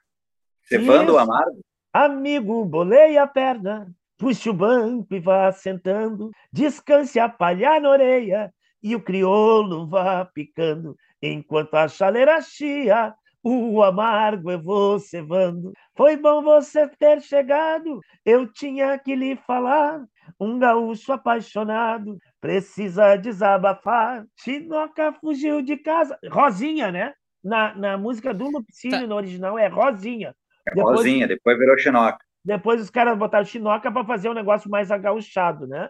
Cevando 0.64 1.14
o 1.14 1.18
Amargo? 1.18 1.60
Amigo, 1.94 2.66
bolei 2.66 3.18
a 3.18 3.26
perna, 3.26 3.90
puxe 4.18 4.50
o 4.50 4.54
banco 4.54 5.16
e 5.16 5.20
vá 5.20 5.52
sentando, 5.52 6.30
descanse 6.52 7.20
a 7.20 7.30
palha 7.30 7.80
na 7.80 7.90
orelha 7.90 8.54
e 8.84 8.96
o 8.96 9.02
crioulo 9.02 9.88
vá 9.88 10.26
picando, 10.26 10.96
enquanto 11.22 11.74
a 11.76 11.88
chaleira 11.88 12.42
chia, 12.42 13.14
o 13.44 13.82
amargo 13.84 14.52
eu 14.52 14.62
vou 14.62 15.00
cevando. 15.00 15.72
Foi 15.96 16.18
bom 16.18 16.42
você 16.42 16.88
ter 16.88 17.22
chegado, 17.22 18.00
eu 18.26 18.52
tinha 18.52 18.98
que 19.00 19.16
lhe 19.16 19.36
falar 19.36 20.02
um 20.40 20.60
gaúcho 20.60 21.12
apaixonado 21.12 22.18
precisa 22.40 23.16
desabafar. 23.16 24.26
Chinoca 24.38 25.14
fugiu 25.14 25.62
de 25.62 25.78
casa. 25.78 26.18
Rosinha, 26.30 26.92
né? 26.92 27.14
Na, 27.44 27.74
na 27.76 27.98
música 27.98 28.34
do 28.34 28.50
Lupicínio, 28.50 29.02
tá. 29.02 29.08
no 29.08 29.16
original, 29.16 29.58
é 29.58 29.68
Rosinha. 29.68 30.36
É 30.68 30.76
depois, 30.76 30.98
Rosinha, 30.98 31.28
depois 31.28 31.58
virou 31.58 31.78
Chinoca. 31.78 32.20
Depois 32.44 32.82
os 32.82 32.90
caras 32.90 33.18
botaram 33.18 33.46
Chinoca 33.46 33.92
para 33.92 34.06
fazer 34.06 34.30
um 34.30 34.34
negócio 34.34 34.70
mais 34.70 34.92
agauchado, 34.92 35.68
né? 35.68 35.90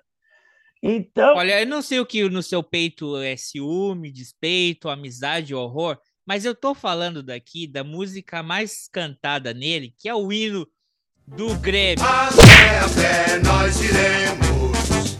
Então. 0.81 1.35
Olha, 1.35 1.59
eu 1.61 1.67
não 1.67 1.81
sei 1.81 1.99
o 1.99 2.05
que 2.05 2.27
no 2.29 2.41
seu 2.41 2.63
peito 2.63 3.17
é 3.17 3.35
ciúme, 3.35 4.11
despeito, 4.11 4.89
amizade, 4.89 5.53
horror, 5.53 5.97
mas 6.25 6.45
eu 6.45 6.55
tô 6.55 6.73
falando 6.73 7.21
daqui 7.21 7.67
da 7.67 7.83
música 7.83 8.41
mais 8.41 8.87
cantada 8.87 9.53
nele, 9.53 9.93
que 9.97 10.07
é 10.07 10.15
o 10.15 10.31
hino 10.31 10.67
do 11.27 11.55
Grêmio. 11.55 12.03
Até 12.03 12.79
a 12.79 12.89
pé 12.89 13.39
nós 13.43 13.81
iremos 13.81 15.15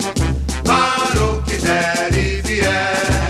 para 0.64 1.24
o 1.26 1.43
que 1.43 1.57
der 1.57 2.14
e 2.14 2.41
vier. 2.41 3.28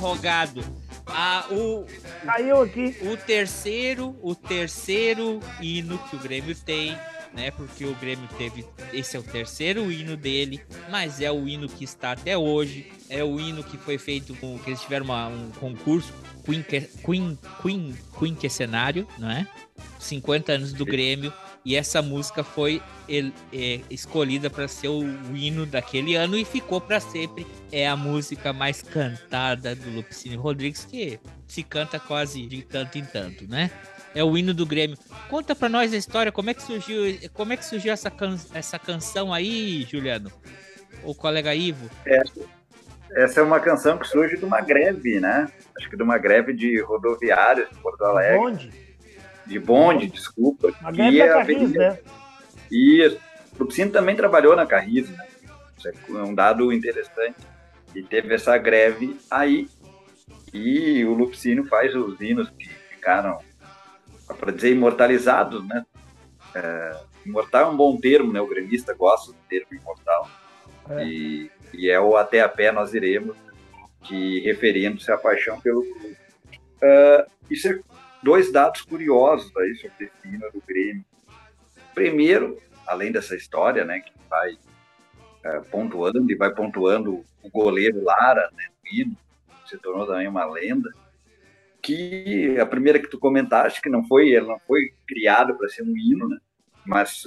Rogado. 0.00 0.64
Ah, 1.06 1.46
o, 1.50 1.86
Caiu 2.24 2.62
aqui. 2.62 2.96
O 3.02 3.16
terceiro, 3.16 4.16
o 4.22 4.34
terceiro 4.34 5.40
hino 5.60 5.98
que 5.98 6.16
o 6.16 6.18
Grêmio 6.18 6.54
tem 6.54 6.96
né? 7.32 7.50
Porque 7.50 7.84
o 7.84 7.94
Grêmio 7.94 8.28
teve. 8.36 8.66
Esse 8.92 9.16
é 9.16 9.20
o 9.20 9.22
terceiro 9.22 9.90
hino 9.90 10.16
dele, 10.16 10.60
mas 10.88 11.20
é 11.20 11.30
o 11.30 11.48
hino 11.48 11.68
que 11.68 11.84
está 11.84 12.12
até 12.12 12.36
hoje. 12.36 12.90
É 13.08 13.22
o 13.24 13.40
hino 13.40 13.62
que 13.62 13.76
foi 13.76 13.98
feito 13.98 14.34
com. 14.36 14.58
que 14.58 14.70
eles 14.70 14.80
tiveram 14.80 15.04
uma, 15.06 15.28
um 15.28 15.50
concurso, 15.52 16.12
Queen, 16.44 16.62
Queen, 16.62 17.38
Queen, 17.62 17.96
Queen 18.18 18.34
que 18.34 18.48
cenário, 18.48 19.06
não 19.18 19.30
é? 19.30 19.46
50 19.98 20.52
anos 20.52 20.72
do 20.72 20.84
Grêmio. 20.84 21.32
E 21.64 21.76
essa 21.76 22.00
música 22.00 22.42
foi 22.42 22.82
é, 23.08 23.80
escolhida 23.90 24.48
para 24.48 24.66
ser 24.66 24.88
o, 24.88 25.04
hino 25.34 25.66
daquele 25.66 26.14
ano 26.14 26.38
e 26.38 26.44
ficou 26.44 26.80
para 26.80 27.00
sempre. 27.00 27.46
É 27.70 27.86
a 27.86 27.96
música 27.96 28.52
mais 28.52 28.82
cantada 28.82 29.74
do 29.74 29.90
Lupicínio 29.90 30.40
Rodrigues, 30.40 30.84
que 30.84 31.20
se 31.46 31.62
canta 31.62 32.00
quase 32.00 32.46
de 32.46 32.62
tanto 32.62 32.98
em 32.98 33.04
tanto, 33.04 33.46
né? 33.46 33.70
é 34.14 34.24
o 34.24 34.36
hino 34.36 34.52
do 34.52 34.66
Grêmio. 34.66 34.98
Conta 35.28 35.54
para 35.54 35.68
nós 35.68 35.92
a 35.92 35.96
história, 35.96 36.32
como 36.32 36.50
é 36.50 36.54
que 36.54 36.62
surgiu, 36.62 37.02
como 37.32 37.52
é 37.52 37.56
que 37.56 37.64
surgiu 37.64 37.92
essa, 37.92 38.10
can, 38.10 38.36
essa 38.54 38.78
canção 38.78 39.32
aí, 39.32 39.82
Juliano? 39.82 40.30
O 41.04 41.14
colega 41.14 41.54
Ivo? 41.54 41.88
Essa, 42.04 42.40
essa 43.12 43.40
é 43.40 43.42
uma 43.42 43.60
canção 43.60 43.98
que 43.98 44.06
surge 44.06 44.36
de 44.36 44.44
uma 44.44 44.60
greve, 44.60 45.20
né? 45.20 45.48
Acho 45.78 45.88
que 45.88 45.96
de 45.96 46.02
uma 46.02 46.18
greve 46.18 46.52
de 46.52 46.80
rodoviários 46.80 47.68
de 47.70 47.76
Porto 47.76 48.04
Alegre. 48.04 48.32
De 48.32 48.38
bonde? 48.38 48.89
De 49.50 49.58
bonde, 49.58 50.06
desculpa. 50.06 50.72
Uma 50.80 50.92
greve 50.92 51.18
da 51.18 51.28
Carris, 51.28 51.72
né? 51.72 51.98
Isso. 52.70 53.18
O 53.56 53.64
Lupicínio 53.64 53.92
também 53.92 54.14
trabalhou 54.14 54.54
na 54.54 54.64
Carris, 54.64 55.10
né? 55.10 55.26
Isso 55.76 55.88
é 55.88 56.22
um 56.22 56.32
dado 56.32 56.72
interessante. 56.72 57.34
E 57.92 58.00
teve 58.00 58.32
essa 58.32 58.56
greve 58.56 59.18
aí. 59.28 59.68
E 60.54 61.04
o 61.04 61.14
Lupicínio 61.14 61.64
faz 61.64 61.96
os 61.96 62.20
hinos 62.20 62.48
que 62.50 62.68
ficaram 62.68 63.40
para 64.38 64.52
dizer 64.52 64.70
imortalizados, 64.70 65.66
né? 65.66 65.84
É, 66.54 67.00
imortal 67.26 67.70
é 67.70 67.74
um 67.74 67.76
bom 67.76 67.96
termo, 67.96 68.32
né? 68.32 68.40
O 68.40 68.46
gremista 68.46 68.94
gosta 68.94 69.32
do 69.32 69.38
termo 69.48 69.66
imortal. 69.72 70.30
É. 70.90 71.04
E, 71.04 71.50
e, 71.74 71.90
é 71.90 71.98
o 71.98 72.16
até 72.16 72.40
a 72.40 72.48
pé 72.48 72.70
nós 72.70 72.94
iremos, 72.94 73.36
que 74.04 74.38
referindo-se 74.42 75.10
à 75.10 75.18
paixão 75.18 75.60
pelo 75.60 75.82
clube. 75.82 76.16
Uh, 76.76 77.30
isso 77.50 77.68
é 77.68 77.80
dois 78.22 78.52
dados 78.52 78.82
curiosos 78.82 79.54
aí 79.56 79.74
sobre 79.76 80.06
esse 80.06 80.28
hino 80.28 80.50
do 80.52 80.62
Grêmio. 80.66 81.04
Primeiro, 81.94 82.58
além 82.86 83.12
dessa 83.12 83.34
história, 83.34 83.84
né, 83.84 84.00
que 84.00 84.12
vai 84.28 84.52
uh, 84.52 85.64
pontuando 85.70 86.30
e 86.30 86.34
vai 86.34 86.54
pontuando 86.54 87.24
o 87.42 87.50
goleiro 87.50 88.02
Lara, 88.02 88.50
né, 88.52 88.64
no 88.82 88.90
hino, 88.90 89.16
se 89.66 89.78
tornou 89.78 90.06
também 90.06 90.28
uma 90.28 90.44
lenda 90.44 90.90
que 91.82 92.58
a 92.58 92.66
primeira 92.66 92.98
que 92.98 93.08
tu 93.08 93.18
comentaste, 93.18 93.80
que 93.80 93.88
não 93.88 94.04
foi, 94.04 94.34
ela 94.34 94.48
não 94.48 94.58
foi 94.60 94.92
criada 95.06 95.54
para 95.54 95.68
ser 95.68 95.82
um 95.82 95.96
hino, 95.96 96.28
né? 96.28 96.38
mas 96.84 97.22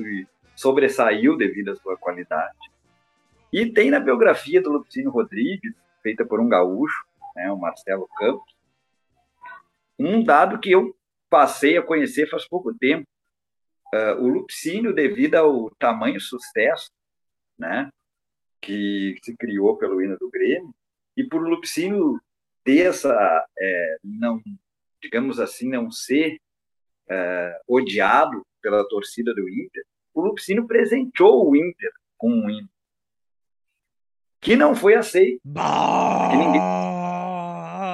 sobressaiu 0.56 1.36
devido 1.38 1.72
à 1.72 1.76
sua 1.76 1.98
qualidade. 1.98 2.72
E 3.52 3.66
tem 3.66 3.90
na 3.90 4.00
biografia 4.00 4.62
do 4.62 4.72
Lupicínio 4.72 5.12
Rodrigues, 5.12 5.74
feita 6.02 6.26
por 6.26 6.40
um 6.40 6.50
gaúcho, 6.50 7.04
né, 7.36 7.52
o 7.52 7.58
Marcelo 7.58 8.08
Campos, 8.18 8.53
um 9.98 10.24
dado 10.24 10.60
que 10.60 10.72
eu 10.72 10.96
passei 11.30 11.78
a 11.78 11.84
conhecer 11.84 12.30
faz 12.30 12.48
pouco 12.48 12.74
tempo. 12.74 13.08
Uh, 13.94 14.24
o 14.24 14.28
Lupicínio, 14.28 14.94
devido 14.94 15.36
ao 15.36 15.70
tamanho 15.76 16.20
sucesso 16.20 16.92
né, 17.58 17.90
que 18.62 19.16
se 19.24 19.36
criou 19.38 19.78
pelo 19.78 20.02
hino 20.02 20.18
do 20.18 20.30
Grêmio, 20.30 20.74
e 21.16 21.24
por 21.24 21.44
o 21.44 21.50
Lupicínio 21.50 22.20
ter 22.64 22.88
essa, 22.88 23.46
é, 23.60 23.98
não, 24.04 24.42
digamos 25.02 25.40
assim, 25.40 25.70
não 25.70 25.92
ser 25.92 26.40
é, 27.08 27.62
odiado 27.68 28.44
pela 28.62 28.88
torcida 28.88 29.34
do 29.34 29.48
Inter, 29.48 29.86
o 30.14 30.22
Lupicínio 30.22 30.66
presenteou 30.66 31.50
o 31.50 31.56
Inter 31.56 31.92
com 32.18 32.32
um 32.32 32.50
hino 32.50 32.70
que 34.44 34.56
não 34.58 34.76
foi 34.76 34.94
aceito. 34.94 35.42
Que 35.42 36.38
ninguém, 36.38 36.62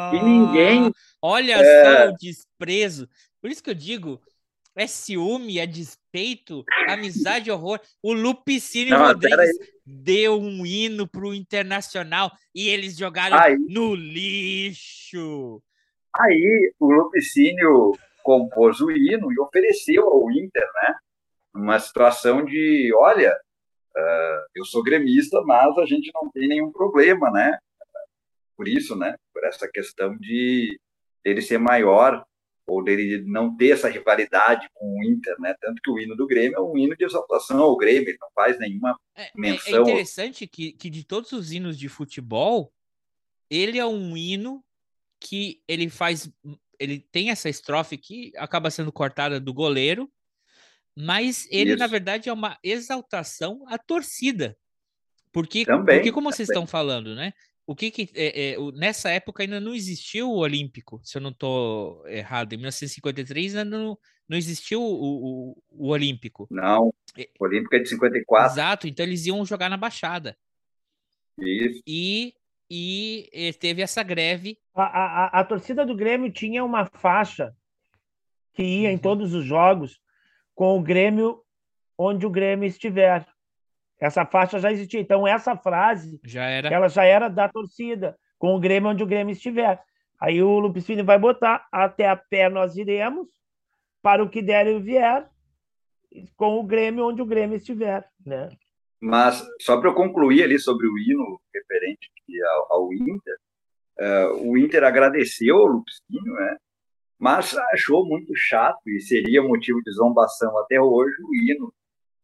que 0.10 0.24
ninguém 0.24 0.94
Olha 1.22 1.54
é... 1.54 1.84
só 1.84 2.12
o 2.12 2.16
desprezo. 2.18 3.08
Por 3.42 3.50
isso 3.50 3.64
que 3.64 3.70
eu 3.70 3.76
digo, 3.76 4.22
é 4.76 4.88
ciúme, 4.88 5.60
é 5.60 5.66
despeito, 5.66 6.64
amizade, 6.88 7.52
horror. 7.52 7.80
O 8.02 8.14
Lupicínio 8.14 8.98
Não, 8.98 9.08
Rodrigues 9.08 9.58
deu 9.86 10.40
um 10.40 10.66
hino 10.66 11.08
pro 11.08 11.34
Internacional 11.34 12.32
e 12.54 12.70
eles 12.70 12.98
jogaram 12.98 13.38
aí, 13.38 13.56
no 13.58 13.96
lixo. 13.96 15.62
Aí 16.16 16.74
o 16.80 16.92
Lupicínio 16.92 17.94
compôs 18.24 18.80
o 18.82 18.92
hino 18.92 19.32
e 19.32 19.40
ofereceu 19.40 20.08
ao 20.08 20.32
Inter, 20.32 20.68
né? 20.84 20.96
uma 21.54 21.80
situação 21.80 22.46
de, 22.46 22.92
olha, 22.96 23.34
uh, 23.34 24.46
eu 24.56 24.66
sou 24.66 24.84
gremista, 24.84 25.42
mas 25.42 25.78
a 25.78 25.86
gente 25.86 26.12
não 26.14 26.30
tem 26.32 26.48
nenhum 26.48 26.72
problema, 26.72 27.30
né? 27.32 27.58
Por 28.56 28.68
isso, 28.68 28.96
né? 28.96 29.16
Por 29.34 29.44
essa 29.46 29.68
questão 29.68 30.18
de 30.18 30.80
ele 31.24 31.42
ser 31.42 31.58
maior 31.58 32.26
ou 32.68 32.84
dele 32.84 33.24
não 33.26 33.56
ter 33.58 33.72
essa 33.72 33.90
rivalidade 33.90 34.70
com 34.76 35.00
o 35.00 35.04
Inter, 35.04 35.36
né? 35.40 35.56
Tanto 35.60 35.82
que 35.82 35.90
o 35.90 35.98
hino 36.00 36.16
do 36.16 36.28
Grêmio 36.28 36.56
é 36.58 36.62
um 36.62 36.78
hino 36.78 36.96
de 36.96 37.04
exaltação 37.04 37.60
ao 37.60 37.76
Grêmio, 37.76 38.10
ele 38.10 38.18
não 38.22 38.30
faz 38.36 38.60
nenhuma 38.60 38.96
É, 39.16 39.30
menção. 39.36 39.80
é 39.80 39.82
interessante 39.82 40.46
que, 40.46 40.74
que 40.74 40.90
de 40.90 41.04
todos 41.04 41.32
os 41.32 41.52
hinos 41.52 41.78
de 41.78 41.90
futebol, 41.90 42.72
ele 43.50 43.80
é 43.80 43.86
um 43.86 44.16
hino 44.16 44.64
que 45.20 45.62
ele 45.68 45.90
faz. 45.90 46.32
Ele 46.80 47.00
tem 47.12 47.32
essa 47.32 47.50
estrofe 47.50 47.98
que 47.98 48.32
acaba 48.38 48.70
sendo 48.70 48.92
cortada 48.92 49.40
do 49.40 49.54
goleiro, 49.54 50.10
mas 50.96 51.48
ele, 51.50 51.76
na 51.76 51.86
Isso. 51.86 51.92
verdade, 51.92 52.30
é 52.30 52.34
uma 52.34 52.58
exaltação 52.64 53.64
à 53.68 53.78
torcida. 53.80 54.56
Porque, 55.32 55.66
Também, 55.66 55.98
porque 55.98 56.12
como 56.12 56.32
vocês 56.32 56.48
também. 56.48 56.62
estão 56.64 56.68
falando, 56.68 57.16
né? 57.16 57.34
O 57.70 57.76
que 57.76 57.92
que 57.92 58.10
é, 58.16 58.54
é, 58.54 58.56
nessa 58.74 59.12
época 59.12 59.44
ainda 59.44 59.60
não 59.60 59.76
existiu 59.76 60.32
o 60.32 60.38
Olímpico, 60.40 61.00
se 61.04 61.16
eu 61.20 61.22
não 61.22 61.30
estou 61.30 62.04
errado. 62.08 62.54
Em 62.54 62.58
1953 62.58 63.56
ainda 63.58 63.78
não, 63.78 63.96
não 64.28 64.36
existiu 64.36 64.82
o, 64.82 65.52
o, 65.52 65.64
o 65.70 65.90
Olímpico. 65.90 66.48
Não, 66.50 66.88
o 66.88 67.44
Olímpico 67.46 67.76
é 67.76 67.80
de 67.80 67.90
54. 67.90 68.54
Exato, 68.54 68.88
então 68.88 69.06
eles 69.06 69.28
iam 69.28 69.46
jogar 69.46 69.70
na 69.70 69.78
Baixada. 69.78 70.36
Isso. 71.38 71.84
E, 71.86 72.34
e, 72.72 73.54
teve 73.60 73.84
essa 73.84 74.02
greve. 74.02 74.58
A, 74.74 74.82
a, 74.84 75.26
a- 75.26 75.40
a 75.42 75.44
torcida 75.46 75.86
do 75.86 75.96
Grêmio 75.96 76.32
tinha 76.32 76.66
uma 76.66 76.88
faixa 76.88 77.56
que 78.54 78.64
ia 78.64 78.90
em 78.92 78.96
Uhum. 78.96 78.98
todos 79.00 79.36
os 79.36 79.46
jogos 79.46 80.00
com 80.56 80.76
o 80.76 80.82
Grêmio 80.82 81.44
onde 81.96 82.26
o 82.26 82.32
Grêmio 82.32 82.68
estiver. 82.68 83.28
Essa 84.00 84.26
faixa 84.26 84.60
já 84.60 84.72
existia. 84.72 85.00
Então, 85.00 85.28
essa 85.28 85.56
frase, 85.56 86.20
Já 86.24 86.46
era. 86.46 86.70
ela 86.70 86.88
já 86.88 87.04
era 87.04 87.28
da 87.28 87.50
torcida, 87.50 88.18
com 88.38 88.56
o 88.56 88.60
Grêmio 88.60 88.90
onde 88.90 89.04
o 89.04 89.08
Grêmio 89.08 89.34
estiver. 89.34 89.82
Aí 90.20 90.42
o 90.42 90.60
Lupicínio 90.60 91.04
vai 91.06 91.18
botar, 91.20 91.68
até 91.72 92.08
a 92.08 92.16
pé 92.16 92.50
nós 92.50 92.76
iremos, 92.78 93.28
para 94.02 94.24
o 94.24 94.30
que 94.30 94.42
der 94.42 94.68
e 94.68 94.80
vier, 94.80 95.30
com 96.36 96.60
o 96.60 96.64
Grêmio 96.64 97.08
onde 97.08 97.22
o 97.22 97.26
Grêmio 97.26 97.58
estiver, 97.58 98.08
né? 98.26 98.50
Mas, 99.02 99.46
só 99.62 99.80
para 99.80 99.90
eu 99.90 99.94
concluir 99.94 100.44
ali 100.44 100.60
sobre 100.60 100.88
o 100.88 100.98
hino 100.98 101.40
referente 101.54 102.10
ao, 102.50 102.74
ao 102.74 102.94
Inter, 102.94 103.38
eh, 104.00 104.28
o 104.42 104.58
Inter 104.58 104.84
agradeceu 104.84 105.56
ao 105.58 105.68
Lupicínio, 105.68 106.34
né? 106.34 106.58
mas 107.20 107.56
achou 107.74 108.06
muito 108.06 108.34
chato 108.34 108.80
e 108.88 109.02
seria 109.02 109.44
motivo 109.44 109.82
de 109.84 109.92
zombação 109.92 110.58
até 110.60 110.80
hoje 110.80 111.16
o 111.22 111.36
hino 111.36 111.74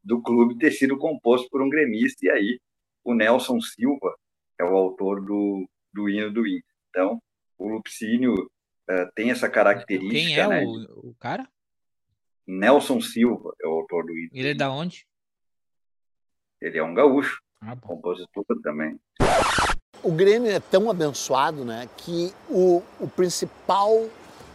do 0.06 0.22
clube 0.22 0.58
ter 0.58 0.72
sido 0.72 0.98
composto 0.98 1.50
por 1.50 1.62
um 1.62 1.70
gremista, 1.70 2.26
e 2.26 2.30
aí 2.30 2.60
o 3.04 3.14
Nelson 3.16 3.60
Silva 3.60 4.16
é 4.60 4.64
o 4.64 4.76
autor 4.78 5.20
do, 5.26 5.68
do 5.92 6.08
hino 6.08 6.32
do 6.32 6.46
Inter. 6.48 6.64
Então, 6.90 7.20
o 7.58 7.68
Lupicínio 7.68 8.34
eh, 8.88 9.10
tem 9.16 9.32
essa 9.32 9.50
característica, 9.50 10.14
Quem 10.14 10.40
é 10.40 10.48
né? 10.48 10.64
o, 10.64 11.10
o 11.10 11.16
cara? 11.20 11.48
Nelson 12.48 13.02
Silva 13.02 13.52
é 13.62 13.68
o 13.68 13.72
autor 13.72 14.06
do 14.06 14.16
hino. 14.16 14.30
Ele 14.32 14.50
é 14.50 14.54
da 14.54 14.72
onde? 14.72 15.06
Ele 16.62 16.78
é 16.78 16.84
um 16.84 16.94
gaúcho, 16.94 17.42
Ah, 17.60 17.76
compositor 17.76 18.46
também. 18.62 19.00
O 20.04 20.12
Grêmio 20.12 20.52
é 20.52 20.60
tão 20.60 20.90
abençoado, 20.90 21.66
né, 21.66 21.90
que 21.98 22.32
o, 22.48 22.84
o 23.00 23.08
principal 23.08 24.08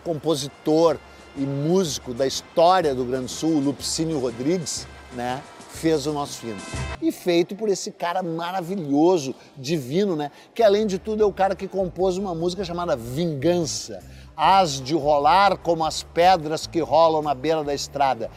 compositor 0.04 0.96
e 1.36 1.40
músico 1.40 2.14
da 2.14 2.26
história 2.26 2.94
do 2.94 3.04
Grande 3.04 3.30
Sul, 3.30 3.56
o 3.56 3.60
Lupicínio 3.60 4.18
Rodrigues, 4.18 4.86
né, 5.12 5.42
fez 5.70 6.06
o 6.06 6.12
nosso 6.12 6.46
hino. 6.46 6.60
E 7.00 7.10
feito 7.10 7.54
por 7.54 7.68
esse 7.68 7.90
cara 7.90 8.22
maravilhoso, 8.22 9.34
divino, 9.56 10.16
né, 10.16 10.30
que 10.54 10.62
além 10.62 10.86
de 10.86 10.98
tudo 10.98 11.22
é 11.22 11.26
o 11.26 11.32
cara 11.32 11.54
que 11.54 11.68
compôs 11.68 12.18
uma 12.18 12.34
música 12.34 12.64
chamada 12.64 12.96
Vingança. 12.96 14.02
Hás 14.36 14.80
de 14.80 14.94
rolar 14.94 15.58
como 15.58 15.84
as 15.84 16.02
pedras 16.02 16.66
que 16.66 16.80
rolam 16.80 17.22
na 17.22 17.34
beira 17.34 17.62
da 17.62 17.74
estrada. 17.74 18.30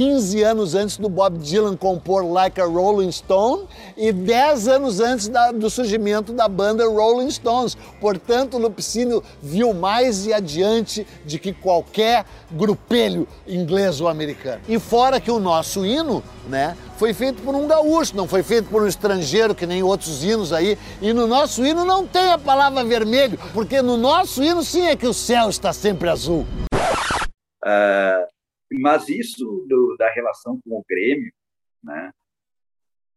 15 0.00 0.42
anos 0.42 0.74
antes 0.74 0.98
do 0.98 1.08
Bob 1.08 1.38
Dylan 1.38 1.74
compor 1.74 2.22
Like 2.30 2.60
a 2.60 2.66
Rolling 2.66 3.10
Stone 3.10 3.66
e 3.96 4.12
10 4.12 4.68
anos 4.68 5.00
antes 5.00 5.26
da- 5.26 5.50
do 5.52 5.70
surgimento 5.70 6.34
da 6.34 6.46
banda 6.46 6.84
Rolling 6.86 7.30
Stones. 7.30 7.78
Portanto, 7.98 8.58
Lupicínio 8.58 9.24
viu 9.42 9.72
mais 9.72 10.26
e 10.26 10.34
adiante 10.34 11.06
de 11.24 11.38
que 11.38 11.50
qualquer 11.54 12.26
grupelho 12.50 13.26
inglês 13.46 13.98
ou 13.98 14.06
americano. 14.08 14.60
E 14.68 14.78
fora 14.78 15.18
que 15.18 15.30
o 15.30 15.38
nosso 15.38 15.86
hino, 15.86 16.22
né, 16.46 16.76
foi 16.98 17.14
feito 17.14 17.40
por 17.40 17.54
um 17.54 17.66
gaúcho, 17.66 18.14
não 18.14 18.28
foi 18.28 18.42
feito 18.42 18.68
por 18.68 18.82
um 18.82 18.86
estrangeiro 18.86 19.54
que 19.54 19.64
nem 19.64 19.82
outros 19.82 20.22
hinos 20.22 20.52
aí. 20.52 20.76
E 21.00 21.14
no 21.14 21.26
nosso 21.26 21.64
hino 21.64 21.86
não 21.86 22.06
tem 22.06 22.32
a 22.32 22.36
palavra 22.38 22.84
vermelho, 22.84 23.38
porque 23.54 23.80
no 23.80 23.96
nosso 23.96 24.44
hino 24.44 24.62
sim 24.62 24.88
é 24.88 24.94
que 24.94 25.06
o 25.06 25.14
céu 25.14 25.48
está 25.48 25.72
sempre 25.72 26.10
azul. 26.10 26.46
Ah, 27.64 28.26
mas 28.72 29.08
isso 29.08 29.64
do- 29.68 29.96
da 29.98 30.10
relação 30.10 30.60
com 30.62 30.78
o 30.78 30.84
Grêmio, 30.88 31.32
né? 31.82 32.12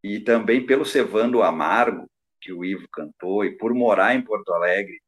E 0.03 0.19
também 0.19 0.65
pelo 0.65 0.85
Cevando 0.85 1.41
Amargo, 1.41 2.09
que 2.39 2.53
o 2.53 2.63
Ivo 2.63 2.87
cantou, 2.91 3.43
e 3.43 3.57
por 3.57 3.73
morar 3.73 4.15
em 4.15 4.21
Porto 4.21 4.53
Alegre 4.53 5.01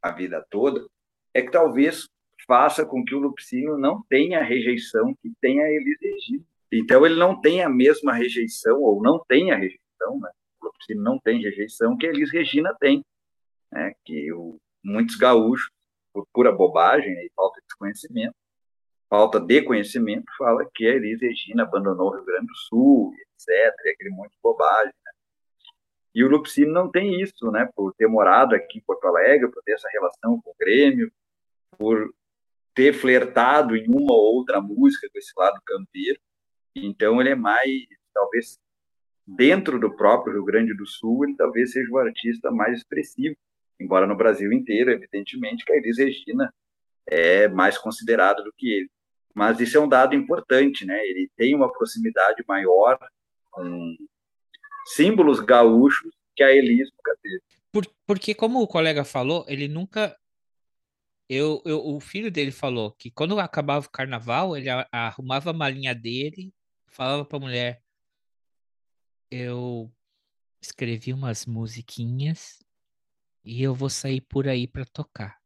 a 0.00 0.12
vida 0.12 0.44
toda, 0.50 0.86
é 1.34 1.42
que 1.42 1.50
talvez 1.50 2.08
faça 2.46 2.84
com 2.84 3.04
que 3.04 3.14
o 3.14 3.18
Lupicínio 3.18 3.76
não 3.78 4.02
tenha 4.08 4.40
a 4.40 4.44
rejeição 4.44 5.14
que 5.20 5.32
tem 5.40 5.60
a 5.60 5.68
Elis 5.70 5.98
Regina. 6.00 6.44
Então 6.72 7.04
ele 7.04 7.16
não 7.16 7.40
tem 7.40 7.62
a 7.62 7.68
mesma 7.68 8.12
rejeição, 8.12 8.80
ou 8.80 9.02
não 9.02 9.24
tem 9.26 9.50
a 9.52 9.56
rejeição, 9.56 10.20
né? 10.20 10.30
O 10.60 10.66
Lupicínio 10.66 11.02
não 11.02 11.18
tem 11.18 11.42
rejeição 11.42 11.96
que 11.96 12.06
a 12.06 12.10
Elis 12.10 12.32
Regina 12.32 12.74
tem, 12.78 13.04
né? 13.70 13.94
Que 14.04 14.32
o, 14.32 14.58
muitos 14.84 15.16
gaúchos, 15.16 15.70
por 16.12 16.26
pura 16.32 16.52
bobagem 16.52 17.14
né, 17.14 17.24
e 17.24 17.30
falta 17.34 17.60
de 17.60 17.76
conhecimento, 17.76 18.34
falta 19.12 19.38
de 19.38 19.60
conhecimento, 19.60 20.24
fala 20.38 20.66
que 20.74 20.86
a 20.86 20.94
Elis 20.94 21.20
Regina 21.20 21.64
abandonou 21.64 22.08
o 22.08 22.14
Rio 22.14 22.24
Grande 22.24 22.46
do 22.46 22.56
Sul, 22.56 23.12
etc., 23.12 23.74
e 23.84 23.90
aquele 23.90 24.08
monte 24.08 24.30
de 24.30 24.38
bobagem. 24.42 24.94
Né? 25.04 25.12
E 26.14 26.24
o 26.24 26.30
Lupicínio 26.30 26.72
não 26.72 26.90
tem 26.90 27.20
isso, 27.20 27.50
né? 27.50 27.68
Por 27.76 27.92
ter 27.92 28.06
morado 28.06 28.54
aqui 28.54 28.78
em 28.78 28.80
Porto 28.80 29.04
Alegre, 29.06 29.50
por 29.50 29.62
ter 29.64 29.72
essa 29.72 29.86
relação 29.92 30.40
com 30.40 30.52
o 30.52 30.54
Grêmio, 30.58 31.12
por 31.76 32.10
ter 32.74 32.94
flertado 32.94 33.76
em 33.76 33.86
uma 33.86 34.14
ou 34.14 34.36
outra 34.36 34.62
música 34.62 35.06
com 35.12 35.18
esse 35.18 35.32
lado 35.36 35.60
campeiro. 35.66 36.18
Então 36.74 37.20
ele 37.20 37.28
é 37.28 37.34
mais, 37.34 37.70
talvez, 38.14 38.58
dentro 39.26 39.78
do 39.78 39.94
próprio 39.94 40.32
Rio 40.32 40.44
Grande 40.46 40.74
do 40.74 40.86
Sul, 40.86 41.26
ele 41.26 41.36
talvez 41.36 41.72
seja 41.72 41.92
o 41.92 41.98
artista 41.98 42.50
mais 42.50 42.78
expressivo, 42.78 43.36
embora 43.78 44.06
no 44.06 44.16
Brasil 44.16 44.50
inteiro, 44.54 44.90
evidentemente, 44.90 45.66
que 45.66 45.72
a 45.74 45.76
Elis 45.76 45.98
Regina 45.98 46.50
é 47.06 47.46
mais 47.46 47.76
considerada 47.76 48.42
do 48.42 48.50
que 48.56 48.72
ele. 48.72 48.90
Mas 49.34 49.60
isso 49.60 49.76
é 49.76 49.80
um 49.80 49.88
dado 49.88 50.14
importante, 50.14 50.84
né? 50.84 50.98
Ele 51.06 51.30
tem 51.36 51.54
uma 51.54 51.72
proximidade 51.72 52.44
maior 52.46 52.98
com 53.50 53.96
símbolos 54.86 55.40
gaúchos 55.40 56.12
que 56.34 56.42
a 56.42 56.52
Elis 56.52 56.90
nunca 56.96 57.16
teve. 57.22 57.42
Por, 57.70 57.86
porque, 58.06 58.34
como 58.34 58.60
o 58.60 58.66
colega 58.68 59.04
falou, 59.04 59.44
ele 59.48 59.68
nunca. 59.68 60.16
Eu, 61.28 61.62
eu, 61.64 61.78
o 61.86 61.98
filho 62.00 62.30
dele 62.30 62.50
falou 62.50 62.92
que 62.92 63.10
quando 63.10 63.38
acabava 63.40 63.86
o 63.86 63.90
carnaval, 63.90 64.56
ele 64.56 64.68
a- 64.68 64.86
arrumava 64.92 65.50
a 65.50 65.54
malinha 65.54 65.94
dele, 65.94 66.52
falava 66.86 67.24
pra 67.24 67.38
mulher: 67.38 67.82
Eu 69.30 69.90
escrevi 70.60 71.12
umas 71.12 71.46
musiquinhas 71.46 72.58
e 73.44 73.62
eu 73.62 73.74
vou 73.74 73.88
sair 73.88 74.20
por 74.20 74.46
aí 74.46 74.66
pra 74.68 74.84
tocar. 74.84 75.40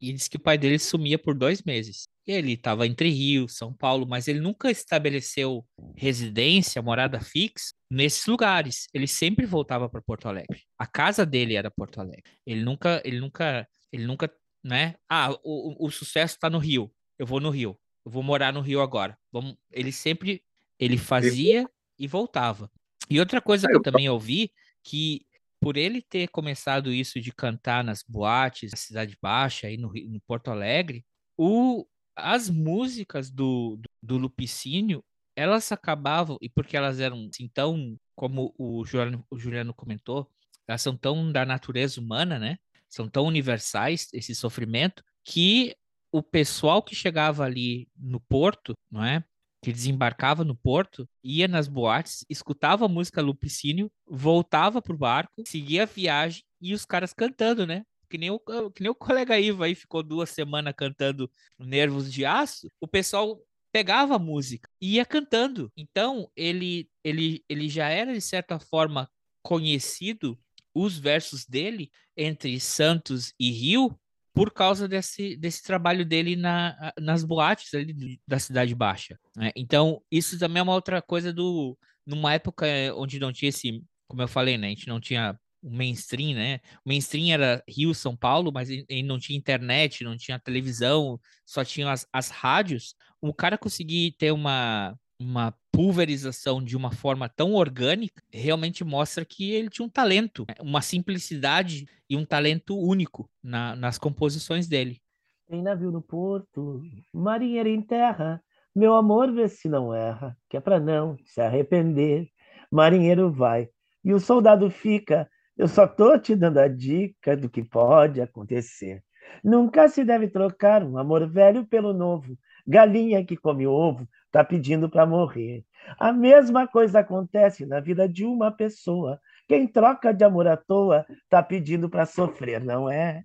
E 0.00 0.12
disse 0.12 0.30
que 0.30 0.36
o 0.36 0.40
pai 0.40 0.58
dele 0.58 0.78
sumia 0.78 1.18
por 1.18 1.34
dois 1.34 1.62
meses. 1.62 2.08
Ele 2.30 2.52
estava 2.52 2.86
entre 2.86 3.08
Rio, 3.08 3.48
São 3.48 3.72
Paulo, 3.72 4.06
mas 4.06 4.28
ele 4.28 4.38
nunca 4.38 4.70
estabeleceu 4.70 5.66
residência, 5.96 6.82
morada 6.82 7.20
fixa 7.20 7.72
nesses 7.90 8.26
lugares. 8.26 8.86
Ele 8.92 9.06
sempre 9.06 9.46
voltava 9.46 9.88
para 9.88 10.02
Porto 10.02 10.28
Alegre. 10.28 10.62
A 10.78 10.86
casa 10.86 11.24
dele 11.24 11.54
era 11.54 11.70
Porto 11.70 12.00
Alegre. 12.00 12.22
Ele 12.46 12.62
nunca, 12.62 13.00
ele 13.04 13.18
nunca, 13.18 13.66
ele 13.90 14.04
nunca, 14.06 14.30
né? 14.62 14.94
Ah, 15.08 15.32
o, 15.42 15.86
o- 15.86 15.90
sucesso 15.90 16.34
está 16.34 16.50
no 16.50 16.58
Rio. 16.58 16.92
Eu 17.18 17.26
vou 17.26 17.40
no 17.40 17.48
Rio. 17.48 17.78
Eu 18.04 18.12
vou 18.12 18.22
morar 18.22 18.52
no 18.52 18.60
Rio 18.60 18.82
agora. 18.82 19.16
Vamos. 19.32 19.56
Ele 19.72 19.90
sempre, 19.90 20.42
ele 20.78 20.96
fazia 20.98 21.66
e 21.98 22.06
voltava. 22.06 22.70
E 23.08 23.18
outra 23.18 23.40
coisa 23.40 23.66
que 23.66 23.74
eu 23.74 23.82
também 23.82 24.08
ouvi 24.08 24.52
que 24.84 25.26
por 25.60 25.76
ele 25.78 26.02
ter 26.02 26.28
começado 26.28 26.92
isso 26.92 27.18
de 27.20 27.32
cantar 27.32 27.82
nas 27.82 28.02
boates 28.06 28.70
da 28.70 28.76
Cidade 28.76 29.16
Baixa, 29.20 29.66
aí 29.66 29.76
no, 29.78 29.88
Rio- 29.88 30.08
no 30.10 30.20
Porto 30.20 30.50
Alegre, 30.50 31.04
o, 31.36 31.86
as 32.18 32.50
músicas 32.50 33.30
do, 33.30 33.76
do, 33.76 33.88
do 34.02 34.18
Lupicínio, 34.18 35.02
elas 35.36 35.70
acabavam, 35.70 36.36
e 36.40 36.48
porque 36.48 36.76
elas 36.76 37.00
eram 37.00 37.28
assim, 37.32 37.48
tão, 37.48 37.96
como 38.16 38.54
o 38.58 38.84
Juliano, 38.84 39.24
o 39.30 39.38
Juliano 39.38 39.72
comentou, 39.72 40.28
elas 40.66 40.82
são 40.82 40.96
tão 40.96 41.30
da 41.32 41.46
natureza 41.46 42.00
humana, 42.00 42.38
né? 42.38 42.58
São 42.88 43.08
tão 43.08 43.24
universais, 43.24 44.08
esse 44.12 44.34
sofrimento, 44.34 45.02
que 45.24 45.76
o 46.10 46.22
pessoal 46.22 46.82
que 46.82 46.94
chegava 46.94 47.44
ali 47.44 47.88
no 47.96 48.20
porto, 48.20 48.74
não 48.90 49.04
é? 49.04 49.22
que 49.62 49.72
desembarcava 49.72 50.44
no 50.44 50.54
porto, 50.54 51.08
ia 51.22 51.48
nas 51.48 51.66
boates, 51.66 52.24
escutava 52.28 52.84
a 52.84 52.88
música 52.88 53.20
Lupicínio, 53.20 53.90
voltava 54.06 54.80
pro 54.80 54.96
barco, 54.96 55.42
seguia 55.46 55.82
a 55.82 55.86
viagem 55.86 56.42
e 56.60 56.74
os 56.74 56.84
caras 56.84 57.12
cantando, 57.12 57.66
né? 57.66 57.82
Que 58.08 58.18
nem, 58.18 58.30
o, 58.30 58.38
que 58.38 58.82
nem 58.82 58.90
o 58.90 58.94
colega 58.94 59.38
Ivo 59.38 59.62
aí 59.62 59.74
ficou 59.74 60.02
duas 60.02 60.30
semanas 60.30 60.74
cantando 60.76 61.30
Nervos 61.58 62.12
de 62.12 62.24
Aço, 62.24 62.70
o 62.80 62.88
pessoal 62.88 63.38
pegava 63.72 64.16
a 64.16 64.18
música 64.18 64.68
e 64.80 64.94
ia 64.94 65.04
cantando. 65.04 65.70
Então, 65.76 66.30
ele, 66.34 66.88
ele, 67.04 67.44
ele 67.48 67.68
já 67.68 67.88
era, 67.88 68.12
de 68.12 68.20
certa 68.20 68.58
forma, 68.58 69.10
conhecido, 69.42 70.38
os 70.74 70.98
versos 70.98 71.44
dele, 71.44 71.90
entre 72.16 72.58
Santos 72.60 73.32
e 73.38 73.50
Rio, 73.50 73.98
por 74.34 74.52
causa 74.52 74.86
desse, 74.86 75.36
desse 75.36 75.62
trabalho 75.62 76.04
dele 76.04 76.36
na, 76.36 76.92
nas 76.98 77.24
boates 77.24 77.74
ali 77.74 78.20
da 78.26 78.38
Cidade 78.38 78.74
Baixa. 78.74 79.18
Né? 79.36 79.50
Então, 79.56 80.02
isso 80.10 80.38
também 80.38 80.60
é 80.60 80.62
uma 80.62 80.74
outra 80.74 81.02
coisa 81.02 81.32
do. 81.32 81.76
Numa 82.06 82.32
época 82.32 82.66
onde 82.94 83.18
não 83.18 83.32
tinha 83.32 83.48
esse. 83.48 83.82
Como 84.06 84.22
eu 84.22 84.28
falei, 84.28 84.56
né? 84.56 84.68
A 84.68 84.70
gente 84.70 84.88
não 84.88 85.00
tinha 85.00 85.38
o 85.62 85.70
mainstream, 85.70 86.34
né? 86.34 86.60
O 86.84 86.88
mainstream 86.88 87.32
era 87.32 87.62
Rio, 87.68 87.94
São 87.94 88.16
Paulo, 88.16 88.50
mas 88.52 88.70
ele 88.70 89.02
não 89.02 89.18
tinha 89.18 89.38
internet, 89.38 90.04
não 90.04 90.16
tinha 90.16 90.38
televisão, 90.38 91.18
só 91.44 91.64
tinha 91.64 91.90
as, 91.90 92.06
as 92.12 92.30
rádios. 92.30 92.94
O 93.20 93.34
cara 93.34 93.58
conseguir 93.58 94.12
ter 94.18 94.32
uma, 94.32 94.96
uma 95.20 95.54
pulverização 95.72 96.62
de 96.62 96.76
uma 96.76 96.92
forma 96.92 97.28
tão 97.28 97.54
orgânica, 97.54 98.22
realmente 98.32 98.84
mostra 98.84 99.24
que 99.24 99.50
ele 99.52 99.68
tinha 99.68 99.86
um 99.86 99.90
talento, 99.90 100.44
né? 100.48 100.54
uma 100.60 100.80
simplicidade 100.80 101.86
e 102.08 102.16
um 102.16 102.24
talento 102.24 102.78
único 102.78 103.28
na, 103.42 103.74
nas 103.76 103.98
composições 103.98 104.68
dele. 104.68 105.00
Tem 105.48 105.62
navio 105.62 105.90
no 105.90 106.02
porto, 106.02 106.82
marinheiro 107.12 107.68
em 107.68 107.80
terra, 107.80 108.42
meu 108.74 108.94
amor 108.94 109.32
vê 109.32 109.48
se 109.48 109.68
não 109.68 109.94
erra, 109.94 110.36
que 110.48 110.56
é 110.56 110.60
pra 110.60 110.78
não 110.78 111.16
se 111.24 111.40
arrepender. 111.40 112.28
Marinheiro 112.70 113.32
vai 113.32 113.68
e 114.04 114.14
o 114.14 114.20
soldado 114.20 114.70
fica, 114.70 115.28
eu 115.58 115.66
só 115.66 115.86
tô 115.88 116.16
te 116.16 116.36
dando 116.36 116.58
a 116.58 116.68
dica 116.68 117.36
do 117.36 117.50
que 117.50 117.64
pode 117.64 118.20
acontecer. 118.20 119.02
Nunca 119.42 119.88
se 119.88 120.04
deve 120.04 120.28
trocar 120.28 120.84
um 120.84 120.96
amor 120.96 121.28
velho 121.28 121.66
pelo 121.66 121.92
novo. 121.92 122.38
Galinha 122.66 123.24
que 123.24 123.36
come 123.36 123.66
ovo 123.66 124.08
tá 124.30 124.44
pedindo 124.44 124.88
para 124.88 125.04
morrer. 125.04 125.64
A 125.98 126.12
mesma 126.12 126.68
coisa 126.68 127.00
acontece 127.00 127.66
na 127.66 127.80
vida 127.80 128.08
de 128.08 128.24
uma 128.24 128.52
pessoa. 128.52 129.20
Quem 129.48 129.66
troca 129.66 130.14
de 130.14 130.24
amor 130.24 130.46
à 130.46 130.56
toa 130.56 131.04
tá 131.28 131.42
pedindo 131.42 131.90
para 131.90 132.06
sofrer, 132.06 132.62
não 132.62 132.88
é? 132.88 133.24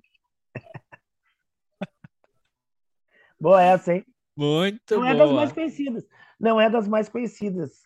Boa 3.39 3.61
essa, 3.61 3.93
hein? 3.93 4.05
Muito 4.35 4.95
não 4.95 5.01
boa. 5.01 5.11
é 5.11 5.15
das 5.15 5.31
mais 5.31 5.51
conhecidas. 5.51 6.07
Não 6.39 6.59
é 6.59 6.69
das 6.69 6.87
mais 6.87 7.09
conhecidas. 7.09 7.83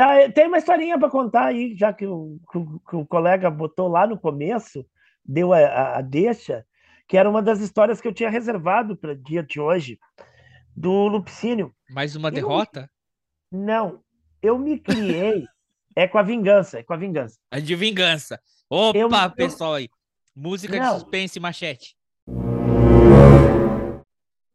Tá, 0.00 0.32
tem 0.32 0.46
uma 0.46 0.56
historinha 0.56 0.98
para 0.98 1.10
contar 1.10 1.44
aí, 1.44 1.76
já 1.76 1.92
que 1.92 2.06
o, 2.06 2.40
que 2.88 2.96
o, 2.96 3.04
colega 3.04 3.50
botou 3.50 3.86
lá 3.86 4.06
no 4.06 4.18
começo, 4.18 4.82
deu 5.22 5.52
a, 5.52 5.98
a, 5.98 6.00
deixa, 6.00 6.64
que 7.06 7.18
era 7.18 7.28
uma 7.28 7.42
das 7.42 7.60
histórias 7.60 8.00
que 8.00 8.08
eu 8.08 8.14
tinha 8.14 8.30
reservado 8.30 8.96
para 8.96 9.12
o 9.12 9.14
dia 9.14 9.42
de 9.42 9.60
hoje, 9.60 9.98
do 10.74 11.06
Lupicínio. 11.06 11.74
Mais 11.90 12.16
uma 12.16 12.30
Eu- 12.30 12.32
derrota? 12.32 12.90
Não, 13.52 14.02
eu 14.40 14.58
me 14.58 14.78
criei. 14.78 15.44
é 15.94 16.08
com 16.08 16.16
a 16.16 16.22
vingança, 16.22 16.78
é 16.78 16.82
com 16.82 16.94
a 16.94 16.96
vingança. 16.96 17.36
A 17.50 17.60
de 17.60 17.76
vingança. 17.76 18.40
Opa, 18.70 18.96
Eu- 18.96 19.10
eu- 19.10 19.30
pessoal 19.32 19.74
aí. 19.74 19.90
Música 20.34 20.78
Não. 20.78 20.94
de 20.94 21.00
suspense, 21.00 21.38
machete. 21.38 21.94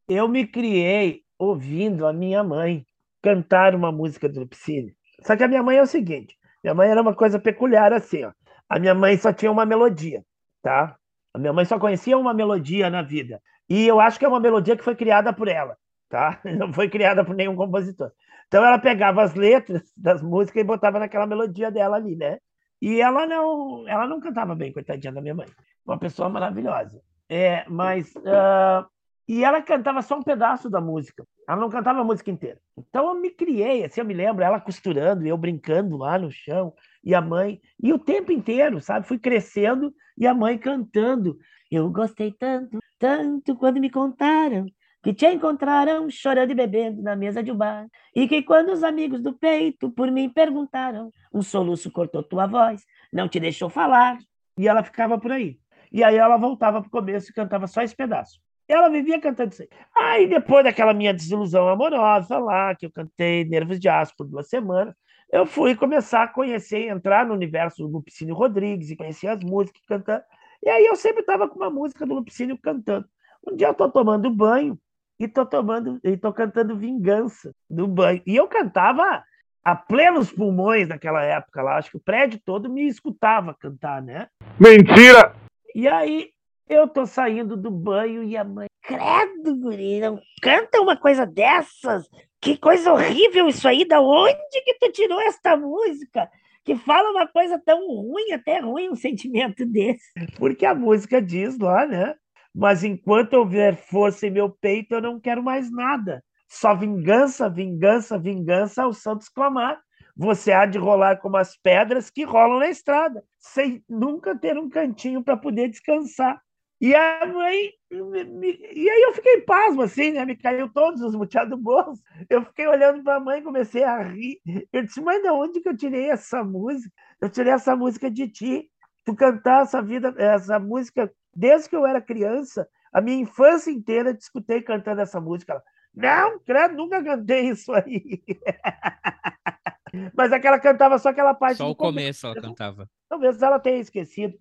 Eu 0.10 0.28
me 0.28 0.48
criei 0.48 1.22
ouvindo 1.38 2.08
a 2.08 2.12
minha 2.12 2.44
mãe 2.44 2.84
cantar 3.22 3.76
uma 3.76 3.92
música 3.92 4.28
do 4.28 4.40
Lupicínio. 4.40 4.95
Só 5.22 5.36
que 5.36 5.44
a 5.44 5.48
minha 5.48 5.64
mãe 5.64 5.78
é 5.78 5.82
o 5.82 5.88
seguinte: 5.88 6.38
minha 6.64 6.74
mãe 6.74 6.90
era 6.90 7.02
uma 7.02 7.16
coisa 7.16 7.40
peculiar 7.40 7.94
assim, 7.94 8.24
ó. 8.24 8.32
A 8.70 8.80
minha 8.80 8.96
mãe 8.96 9.18
só 9.18 9.32
tinha 9.32 9.52
uma 9.52 9.66
melodia, 9.66 10.24
tá? 10.62 10.96
A 11.34 11.38
minha 11.38 11.54
mãe 11.54 11.66
só 11.66 11.78
conhecia 11.78 12.18
uma 12.18 12.34
melodia 12.34 12.90
na 12.90 13.02
vida. 13.02 13.42
E 13.70 13.86
eu 13.86 14.00
acho 14.00 14.18
que 14.18 14.26
é 14.26 14.28
uma 14.28 14.40
melodia 14.40 14.76
que 14.76 14.84
foi 14.84 14.96
criada 14.96 15.34
por 15.34 15.48
ela, 15.48 15.78
tá? 16.10 16.40
Não 16.58 16.74
foi 16.74 16.90
criada 16.90 17.24
por 17.24 17.36
nenhum 17.36 17.56
compositor. 17.56 18.12
Então 18.48 18.64
ela 18.64 18.80
pegava 18.80 19.24
as 19.24 19.34
letras 19.36 19.92
das 19.98 20.22
músicas 20.22 20.62
e 20.62 20.66
botava 20.66 21.00
naquela 21.00 21.26
melodia 21.26 21.72
dela 21.72 21.98
ali, 21.98 22.16
né? 22.16 22.40
E 22.82 23.02
ela 23.02 23.26
não, 23.26 23.88
ela 23.88 24.06
não 24.06 24.20
cantava 24.20 24.54
bem, 24.54 24.72
coitadinha 24.72 25.12
da 25.12 25.22
minha 25.22 25.34
mãe. 25.34 25.48
Uma 25.86 25.98
pessoa 25.98 26.30
maravilhosa. 26.30 27.02
É, 27.28 27.66
mas 27.68 28.14
ah, 28.26 28.86
e 29.28 29.44
ela 29.44 29.62
cantava 29.62 30.02
só 30.02 30.18
um 30.18 30.24
pedaço 30.24 30.70
da 30.70 30.80
música. 30.80 31.26
Ela 31.48 31.62
não 31.62 31.70
cantava 31.70 32.02
a 32.02 32.04
música 32.04 32.32
inteira. 32.32 32.60
Então 32.78 33.10
eu 33.10 33.22
me 33.22 33.30
criei, 33.30 33.84
assim, 33.84 34.02
eu 34.02 34.06
me 34.06 34.14
lembro, 34.14 34.44
ela 34.44 34.60
costurando, 34.60 35.26
eu 35.26 35.38
brincando 35.38 35.98
lá 35.98 36.18
no 36.18 36.32
chão, 36.32 36.74
e 37.04 37.14
a 37.14 37.22
mãe, 37.22 37.62
e 37.82 37.94
o 37.94 38.00
tempo 38.00 38.32
inteiro, 38.32 38.82
sabe? 38.82 39.08
Fui 39.08 39.20
crescendo 39.20 39.94
e 40.18 40.26
a 40.26 40.34
mãe 40.34 40.58
cantando. 40.58 41.38
Eu 41.70 41.90
gostei 41.90 42.32
tanto, 42.32 42.80
tanto 42.98 43.56
quando 43.56 43.80
me 43.80 43.90
contaram 43.90 44.66
que 45.06 45.14
te 45.14 45.28
encontraram 45.28 46.10
chorando 46.10 46.50
e 46.50 46.56
bebendo 46.56 47.04
na 47.04 47.16
mesa 47.16 47.44
de 47.44 47.52
um 47.52 47.56
bar. 47.56 47.86
E 48.16 48.28
que 48.28 48.42
quando 48.42 48.72
os 48.72 48.84
amigos 48.84 49.22
do 49.22 49.34
peito 49.34 49.92
por 49.92 50.10
mim 50.12 50.28
perguntaram, 50.28 51.12
um 51.32 51.44
soluço 51.44 51.92
cortou 51.92 52.24
tua 52.24 52.48
voz, 52.48 52.82
não 53.14 53.30
te 53.30 53.40
deixou 53.40 53.70
falar. 53.70 54.18
E 54.58 54.68
ela 54.68 54.84
ficava 54.84 55.20
por 55.20 55.32
aí. 55.32 55.60
E 55.92 56.04
aí 56.04 56.16
ela 56.16 56.38
voltava 56.38 56.82
pro 56.82 56.90
começo 56.90 57.30
e 57.30 57.34
cantava 57.36 57.68
só 57.68 57.84
esse 57.84 57.96
pedaço. 57.96 58.40
Ela 58.68 58.90
vivia 58.90 59.20
cantando 59.20 59.54
isso 59.54 59.62
aí. 59.62 59.70
Aí, 59.96 60.28
depois 60.28 60.64
daquela 60.64 60.94
minha 60.94 61.14
desilusão 61.14 61.68
amorosa 61.68 62.38
lá, 62.40 62.74
que 62.74 62.86
eu 62.86 62.92
cantei 62.92 63.46
Nervos 63.46 63.80
de 63.80 63.88
Aço 63.88 64.14
por 64.18 64.26
duas 64.26 64.50
semanas, 64.50 64.96
eu 65.32 65.46
fui 65.46 65.76
começar 65.76 66.24
a 66.24 66.28
conhecer, 66.28 66.88
entrar 66.88 67.26
no 67.26 67.34
universo 67.34 67.84
do 67.84 67.92
Lupicínio 67.92 68.36
Rodrigues 68.36 68.90
e 68.90 68.96
conhecer 68.96 69.28
as 69.28 69.44
músicas 69.44 69.82
cantando. 69.88 70.24
E 70.64 70.70
aí 70.70 70.86
eu 70.86 70.96
sempre 70.96 71.22
estava 71.22 71.48
com 71.48 71.58
uma 71.58 71.70
música 71.70 72.06
do 72.06 72.16
Lupicínio 72.16 72.58
cantando. 72.58 73.08
Um 73.46 73.56
dia 73.56 73.68
eu 73.68 73.74
tô 73.74 73.90
tomando 73.90 74.30
banho 74.30 74.80
e 75.20 75.28
tô 75.28 75.46
tomando 75.46 76.00
e 76.04 76.18
tô 76.18 76.34
cantando 76.34 76.78
Vingança 76.78 77.54
no 77.70 77.88
banho. 77.88 78.22
E 78.26 78.36
eu 78.36 78.48
cantava 78.48 79.24
a 79.64 79.76
plenos 79.76 80.32
pulmões 80.32 80.88
naquela 80.88 81.24
época 81.24 81.62
lá, 81.62 81.78
acho 81.78 81.92
que 81.92 81.98
o 81.98 82.04
prédio 82.04 82.40
todo 82.46 82.70
me 82.70 82.88
escutava 82.88 83.54
cantar, 83.54 84.02
né? 84.02 84.28
Mentira! 84.60 85.36
E 85.74 85.88
aí 85.88 86.30
eu 86.68 86.88
tô 86.88 87.06
saindo 87.06 87.56
do 87.56 87.70
banho 87.72 88.24
e 88.24 88.36
a 88.36 88.44
mãe, 88.44 88.68
credo, 88.82 89.56
guri, 89.60 90.00
não 90.00 90.20
canta 90.42 90.82
uma 90.82 90.98
coisa 90.98 91.26
dessas? 91.26 92.08
Que 92.42 92.58
coisa 92.58 92.94
horrível 92.94 93.48
isso 93.48 93.68
aí, 93.68 93.86
da 93.86 94.00
onde 94.02 94.62
que 94.64 94.78
tu 94.80 94.92
tirou 94.92 95.20
esta 95.22 95.56
música? 95.56 96.30
Que 96.64 96.76
fala 96.76 97.12
uma 97.12 97.28
coisa 97.28 97.62
tão 97.64 97.88
ruim, 97.88 98.32
até 98.32 98.60
ruim 98.60 98.90
um 98.90 98.96
sentimento 98.96 99.66
desse. 99.68 100.12
Porque 100.38 100.66
a 100.66 100.76
música 100.76 101.22
diz 101.22 101.58
lá, 101.58 101.86
né? 101.86 102.16
Mas 102.54 102.84
enquanto 102.84 103.34
houver 103.34 103.76
força 103.76 104.28
em 104.28 104.32
meu 104.32 104.50
peito, 104.50 104.96
eu 104.96 105.02
não 105.02 105.20
quero 105.20 105.44
mais 105.44 105.70
nada. 105.72 106.24
Só 106.48 106.74
vingança, 106.74 107.50
vingança, 107.50 108.18
vingança 108.18 108.84
ao 108.84 108.94
santos 108.94 109.28
clamar. 109.28 109.80
Você 110.16 110.54
há 110.54 110.66
de 110.66 110.78
rolar 110.78 111.18
como 111.18 111.36
as 111.36 111.58
pedras 111.58 112.10
que 112.10 112.24
rolam 112.24 112.60
na 112.60 112.70
estrada, 112.70 113.22
sem 113.38 113.84
nunca 113.90 114.38
ter 114.38 114.58
um 114.58 114.70
cantinho 114.70 115.22
para 115.22 115.36
poder 115.36 115.68
descansar. 115.68 116.40
E 116.86 116.94
a 116.94 117.26
mãe. 117.26 117.72
me- 117.90 118.24
me- 118.26 118.60
e 118.76 118.88
aí 118.88 119.02
eu 119.08 119.14
fiquei 119.14 119.42
pasmo, 119.42 119.82
assim, 119.82 120.12
né? 120.12 120.24
Me 120.24 120.36
caiu 120.36 120.70
todos 120.72 121.02
os 121.02 121.16
muteados 121.16 121.50
do 121.50 121.58
bolso. 121.58 122.00
Eu 122.30 122.46
fiquei 122.46 122.68
olhando 122.68 123.04
para 123.04 123.16
a 123.16 123.20
mãe 123.20 123.40
e 123.40 123.44
comecei 123.44 123.84
a 123.84 124.04
rir. 124.04 124.40
Eu 124.72 124.84
disse, 124.84 125.02
mãe, 125.02 125.20
de 125.20 125.30
onde 125.30 125.62
que 125.62 125.70
eu 125.70 125.76
tirei 125.76 126.12
essa 126.12 126.44
música? 126.44 126.94
Eu 127.20 127.28
tirei 127.28 127.52
essa 127.54 127.76
música 127.76 128.12
de 128.12 128.28
ti. 128.28 128.70
Tu 129.04 129.16
cantar 129.16 129.64
essa 129.64 129.82
vida, 129.82 130.14
essa 130.16 130.60
música 130.60 131.12
desde 131.36 131.70
que 131.70 131.76
eu 131.76 131.88
era 131.88 132.00
criança, 132.00 132.68
a 132.94 133.02
minha 133.02 133.18
infância 133.18 133.72
inteira, 133.72 134.12
eu 134.12 134.18
te 134.18 134.22
escutei 134.22 134.62
cantando 134.62 135.02
essa 135.02 135.20
música. 135.20 135.54
Ela, 135.54 135.64
não, 135.96 136.40
credo, 136.40 136.76
nunca 136.76 137.04
cantei 137.04 137.50
isso 137.50 137.74
aí. 137.74 138.22
Mas 140.14 140.32
é 140.32 140.40
que 140.40 140.48
ela 140.48 140.60
cantava 140.60 141.00
só 141.00 141.10
aquela 141.10 141.34
parte 141.34 141.58
Só 141.58 141.70
o 141.70 141.76
começo 141.76 142.28
ela 142.28 142.36
cantava. 142.36 142.88
Talvez 143.10 143.42
ela 143.42 143.60
tenha 143.60 143.80
esquecido. 143.80 144.38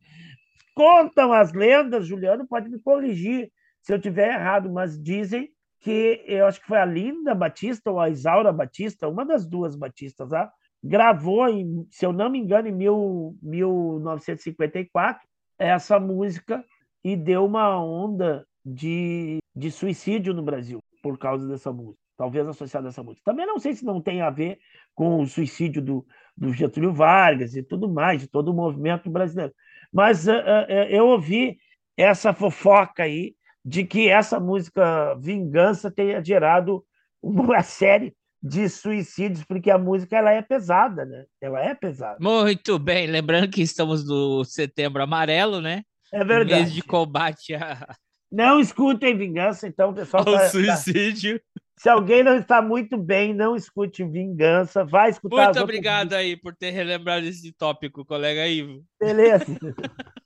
Contam 0.75 1.33
as 1.33 1.53
lendas, 1.53 2.07
Juliano 2.07 2.47
pode 2.47 2.69
me 2.69 2.81
corrigir 2.81 3.51
se 3.81 3.93
eu 3.93 4.01
tiver 4.01 4.33
errado, 4.33 4.71
mas 4.71 5.01
dizem 5.01 5.51
que 5.81 6.25
eu 6.27 6.47
acho 6.47 6.61
que 6.61 6.67
foi 6.67 6.79
a 6.79 6.85
Linda 6.85 7.35
Batista 7.35 7.91
ou 7.91 8.01
a 8.01 8.09
Isaura 8.09 8.51
Batista, 8.51 9.07
uma 9.07 9.25
das 9.25 9.47
duas 9.47 9.77
Batistas 9.77 10.31
lá, 10.31 10.51
gravou, 10.83 11.47
em, 11.49 11.87
se 11.91 12.05
eu 12.07 12.13
não 12.13 12.31
me 12.31 12.39
engano, 12.39 12.69
em 12.69 12.73
mil, 12.73 13.37
1954, 13.43 15.27
essa 15.59 16.01
música 16.01 16.65
e 17.05 17.15
deu 17.15 17.45
uma 17.45 17.79
onda 17.79 18.47
de, 18.65 19.39
de 19.55 19.71
suicídio 19.71 20.33
no 20.33 20.43
Brasil 20.43 20.83
por 21.03 21.19
causa 21.19 21.47
dessa 21.47 21.71
música, 21.71 22.01
talvez 22.17 22.49
associada 22.49 22.89
a 22.89 22.91
essa 22.91 23.03
música. 23.03 23.23
Também 23.25 23.47
não 23.47 23.59
sei 23.59 23.75
se 23.75 23.85
não 23.85 24.01
tem 24.01 24.23
a 24.23 24.31
ver 24.31 24.59
com 24.95 25.21
o 25.21 25.27
suicídio 25.27 25.83
do, 25.83 26.07
do 26.35 26.53
Getúlio 26.55 26.95
Vargas 26.95 27.55
e 27.55 27.63
tudo 27.63 27.89
mais, 27.89 28.23
de 28.23 28.27
todo 28.27 28.49
o 28.49 28.55
movimento 28.55 29.11
brasileiro. 29.11 29.53
Mas 29.95 30.27
eh, 30.27 30.89
eu 30.91 31.07
ouvi 31.07 31.57
essa 31.97 32.33
fofoca 32.35 33.05
aí 33.05 33.35
de 33.65 33.85
que 33.85 34.09
essa 34.09 34.41
música 34.41 35.15
Vingança 35.15 35.91
tenha 35.91 36.23
gerado 36.23 36.85
uma 37.23 37.63
série 37.63 38.13
de 38.43 38.69
suicídios, 38.69 39.43
porque 39.45 39.71
a 39.71 39.79
música 39.79 40.17
ela 40.19 40.31
é 40.33 40.43
pesada, 40.43 41.05
né? 41.07 41.25
Ela 41.41 41.65
é 41.65 41.75
pesada. 41.75 42.19
Muito 42.21 42.79
bem, 42.79 43.07
lembrando 43.07 43.49
que 43.49 43.63
estamos 43.63 44.07
no 44.07 44.45
setembro 44.45 45.03
amarelo, 45.03 45.61
né? 45.63 45.83
É 46.13 46.23
verdade. 46.23 46.63
Mês 46.63 46.73
de 46.75 46.83
combate 46.83 47.55
a- 47.55 47.95
Não 48.31 48.61
escutem 48.61 49.17
Vingança, 49.17 49.67
então, 49.67 49.91
o 49.91 49.95
pessoal. 49.95 50.25
ao 50.29 50.33
tá- 50.35 50.41
tá- 50.41 50.49
suicídio. 50.51 51.41
Se 51.77 51.89
alguém 51.89 52.23
não 52.23 52.37
está 52.37 52.63
muito 52.63 52.97
bem, 52.97 53.35
não 53.35 53.57
escute 53.57 54.05
Vingança. 54.05 54.85
Vai 54.85 55.11
escutar 55.11 55.37
Muito 55.37 55.47
outras 55.49 55.65
obrigado 55.65 56.13
aí 56.15 56.37
por 56.37 56.55
ter 56.55 56.71
relembrado 56.71 57.27
esse 57.27 57.53
tópico, 57.53 58.05
colega 58.05 58.47
Ivo. 58.47 58.85
Beleza. 58.99 59.45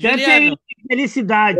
Juliano, 0.00 0.58
felicidade. 0.88 1.58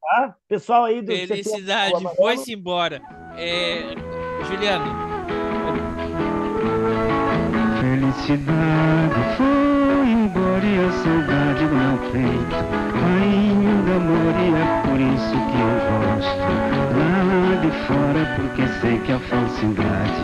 Tá? 0.00 0.36
Pessoal 0.48 0.84
aí 0.84 1.02
do 1.02 1.14
felicidade, 1.14 1.94
foi-se 2.16 2.52
embora. 2.52 3.00
É, 3.36 3.94
Juliano, 4.46 5.12
Felicidade 7.80 9.36
foi 9.36 9.51
embora 10.52 10.66
e 10.66 10.78
a 10.78 10.92
saudade 10.92 11.64
do 11.66 11.74
meu 11.74 11.96
peito. 12.12 12.56
Mora 14.02 14.40
e 14.40 14.54
é 14.54 14.66
por 14.82 15.00
isso 15.00 15.32
que 15.32 15.58
eu 15.60 15.74
gosto. 15.88 16.42
Lá 16.98 17.54
de 17.60 17.70
fora 17.86 18.22
porque 18.36 18.64
sei 18.80 18.96
que 18.98 19.12
a 19.12 19.18
falsidade 19.18 20.22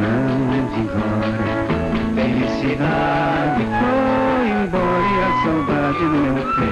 não 0.00 0.68
vigora. 0.74 1.48
Felicidade 2.14 3.62
foi 3.80 4.46
embora 4.50 5.06
e 5.06 5.22
a 5.22 5.30
saudade 5.44 5.98
do 5.98 6.10
meu 6.10 6.34
peito 6.56 6.69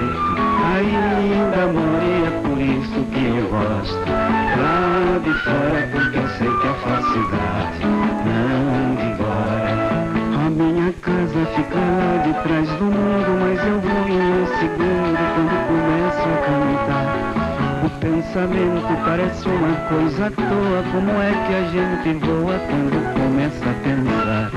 parece 19.09 19.49
uma 19.49 19.75
coisa 19.89 20.27
à 20.27 20.31
toa, 20.31 20.83
como 20.93 21.11
é 21.23 21.33
que 21.47 21.55
a 21.55 21.65
gente 21.71 22.27
voa 22.27 22.59
quando 22.69 23.01
começa 23.15 23.65
a 23.65 23.75
pensar? 23.83 24.51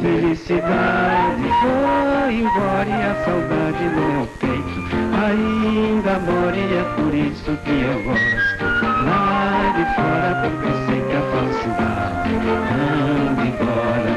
Felicidade 0.00 1.42
foi 1.60 2.34
embora 2.34 2.88
e 2.88 3.02
a 3.02 3.14
saudade 3.24 3.84
no 3.84 4.12
meu 4.12 4.26
peito 4.38 4.78
ainda 5.20 6.18
mora 6.20 6.56
e 6.56 6.74
é 6.74 6.84
por 6.94 7.12
isso 7.12 7.58
que 7.64 7.70
eu 7.70 8.04
gosto. 8.04 8.64
Lá 9.04 9.72
de 9.76 9.84
fora 9.96 10.30
porque 10.42 10.70
sei 10.86 11.00
que 11.02 11.16
a 11.16 11.22
falsidade 11.32 12.30
não 12.70 13.34
embora. 13.46 14.14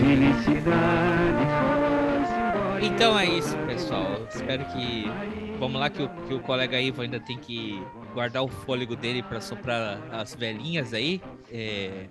Felicidade 0.00 1.44
foi 1.60 2.78
embora. 2.78 2.84
então 2.84 3.16
é 3.16 3.26
isso, 3.26 3.56
pessoal. 3.68 4.18
Espero 4.34 4.64
que. 4.64 5.08
Vamos 5.60 5.80
lá, 5.80 5.88
que 5.88 6.02
o, 6.02 6.08
que 6.08 6.34
o 6.34 6.40
colega 6.40 6.80
Ivo 6.80 7.02
ainda 7.02 7.18
tem 7.18 7.38
que 7.38 7.82
guardar 8.16 8.42
o 8.42 8.48
fôlego 8.48 8.96
dele 8.96 9.22
para 9.22 9.42
soprar 9.42 9.98
as 10.10 10.34
velhinhas 10.34 10.94
aí. 10.94 11.20
É, 11.52 12.06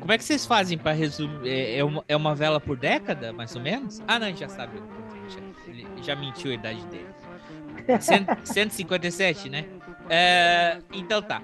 Como 0.00 0.10
é 0.10 0.16
que 0.16 0.24
vocês 0.24 0.46
fazem 0.46 0.78
para 0.78 0.92
resumir? 0.92 1.46
É, 1.46 1.78
é 1.78 1.84
uma, 1.84 2.02
é 2.08 2.16
uma 2.16 2.34
vela 2.34 2.58
por 2.58 2.78
década, 2.78 3.30
mais 3.30 3.54
ou 3.54 3.60
menos? 3.60 4.02
Ah, 4.08 4.18
não, 4.18 4.26
a 4.26 4.30
gente 4.30 4.40
já 4.40 4.48
sabe. 4.48 4.80
Já, 5.28 5.38
ele 5.68 5.86
já 6.02 6.16
mentiu 6.16 6.50
a 6.50 6.54
idade 6.54 6.86
dele. 6.86 7.06
Cento- 8.00 8.38
157, 8.44 9.50
né? 9.50 9.66
É, 10.08 10.78
então 10.94 11.20
tá. 11.20 11.42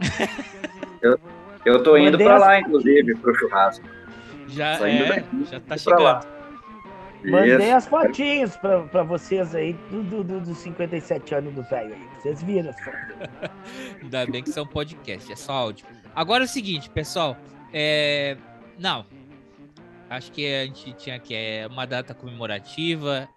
Eu, 1.00 1.16
eu 1.64 1.80
tô 1.84 1.96
indo 1.96 2.16
as- 2.28 2.40
lá, 2.40 2.58
inclusive, 2.58 3.14
pro 3.18 3.32
churrasco. 3.36 3.86
Já, 4.48 4.76
Saindo 4.78 5.04
é, 5.12 5.24
já 5.48 5.60
tá 5.60 5.76
chegando. 5.78 6.26
Mandei 7.24 7.72
as 7.72 7.86
fotinhas 7.86 8.56
pra, 8.56 8.82
pra 8.84 9.02
vocês 9.02 9.54
aí 9.54 9.72
do, 9.90 10.02
do, 10.04 10.24
do- 10.24 10.40
dos 10.40 10.58
57 10.58 11.34
anos 11.34 11.54
do 11.54 11.62
velho 11.64 11.94
aí. 11.94 12.08
Vocês 12.20 12.42
viram 12.42 12.70
as 12.70 12.78
fotos. 12.82 13.00
Ainda 14.02 14.26
bem 14.26 14.42
que 14.42 14.50
são 14.50 14.66
podcast, 14.66 15.30
é 15.32 15.36
só 15.36 15.52
áudio. 15.52 15.86
Agora 16.14 16.44
é 16.44 16.46
o 16.46 16.48
seguinte, 16.48 16.88
pessoal. 16.90 17.36
É... 17.72 18.36
Não. 18.78 19.04
Acho 20.08 20.30
que 20.32 20.46
a 20.46 20.64
gente 20.64 20.92
tinha 20.94 21.18
que 21.18 21.34
é 21.34 21.66
uma 21.68 21.86
data 21.86 22.14
comemorativa, 22.14 23.28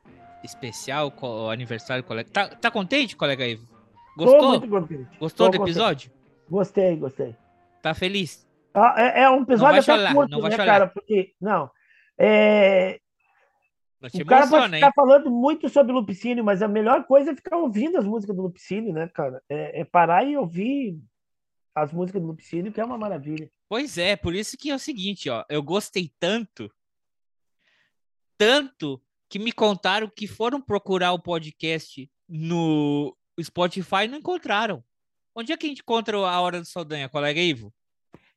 especial, 0.43 1.11
co- 1.11 1.49
aniversário, 1.49 2.03
colega. 2.03 2.29
Tá, 2.31 2.47
tá 2.49 2.71
contente, 2.71 3.15
colega 3.15 3.45
Ivo? 3.45 3.67
Tô 4.17 4.25
Gostou? 4.25 4.49
muito 4.49 4.67
contente. 4.69 5.17
Gostou 5.19 5.47
Tô 5.47 5.51
do 5.53 5.57
contente. 5.59 5.75
episódio? 5.77 6.11
Gostei, 6.49 6.95
gostei. 6.97 7.35
Tá 7.81 7.93
feliz? 7.93 8.47
Ah, 8.73 8.93
é, 8.97 9.23
é 9.23 9.29
um 9.29 9.41
episódio 9.41 9.59
vai 9.59 9.79
até 9.79 9.81
chorar, 9.97 10.13
curto, 10.13 10.31
não 10.31 10.41
vai 10.41 10.49
né, 10.51 10.55
chorar. 10.55 10.71
cara? 10.71 10.87
Porque, 10.87 11.33
não, 11.41 11.69
é, 12.17 12.99
o 14.01 14.25
cara 14.25 14.41
pode 14.41 14.53
emociona, 14.53 14.77
hein? 14.77 14.81
ficar 14.83 14.93
falando 14.93 15.29
muito 15.29 15.69
sobre 15.69 15.93
Lupicínio, 15.93 16.43
mas 16.43 16.61
a 16.61 16.67
melhor 16.67 17.05
coisa 17.05 17.31
é 17.31 17.35
ficar 17.35 17.57
ouvindo 17.57 17.97
as 17.97 18.05
músicas 18.05 18.35
do 18.35 18.41
Lupicínio, 18.41 18.91
né, 18.91 19.07
cara? 19.07 19.41
É, 19.47 19.81
é 19.81 19.85
parar 19.85 20.23
e 20.23 20.35
ouvir 20.35 20.99
as 21.75 21.93
músicas 21.93 22.21
do 22.21 22.27
Lupicínio, 22.27 22.71
que 22.71 22.81
é 22.81 22.85
uma 22.85 22.97
maravilha. 22.97 23.49
Pois 23.69 23.97
é, 23.97 24.15
por 24.15 24.35
isso 24.35 24.57
que 24.57 24.71
é 24.71 24.75
o 24.75 24.79
seguinte, 24.79 25.29
ó. 25.29 25.45
Eu 25.47 25.61
gostei 25.61 26.11
tanto, 26.19 26.71
tanto, 28.37 29.01
que 29.29 29.39
me 29.39 29.51
contaram 29.51 30.09
que 30.09 30.27
foram 30.27 30.61
procurar 30.61 31.13
o 31.13 31.21
podcast 31.21 32.09
no 32.27 33.15
Spotify 33.41 34.03
e 34.03 34.07
não 34.07 34.17
encontraram. 34.17 34.83
Onde 35.33 35.53
é 35.53 35.57
que 35.57 35.65
a 35.65 35.69
gente 35.69 35.81
encontra 35.81 36.17
a 36.17 36.41
Hora 36.41 36.59
do 36.59 36.65
Saldanha, 36.65 37.07
colega 37.07 37.39
Ivo? 37.39 37.73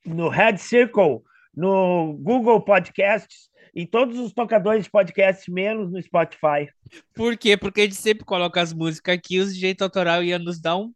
No 0.04 0.28
Red 0.28 0.58
Circle, 0.58 1.22
no 1.52 2.12
Google 2.20 2.60
Podcasts, 2.60 3.50
em 3.74 3.86
todos 3.86 4.18
os 4.18 4.32
tocadores 4.32 4.84
de 4.84 4.90
podcast, 4.90 5.50
menos 5.50 5.90
no 5.90 6.00
Spotify. 6.00 6.70
Por 7.14 7.36
quê? 7.36 7.56
Porque 7.56 7.80
a 7.80 7.84
gente 7.84 7.96
sempre 7.96 8.24
coloca 8.24 8.60
as 8.60 8.72
músicas 8.72 9.14
aqui, 9.16 9.38
os 9.40 9.54
direito 9.54 9.82
autoral 9.82 10.22
ia 10.22 10.38
nos 10.38 10.60
dar 10.60 10.76
um- 10.76 10.92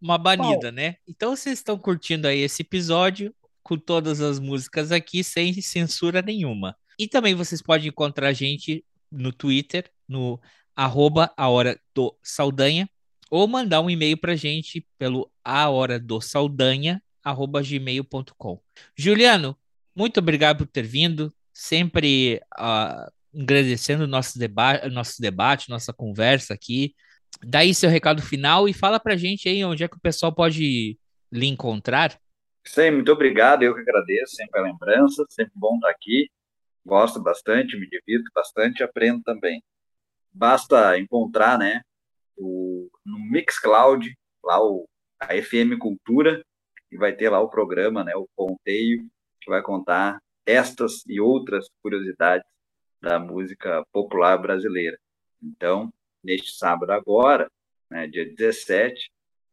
uma 0.00 0.18
banida, 0.18 0.70
né? 0.70 0.96
Então 1.08 1.34
vocês 1.34 1.58
estão 1.58 1.78
curtindo 1.78 2.28
aí 2.28 2.40
esse 2.40 2.62
episódio 2.62 3.34
com 3.62 3.78
todas 3.78 4.20
as 4.20 4.38
músicas 4.38 4.92
aqui, 4.92 5.24
sem 5.24 5.54
censura 5.62 6.20
nenhuma. 6.20 6.76
E 6.98 7.08
também 7.08 7.34
vocês 7.34 7.62
podem 7.62 7.88
encontrar 7.88 8.28
a 8.28 8.32
gente 8.32 8.84
no 9.10 9.32
Twitter, 9.32 9.90
no 10.06 10.38
arroba 10.76 11.32
a 11.36 11.48
hora 11.48 11.80
do 11.94 12.14
Saldanha, 12.22 12.88
ou 13.30 13.48
mandar 13.48 13.80
um 13.80 13.88
e-mail 13.88 14.18
pra 14.18 14.36
gente 14.36 14.86
pelo 14.98 15.30
a 15.42 15.70
hora 15.70 15.98
do 15.98 16.20
Saldanha, 16.20 17.02
arroba 17.22 17.62
gmail.com. 17.62 18.60
Juliano, 18.96 19.56
muito 19.96 20.18
obrigado 20.20 20.58
por 20.58 20.66
ter 20.66 20.82
vindo, 20.86 21.32
sempre 21.54 22.42
ah, 22.52 23.10
agradecendo 23.34 24.06
nosso, 24.06 24.38
deba 24.38 24.88
nosso 24.90 25.22
debate, 25.22 25.70
nossa 25.70 25.92
conversa 25.92 26.52
aqui. 26.52 26.94
Dá 27.42 27.60
aí 27.60 27.74
seu 27.74 27.88
recado 27.88 28.20
final 28.20 28.68
e 28.68 28.72
fala 28.72 28.98
pra 28.98 29.16
gente 29.16 29.48
aí 29.48 29.64
onde 29.64 29.84
é 29.84 29.88
que 29.88 29.96
o 29.96 30.00
pessoal 30.00 30.34
pode 30.34 30.98
lhe 31.30 31.46
encontrar. 31.46 32.18
Sim, 32.66 32.92
muito 32.92 33.12
obrigado. 33.12 33.62
Eu 33.62 33.74
que 33.74 33.80
agradeço 33.80 34.36
sempre 34.36 34.60
a 34.60 34.62
lembrança. 34.64 35.24
Sempre 35.28 35.52
bom 35.54 35.76
estar 35.76 35.90
aqui. 35.90 36.28
Gosto 36.84 37.20
bastante, 37.20 37.78
me 37.78 37.88
divirto 37.88 38.30
bastante, 38.34 38.82
aprendo 38.82 39.22
também. 39.22 39.62
Basta 40.32 40.98
encontrar, 40.98 41.58
né, 41.58 41.80
o, 42.36 42.90
no 43.04 43.18
Mixcloud, 43.30 44.12
lá 44.42 44.62
o, 44.62 44.86
a 45.18 45.28
FM 45.28 45.78
Cultura, 45.78 46.44
e 46.90 46.96
vai 46.98 47.14
ter 47.14 47.30
lá 47.30 47.40
o 47.40 47.48
programa, 47.48 48.04
né, 48.04 48.14
o 48.16 48.28
Ponteio, 48.36 49.06
que 49.40 49.50
vai 49.50 49.62
contar 49.62 50.20
estas 50.46 51.04
e 51.06 51.20
outras 51.20 51.68
curiosidades 51.82 52.46
da 53.00 53.18
música 53.18 53.84
popular 53.92 54.38
brasileira. 54.38 54.98
Então, 55.42 55.92
neste 56.22 56.56
sábado 56.56 56.90
agora, 56.90 57.50
né, 57.90 58.06
dia 58.06 58.24
17, 58.24 59.10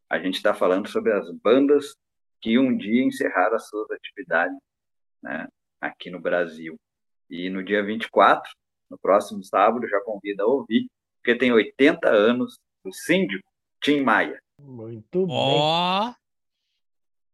a 0.08 0.18
gente 0.18 0.36
está 0.36 0.54
falando 0.54 0.88
sobre 0.88 1.12
as 1.12 1.30
bandas 1.30 1.94
que 2.40 2.58
um 2.58 2.76
dia 2.76 3.04
encerraram 3.04 3.56
as 3.56 3.68
suas 3.68 3.90
atividades 3.90 4.56
né, 5.22 5.46
aqui 5.80 6.10
no 6.10 6.20
Brasil. 6.20 6.78
E 7.30 7.48
no 7.48 7.62
dia 7.62 7.82
24, 7.82 8.50
no 8.90 8.98
próximo 8.98 9.42
sábado, 9.44 9.88
já 9.88 10.00
convido 10.00 10.42
a 10.42 10.46
ouvir, 10.46 10.86
porque 11.16 11.38
tem 11.38 11.52
80 11.52 12.08
anos 12.08 12.58
o 12.84 12.92
síndico 12.92 13.48
Tim 13.82 14.00
Maia. 14.00 14.42
Muito 14.58 15.26
Ó! 15.28 16.12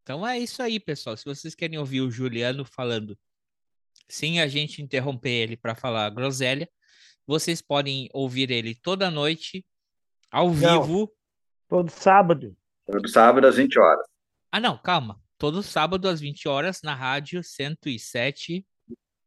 Então 0.02 0.26
é 0.26 0.38
isso 0.38 0.62
aí, 0.62 0.78
pessoal. 0.78 1.16
Se 1.16 1.24
vocês 1.24 1.54
querem 1.54 1.78
ouvir 1.78 2.00
o 2.00 2.10
Juliano 2.10 2.64
falando 2.64 3.18
sem 4.08 4.40
a 4.40 4.46
gente 4.48 4.80
interromper 4.82 5.30
ele 5.30 5.56
para 5.56 5.74
falar 5.74 6.08
groselha, 6.10 6.68
vocês 7.26 7.60
podem 7.60 8.08
ouvir 8.12 8.50
ele 8.50 8.74
toda 8.74 9.10
noite, 9.10 9.64
ao 10.30 10.50
Não. 10.52 10.82
vivo. 10.82 11.12
Todo 11.68 11.90
sábado. 11.90 12.56
Todo 12.86 13.06
sábado 13.08 13.46
às 13.46 13.56
20 13.56 13.78
horas. 13.78 14.06
Ah, 14.50 14.58
não, 14.60 14.78
calma. 14.78 15.20
Todo 15.36 15.62
sábado 15.62 16.08
às 16.08 16.20
20 16.20 16.48
horas 16.48 16.80
na 16.82 16.94
rádio 16.94 17.44
107. 17.44 18.64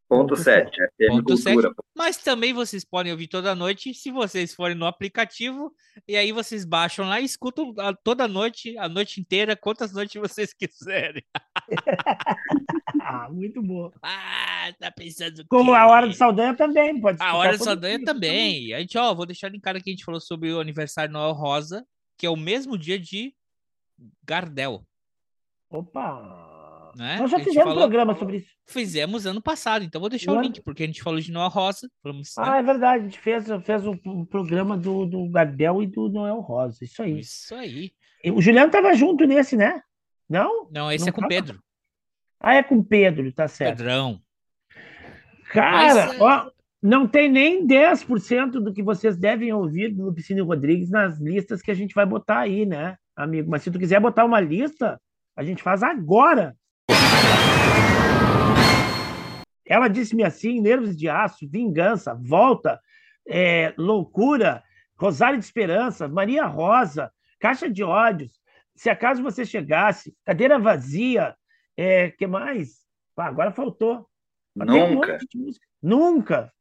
Ponto 0.09 0.35
7, 0.35 0.69
FM 0.75 1.07
Ponto 1.07 1.23
Cultura. 1.23 1.69
sete. 1.69 1.75
Mas 1.95 2.17
também 2.17 2.51
vocês 2.51 2.83
podem 2.83 3.13
ouvir 3.13 3.27
toda 3.29 3.55
noite 3.55 3.93
se 3.93 4.11
vocês 4.11 4.53
forem 4.53 4.75
no 4.75 4.85
aplicativo 4.85 5.73
e 6.05 6.17
aí 6.17 6.33
vocês 6.33 6.65
baixam 6.65 7.07
lá 7.07 7.21
e 7.21 7.23
escutam 7.23 7.73
toda 8.03 8.27
noite, 8.27 8.77
a 8.77 8.89
noite 8.89 9.21
inteira, 9.21 9.55
quantas 9.55 9.93
noites 9.93 10.19
vocês 10.19 10.51
quiserem. 10.57 11.23
Ah, 13.03 13.27
muito 13.31 13.61
bom. 13.63 13.91
Ah, 14.03 14.50
tá 14.79 14.91
pensando 14.91 15.45
Com 15.47 15.65
quê? 15.65 15.71
a 15.71 15.87
Hora 15.87 16.07
do 16.07 16.13
Saldanha 16.13 16.55
também, 16.55 16.99
pode 16.99 17.21
A 17.21 17.35
Hora 17.35 17.57
do 17.57 17.63
Saldanha 17.63 17.97
dia, 17.97 18.05
também. 18.05 18.73
A 18.73 18.79
gente, 18.79 18.97
ó, 18.97 19.13
vou 19.13 19.25
deixar 19.25 19.49
linkado 19.49 19.77
aqui, 19.77 19.89
a 19.89 19.93
gente 19.93 20.05
falou 20.05 20.19
sobre 20.21 20.51
o 20.53 20.59
aniversário 20.59 21.11
Noel 21.13 21.33
Rosa, 21.33 21.85
que 22.17 22.25
é 22.25 22.29
o 22.29 22.35
mesmo 22.35 22.77
dia 22.77 22.99
de 22.99 23.33
Gardel, 24.23 24.83
Opa! 25.69 26.91
né? 26.97 27.17
Nós 27.19 27.31
já 27.31 27.39
fizemos 27.39 27.63
falou- 27.63 27.77
programa 27.79 28.15
sobre 28.17 28.37
isso. 28.37 28.51
Fizemos 28.67 29.25
ano 29.25 29.41
passado, 29.41 29.83
então 29.85 29.99
vou 30.01 30.09
deixar 30.09 30.31
o 30.31 30.35
ano- 30.35 30.43
link, 30.43 30.61
porque 30.61 30.83
a 30.83 30.87
gente 30.87 31.01
falou 31.01 31.19
de 31.19 31.31
Noel 31.31 31.49
Rosa. 31.49 31.89
Falamos, 32.03 32.33
né? 32.37 32.43
Ah, 32.45 32.57
é 32.57 32.63
verdade. 32.63 33.01
A 33.01 33.07
gente 33.07 33.19
fez, 33.19 33.45
fez 33.63 33.85
o, 33.85 33.91
o 34.05 34.25
programa 34.25 34.77
do, 34.77 35.05
do 35.05 35.29
Gardel 35.29 35.81
e 35.83 35.87
do 35.87 36.09
Noel 36.09 36.39
Rosa. 36.39 36.83
Isso 36.83 37.01
aí. 37.01 37.19
Isso 37.19 37.55
aí. 37.55 37.91
O 38.33 38.41
Juliano 38.41 38.71
tava 38.71 38.93
junto 38.93 39.25
nesse, 39.25 39.55
né? 39.57 39.81
Não? 40.29 40.69
Não, 40.71 40.91
esse 40.91 41.05
Não 41.05 41.09
é 41.09 41.11
com 41.13 41.21
tava? 41.21 41.29
Pedro. 41.29 41.63
Ah, 42.39 42.55
é 42.55 42.63
com 42.63 42.75
o 42.77 42.83
Pedro, 42.83 43.31
tá 43.33 43.47
certo. 43.47 43.77
Pedrão. 43.77 44.21
Cara, 45.51 46.07
Mas, 46.07 46.13
é- 46.15 46.17
ó, 46.21 46.49
não 46.81 47.07
tem 47.07 47.29
nem 47.29 47.65
10% 47.67 48.59
do 48.59 48.73
que 48.73 48.81
vocês 48.81 49.17
devem 49.17 49.53
ouvir 49.53 49.89
do 49.89 50.05
Lupicínio 50.05 50.45
Rodrigues 50.45 50.89
nas 50.89 51.19
listas 51.19 51.61
que 51.61 51.69
a 51.69 51.73
gente 51.73 51.93
vai 51.93 52.05
botar 52.05 52.39
aí, 52.39 52.65
né, 52.65 52.95
amigo? 53.15 53.51
Mas 53.51 53.61
se 53.61 53.69
tu 53.69 53.77
quiser 53.77 53.99
botar 53.99 54.25
uma 54.25 54.39
lista, 54.39 54.99
a 55.35 55.43
gente 55.43 55.61
faz 55.61 55.83
agora. 55.83 56.55
Ela 59.65 59.87
disse-me 59.87 60.23
assim: 60.23 60.59
Nervos 60.61 60.97
de 60.97 61.07
Aço, 61.07 61.47
Vingança, 61.49 62.13
Volta, 62.13 62.79
é, 63.27 63.73
Loucura, 63.77 64.63
Rosário 64.97 65.39
de 65.39 65.45
Esperança, 65.45 66.07
Maria 66.07 66.45
Rosa, 66.45 67.11
Caixa 67.39 67.69
de 67.69 67.83
Ódios, 67.83 68.39
Se 68.75 68.89
Acaso 68.89 69.21
Você 69.21 69.45
Chegasse, 69.45 70.15
Cadeira 70.25 70.57
Vazia, 70.57 71.35
é, 71.77 72.09
que 72.11 72.25
mais? 72.25 72.81
Pá, 73.15 73.25
agora 73.27 73.51
faltou. 73.51 74.07
Mas 74.55 74.69
tem 74.69 74.83
um 74.83 74.93
Nunca. 74.95 75.17
Nunca. 75.81 76.53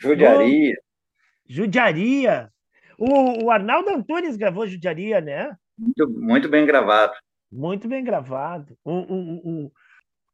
Judiaria. 0.00 0.76
Judiaria. 1.48 2.50
O, 2.98 3.44
o 3.44 3.50
Arnaldo 3.50 3.90
Antunes 3.90 4.36
gravou 4.36 4.66
Judiaria, 4.66 5.20
né? 5.20 5.56
Muito, 5.78 6.08
muito 6.08 6.48
bem 6.48 6.64
gravado. 6.64 7.14
Muito 7.52 7.86
bem 7.86 8.02
gravado. 8.02 8.76
O, 8.82 8.92
o, 8.92 9.64
o, 9.66 9.72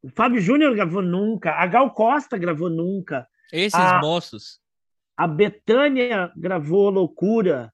o 0.02 0.08
Fábio 0.10 0.40
Júnior 0.40 0.74
gravou 0.74 1.02
Nunca. 1.02 1.52
A 1.52 1.66
Gal 1.66 1.90
Costa 1.92 2.38
gravou 2.38 2.70
Nunca. 2.70 3.26
Esses 3.52 3.74
a, 3.78 4.00
moços. 4.00 4.60
A 5.16 5.26
Betânia 5.26 6.32
gravou 6.36 6.88
Loucura. 6.88 7.72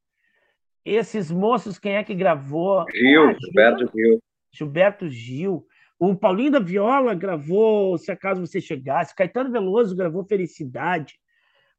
Esses 0.85 1.31
moços, 1.31 1.79
quem 1.79 1.97
é 1.97 2.03
que 2.03 2.14
gravou? 2.14 2.85
Gil, 2.91 3.29
Ah, 3.29 3.37
Gilberto 3.39 3.91
Gil. 3.95 4.22
Gilberto 4.51 5.09
Gil. 5.09 5.66
O 5.99 6.15
Paulinho 6.15 6.53
da 6.53 6.61
Viola 6.61 7.15
gravou 7.15 7.99
Se 7.99 8.13
Acaso 8.13 8.41
Você 8.41 8.61
Chegasse. 8.61 9.15
Caetano 9.15 9.51
Veloso 9.51 9.97
gravou 9.97 10.25
Felicidade. 10.25 11.15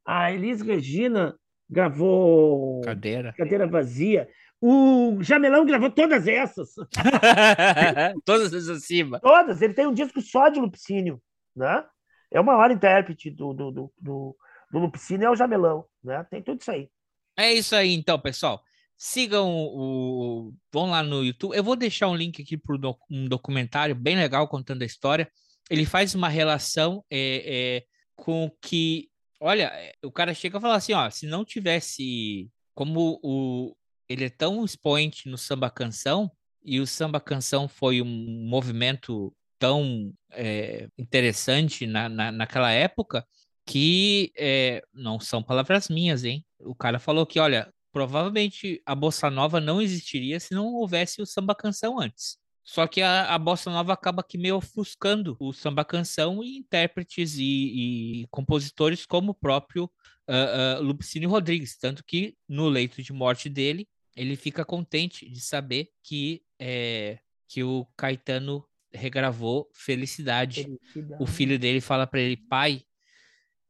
A 0.05 0.31
Elis 0.31 0.61
Regina 0.61 1.37
gravou 1.69 2.81
Cadeira. 2.81 3.33
Cadeira 3.37 3.67
Vazia. 3.67 4.27
O 4.61 5.19
Jamelão 5.21 5.65
gravou 5.65 5.89
todas 5.89 6.27
essas. 6.27 6.73
Todas 8.25 8.53
as 8.53 8.67
acima. 8.67 9.19
Todas. 9.21 9.61
Ele 9.61 9.73
tem 9.73 9.87
um 9.87 9.93
disco 9.93 10.21
só 10.21 10.49
de 10.49 10.59
Lupicínio, 10.59 11.21
né? 11.55 11.85
É 12.29 12.41
o 12.41 12.43
maior 12.43 12.69
intérprete 12.69 13.31
do, 13.31 13.53
do, 13.53 13.71
do, 13.71 13.93
do, 13.97 14.37
do 14.69 14.79
Lupicínio, 14.79 15.27
é 15.27 15.29
o 15.31 15.35
Jamelão, 15.35 15.85
né? 16.03 16.25
Tem 16.29 16.43
tudo 16.43 16.59
isso 16.59 16.71
aí. 16.71 16.89
É 17.37 17.53
isso 17.53 17.73
aí, 17.73 17.93
então, 17.93 18.19
pessoal. 18.19 18.61
Sigam 19.01 19.49
o. 19.49 20.53
Vão 20.73 20.89
lá 20.89 21.01
no 21.01 21.23
YouTube. 21.23 21.55
Eu 21.55 21.63
vou 21.63 21.77
deixar 21.77 22.09
um 22.09 22.15
link 22.17 22.41
aqui 22.41 22.57
para 22.57 22.75
um 23.09 23.29
documentário 23.29 23.95
bem 23.95 24.17
legal 24.17 24.45
contando 24.49 24.81
a 24.81 24.85
história. 24.85 25.31
Ele 25.69 25.85
faz 25.85 26.13
uma 26.13 26.27
relação 26.27 27.01
é, 27.09 27.77
é, 27.77 27.83
com 28.13 28.51
que. 28.61 29.09
Olha, 29.39 29.71
é, 29.73 29.93
o 30.03 30.11
cara 30.11 30.33
chega 30.33 30.57
a 30.57 30.61
falar 30.61 30.75
assim: 30.75 30.91
ó, 30.91 31.09
se 31.09 31.25
não 31.25 31.45
tivesse. 31.45 32.51
Como 32.75 33.21
o, 33.23 33.73
ele 34.09 34.25
é 34.25 34.29
tão 34.29 34.65
expoente 34.65 35.29
no 35.29 35.37
samba 35.37 35.69
canção, 35.69 36.29
e 36.61 36.81
o 36.81 36.85
samba 36.85 37.21
canção 37.21 37.69
foi 37.69 38.01
um 38.01 38.05
movimento 38.49 39.33
tão 39.57 40.13
é, 40.31 40.89
interessante 40.97 41.87
na, 41.87 42.09
na, 42.09 42.33
naquela 42.33 42.71
época, 42.71 43.25
que 43.65 44.33
é, 44.37 44.81
não 44.93 45.21
são 45.21 45.41
palavras 45.41 45.87
minhas, 45.87 46.25
hein? 46.25 46.45
O 46.59 46.75
cara 46.75 46.99
falou 46.99 47.25
que, 47.25 47.39
olha, 47.39 47.73
provavelmente 47.91 48.81
a 48.85 48.93
bossa 48.93 49.29
nova 49.29 49.59
não 49.59 49.81
existiria 49.81 50.39
se 50.39 50.53
não 50.53 50.73
houvesse 50.73 51.21
o 51.21 51.25
samba 51.25 51.55
canção 51.55 51.99
antes. 51.99 52.37
Só 52.63 52.85
que 52.85 53.01
a, 53.01 53.33
a 53.33 53.39
bossa 53.39 53.71
nova 53.71 53.93
acaba 53.93 54.23
que 54.23 54.37
meio 54.37 54.57
ofuscando 54.57 55.35
o 55.39 55.51
samba 55.51 55.83
canção 55.83 56.43
e 56.43 56.57
intérpretes 56.57 57.35
e, 57.37 58.21
e 58.21 58.27
compositores 58.29 59.05
como 59.05 59.31
o 59.31 59.35
próprio 59.35 59.85
uh, 59.85 60.79
uh, 60.79 60.83
Lupicínio 60.83 61.29
Rodrigues, 61.29 61.77
tanto 61.77 62.03
que 62.03 62.37
no 62.47 62.69
leito 62.69 63.01
de 63.01 63.11
morte 63.11 63.49
dele 63.49 63.87
ele 64.15 64.35
fica 64.35 64.63
contente 64.63 65.27
de 65.27 65.39
saber 65.39 65.89
que 66.03 66.43
é, 66.59 67.19
que 67.47 67.63
o 67.63 67.87
Caetano 67.97 68.63
regravou 68.93 69.69
Felicidade. 69.73 70.63
Felicidade. 70.63 71.23
O 71.23 71.25
filho 71.25 71.57
dele 71.57 71.81
fala 71.81 72.05
para 72.05 72.19
ele, 72.19 72.37
pai, 72.37 72.83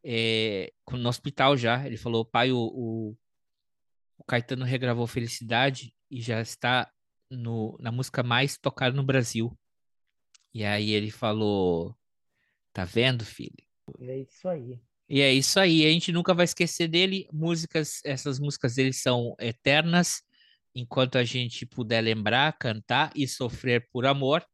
é, 0.03 0.71
no 0.91 1.09
hospital 1.09 1.55
já, 1.55 1.85
ele 1.85 1.97
falou, 1.97 2.25
pai, 2.25 2.51
o, 2.51 2.57
o, 2.57 3.17
o, 4.19 4.23
Caetano 4.23 4.65
regravou 4.65 5.07
Felicidade 5.07 5.93
e 6.11 6.21
já 6.21 6.41
está 6.41 6.91
no, 7.29 7.77
na 7.79 7.91
música 7.91 8.21
mais 8.21 8.57
tocada 8.57 8.95
no 8.95 9.03
Brasil. 9.03 9.57
E 10.53 10.65
aí 10.65 10.91
ele 10.91 11.09
falou, 11.09 11.95
tá 12.73 12.85
vendo, 12.85 13.23
filho? 13.23 13.63
É 14.01 14.17
isso 14.17 14.47
aí. 14.47 14.79
E 15.07 15.21
é 15.21 15.33
isso 15.33 15.59
aí, 15.59 15.85
a 15.85 15.89
gente 15.89 16.11
nunca 16.11 16.33
vai 16.33 16.45
esquecer 16.45 16.87
dele. 16.87 17.27
Músicas, 17.33 17.99
essas 18.05 18.39
músicas 18.39 18.75
dele 18.75 18.93
são 18.93 19.35
eternas, 19.39 20.21
enquanto 20.75 21.17
a 21.17 21.23
gente 21.23 21.65
puder 21.65 22.01
lembrar, 22.01 22.55
cantar 22.59 23.11
e 23.15 23.27
sofrer 23.27 23.87
por 23.91 24.05
amor. 24.05 24.45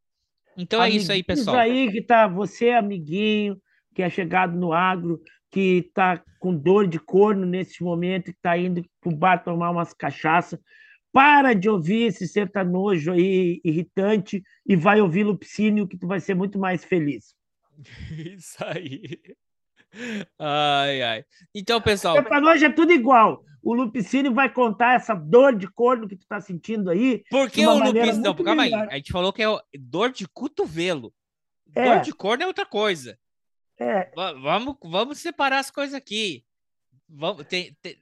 Então 0.58 0.82
é 0.82 0.90
isso 0.90 1.12
aí, 1.12 1.22
pessoal. 1.22 1.58
Isso 1.58 1.72
aí 1.74 1.92
que 1.92 2.02
tá 2.02 2.28
você, 2.28 2.70
amiguinho, 2.70 3.62
que 3.94 4.02
é 4.02 4.10
chegado 4.10 4.58
no 4.58 4.72
agro, 4.72 5.22
que 5.56 5.90
tá 5.94 6.22
com 6.38 6.54
dor 6.54 6.86
de 6.86 7.00
corno 7.00 7.46
nesse 7.46 7.82
momento, 7.82 8.34
que 8.34 8.42
tá 8.42 8.58
indo 8.58 8.84
pro 9.00 9.16
bar 9.16 9.42
tomar 9.42 9.72
umas 9.72 9.94
cachaça. 9.94 10.60
Para 11.14 11.54
de 11.54 11.70
ouvir 11.70 12.08
esse 12.08 12.28
sertanojo 12.28 13.14
aí 13.14 13.62
irritante 13.64 14.44
e 14.68 14.76
vai 14.76 15.00
ouvir 15.00 15.24
Lupicínio, 15.24 15.88
que 15.88 15.98
tu 15.98 16.08
vai 16.08 16.20
ser 16.20 16.36
muito 16.36 16.60
mais 16.60 16.84
feliz. 16.84 17.34
Isso 18.12 18.58
aí. 18.66 19.18
Ai, 20.38 21.02
ai. 21.02 21.26
Então, 21.56 21.80
pessoal. 21.80 22.16
Sertanojo 22.16 22.66
é 22.66 22.70
tudo 22.74 22.92
igual. 22.92 23.42
O 23.64 23.74
Lupicínio 23.74 24.34
vai 24.34 24.52
contar 24.52 24.96
essa 24.96 25.16
dor 25.16 25.56
de 25.56 25.70
corno 25.72 26.06
que 26.06 26.18
tu 26.18 26.28
tá 26.28 26.42
sentindo 26.42 26.90
aí. 26.90 27.24
Por 27.30 27.50
que 27.50 27.66
o 27.66 27.76
Lupicínio? 27.76 28.18
Não, 28.18 28.36
calma 28.36 28.64
aí. 28.64 28.74
A 28.74 28.96
gente 28.98 29.14
falou 29.14 29.32
que 29.32 29.42
é 29.42 29.48
dor 29.80 30.12
de 30.12 30.28
cotovelo. 30.28 31.14
É. 31.74 31.86
Dor 31.86 32.02
de 32.02 32.12
corno 32.12 32.44
é 32.44 32.48
outra 32.48 32.66
coisa. 32.66 33.18
É. 33.78 34.12
Vamos, 34.16 34.78
vamos 34.82 35.20
separar 35.20 35.60
as 35.60 35.70
coisas 35.70 35.94
aqui. 35.94 36.46
Vamos, 37.08 37.46
tem, 37.46 37.74
tem, 37.82 38.00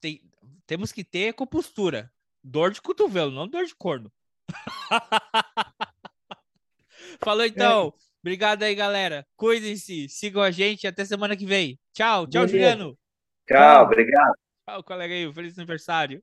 tem, 0.00 0.22
temos 0.66 0.92
que 0.92 1.04
ter 1.04 1.34
compostura. 1.34 2.12
Dor 2.42 2.70
de 2.70 2.80
cotovelo, 2.80 3.32
não 3.32 3.48
dor 3.48 3.64
de 3.64 3.74
corno. 3.74 4.12
Falou 7.20 7.44
então. 7.44 7.92
É. 7.94 8.06
Obrigado 8.20 8.62
aí, 8.62 8.74
galera. 8.74 9.26
Cuidem-se, 9.36 10.08
sigam 10.08 10.42
a 10.42 10.50
gente. 10.50 10.86
Até 10.86 11.04
semana 11.04 11.36
que 11.36 11.46
vem. 11.46 11.78
Tchau, 11.92 12.26
tchau. 12.26 12.46
Juliano. 12.46 12.98
Tchau, 13.46 13.84
obrigado. 13.84 14.34
Tchau, 14.68 14.82
colega 14.82 15.14
aí. 15.14 15.32
Feliz 15.32 15.56
aniversário. 15.58 16.22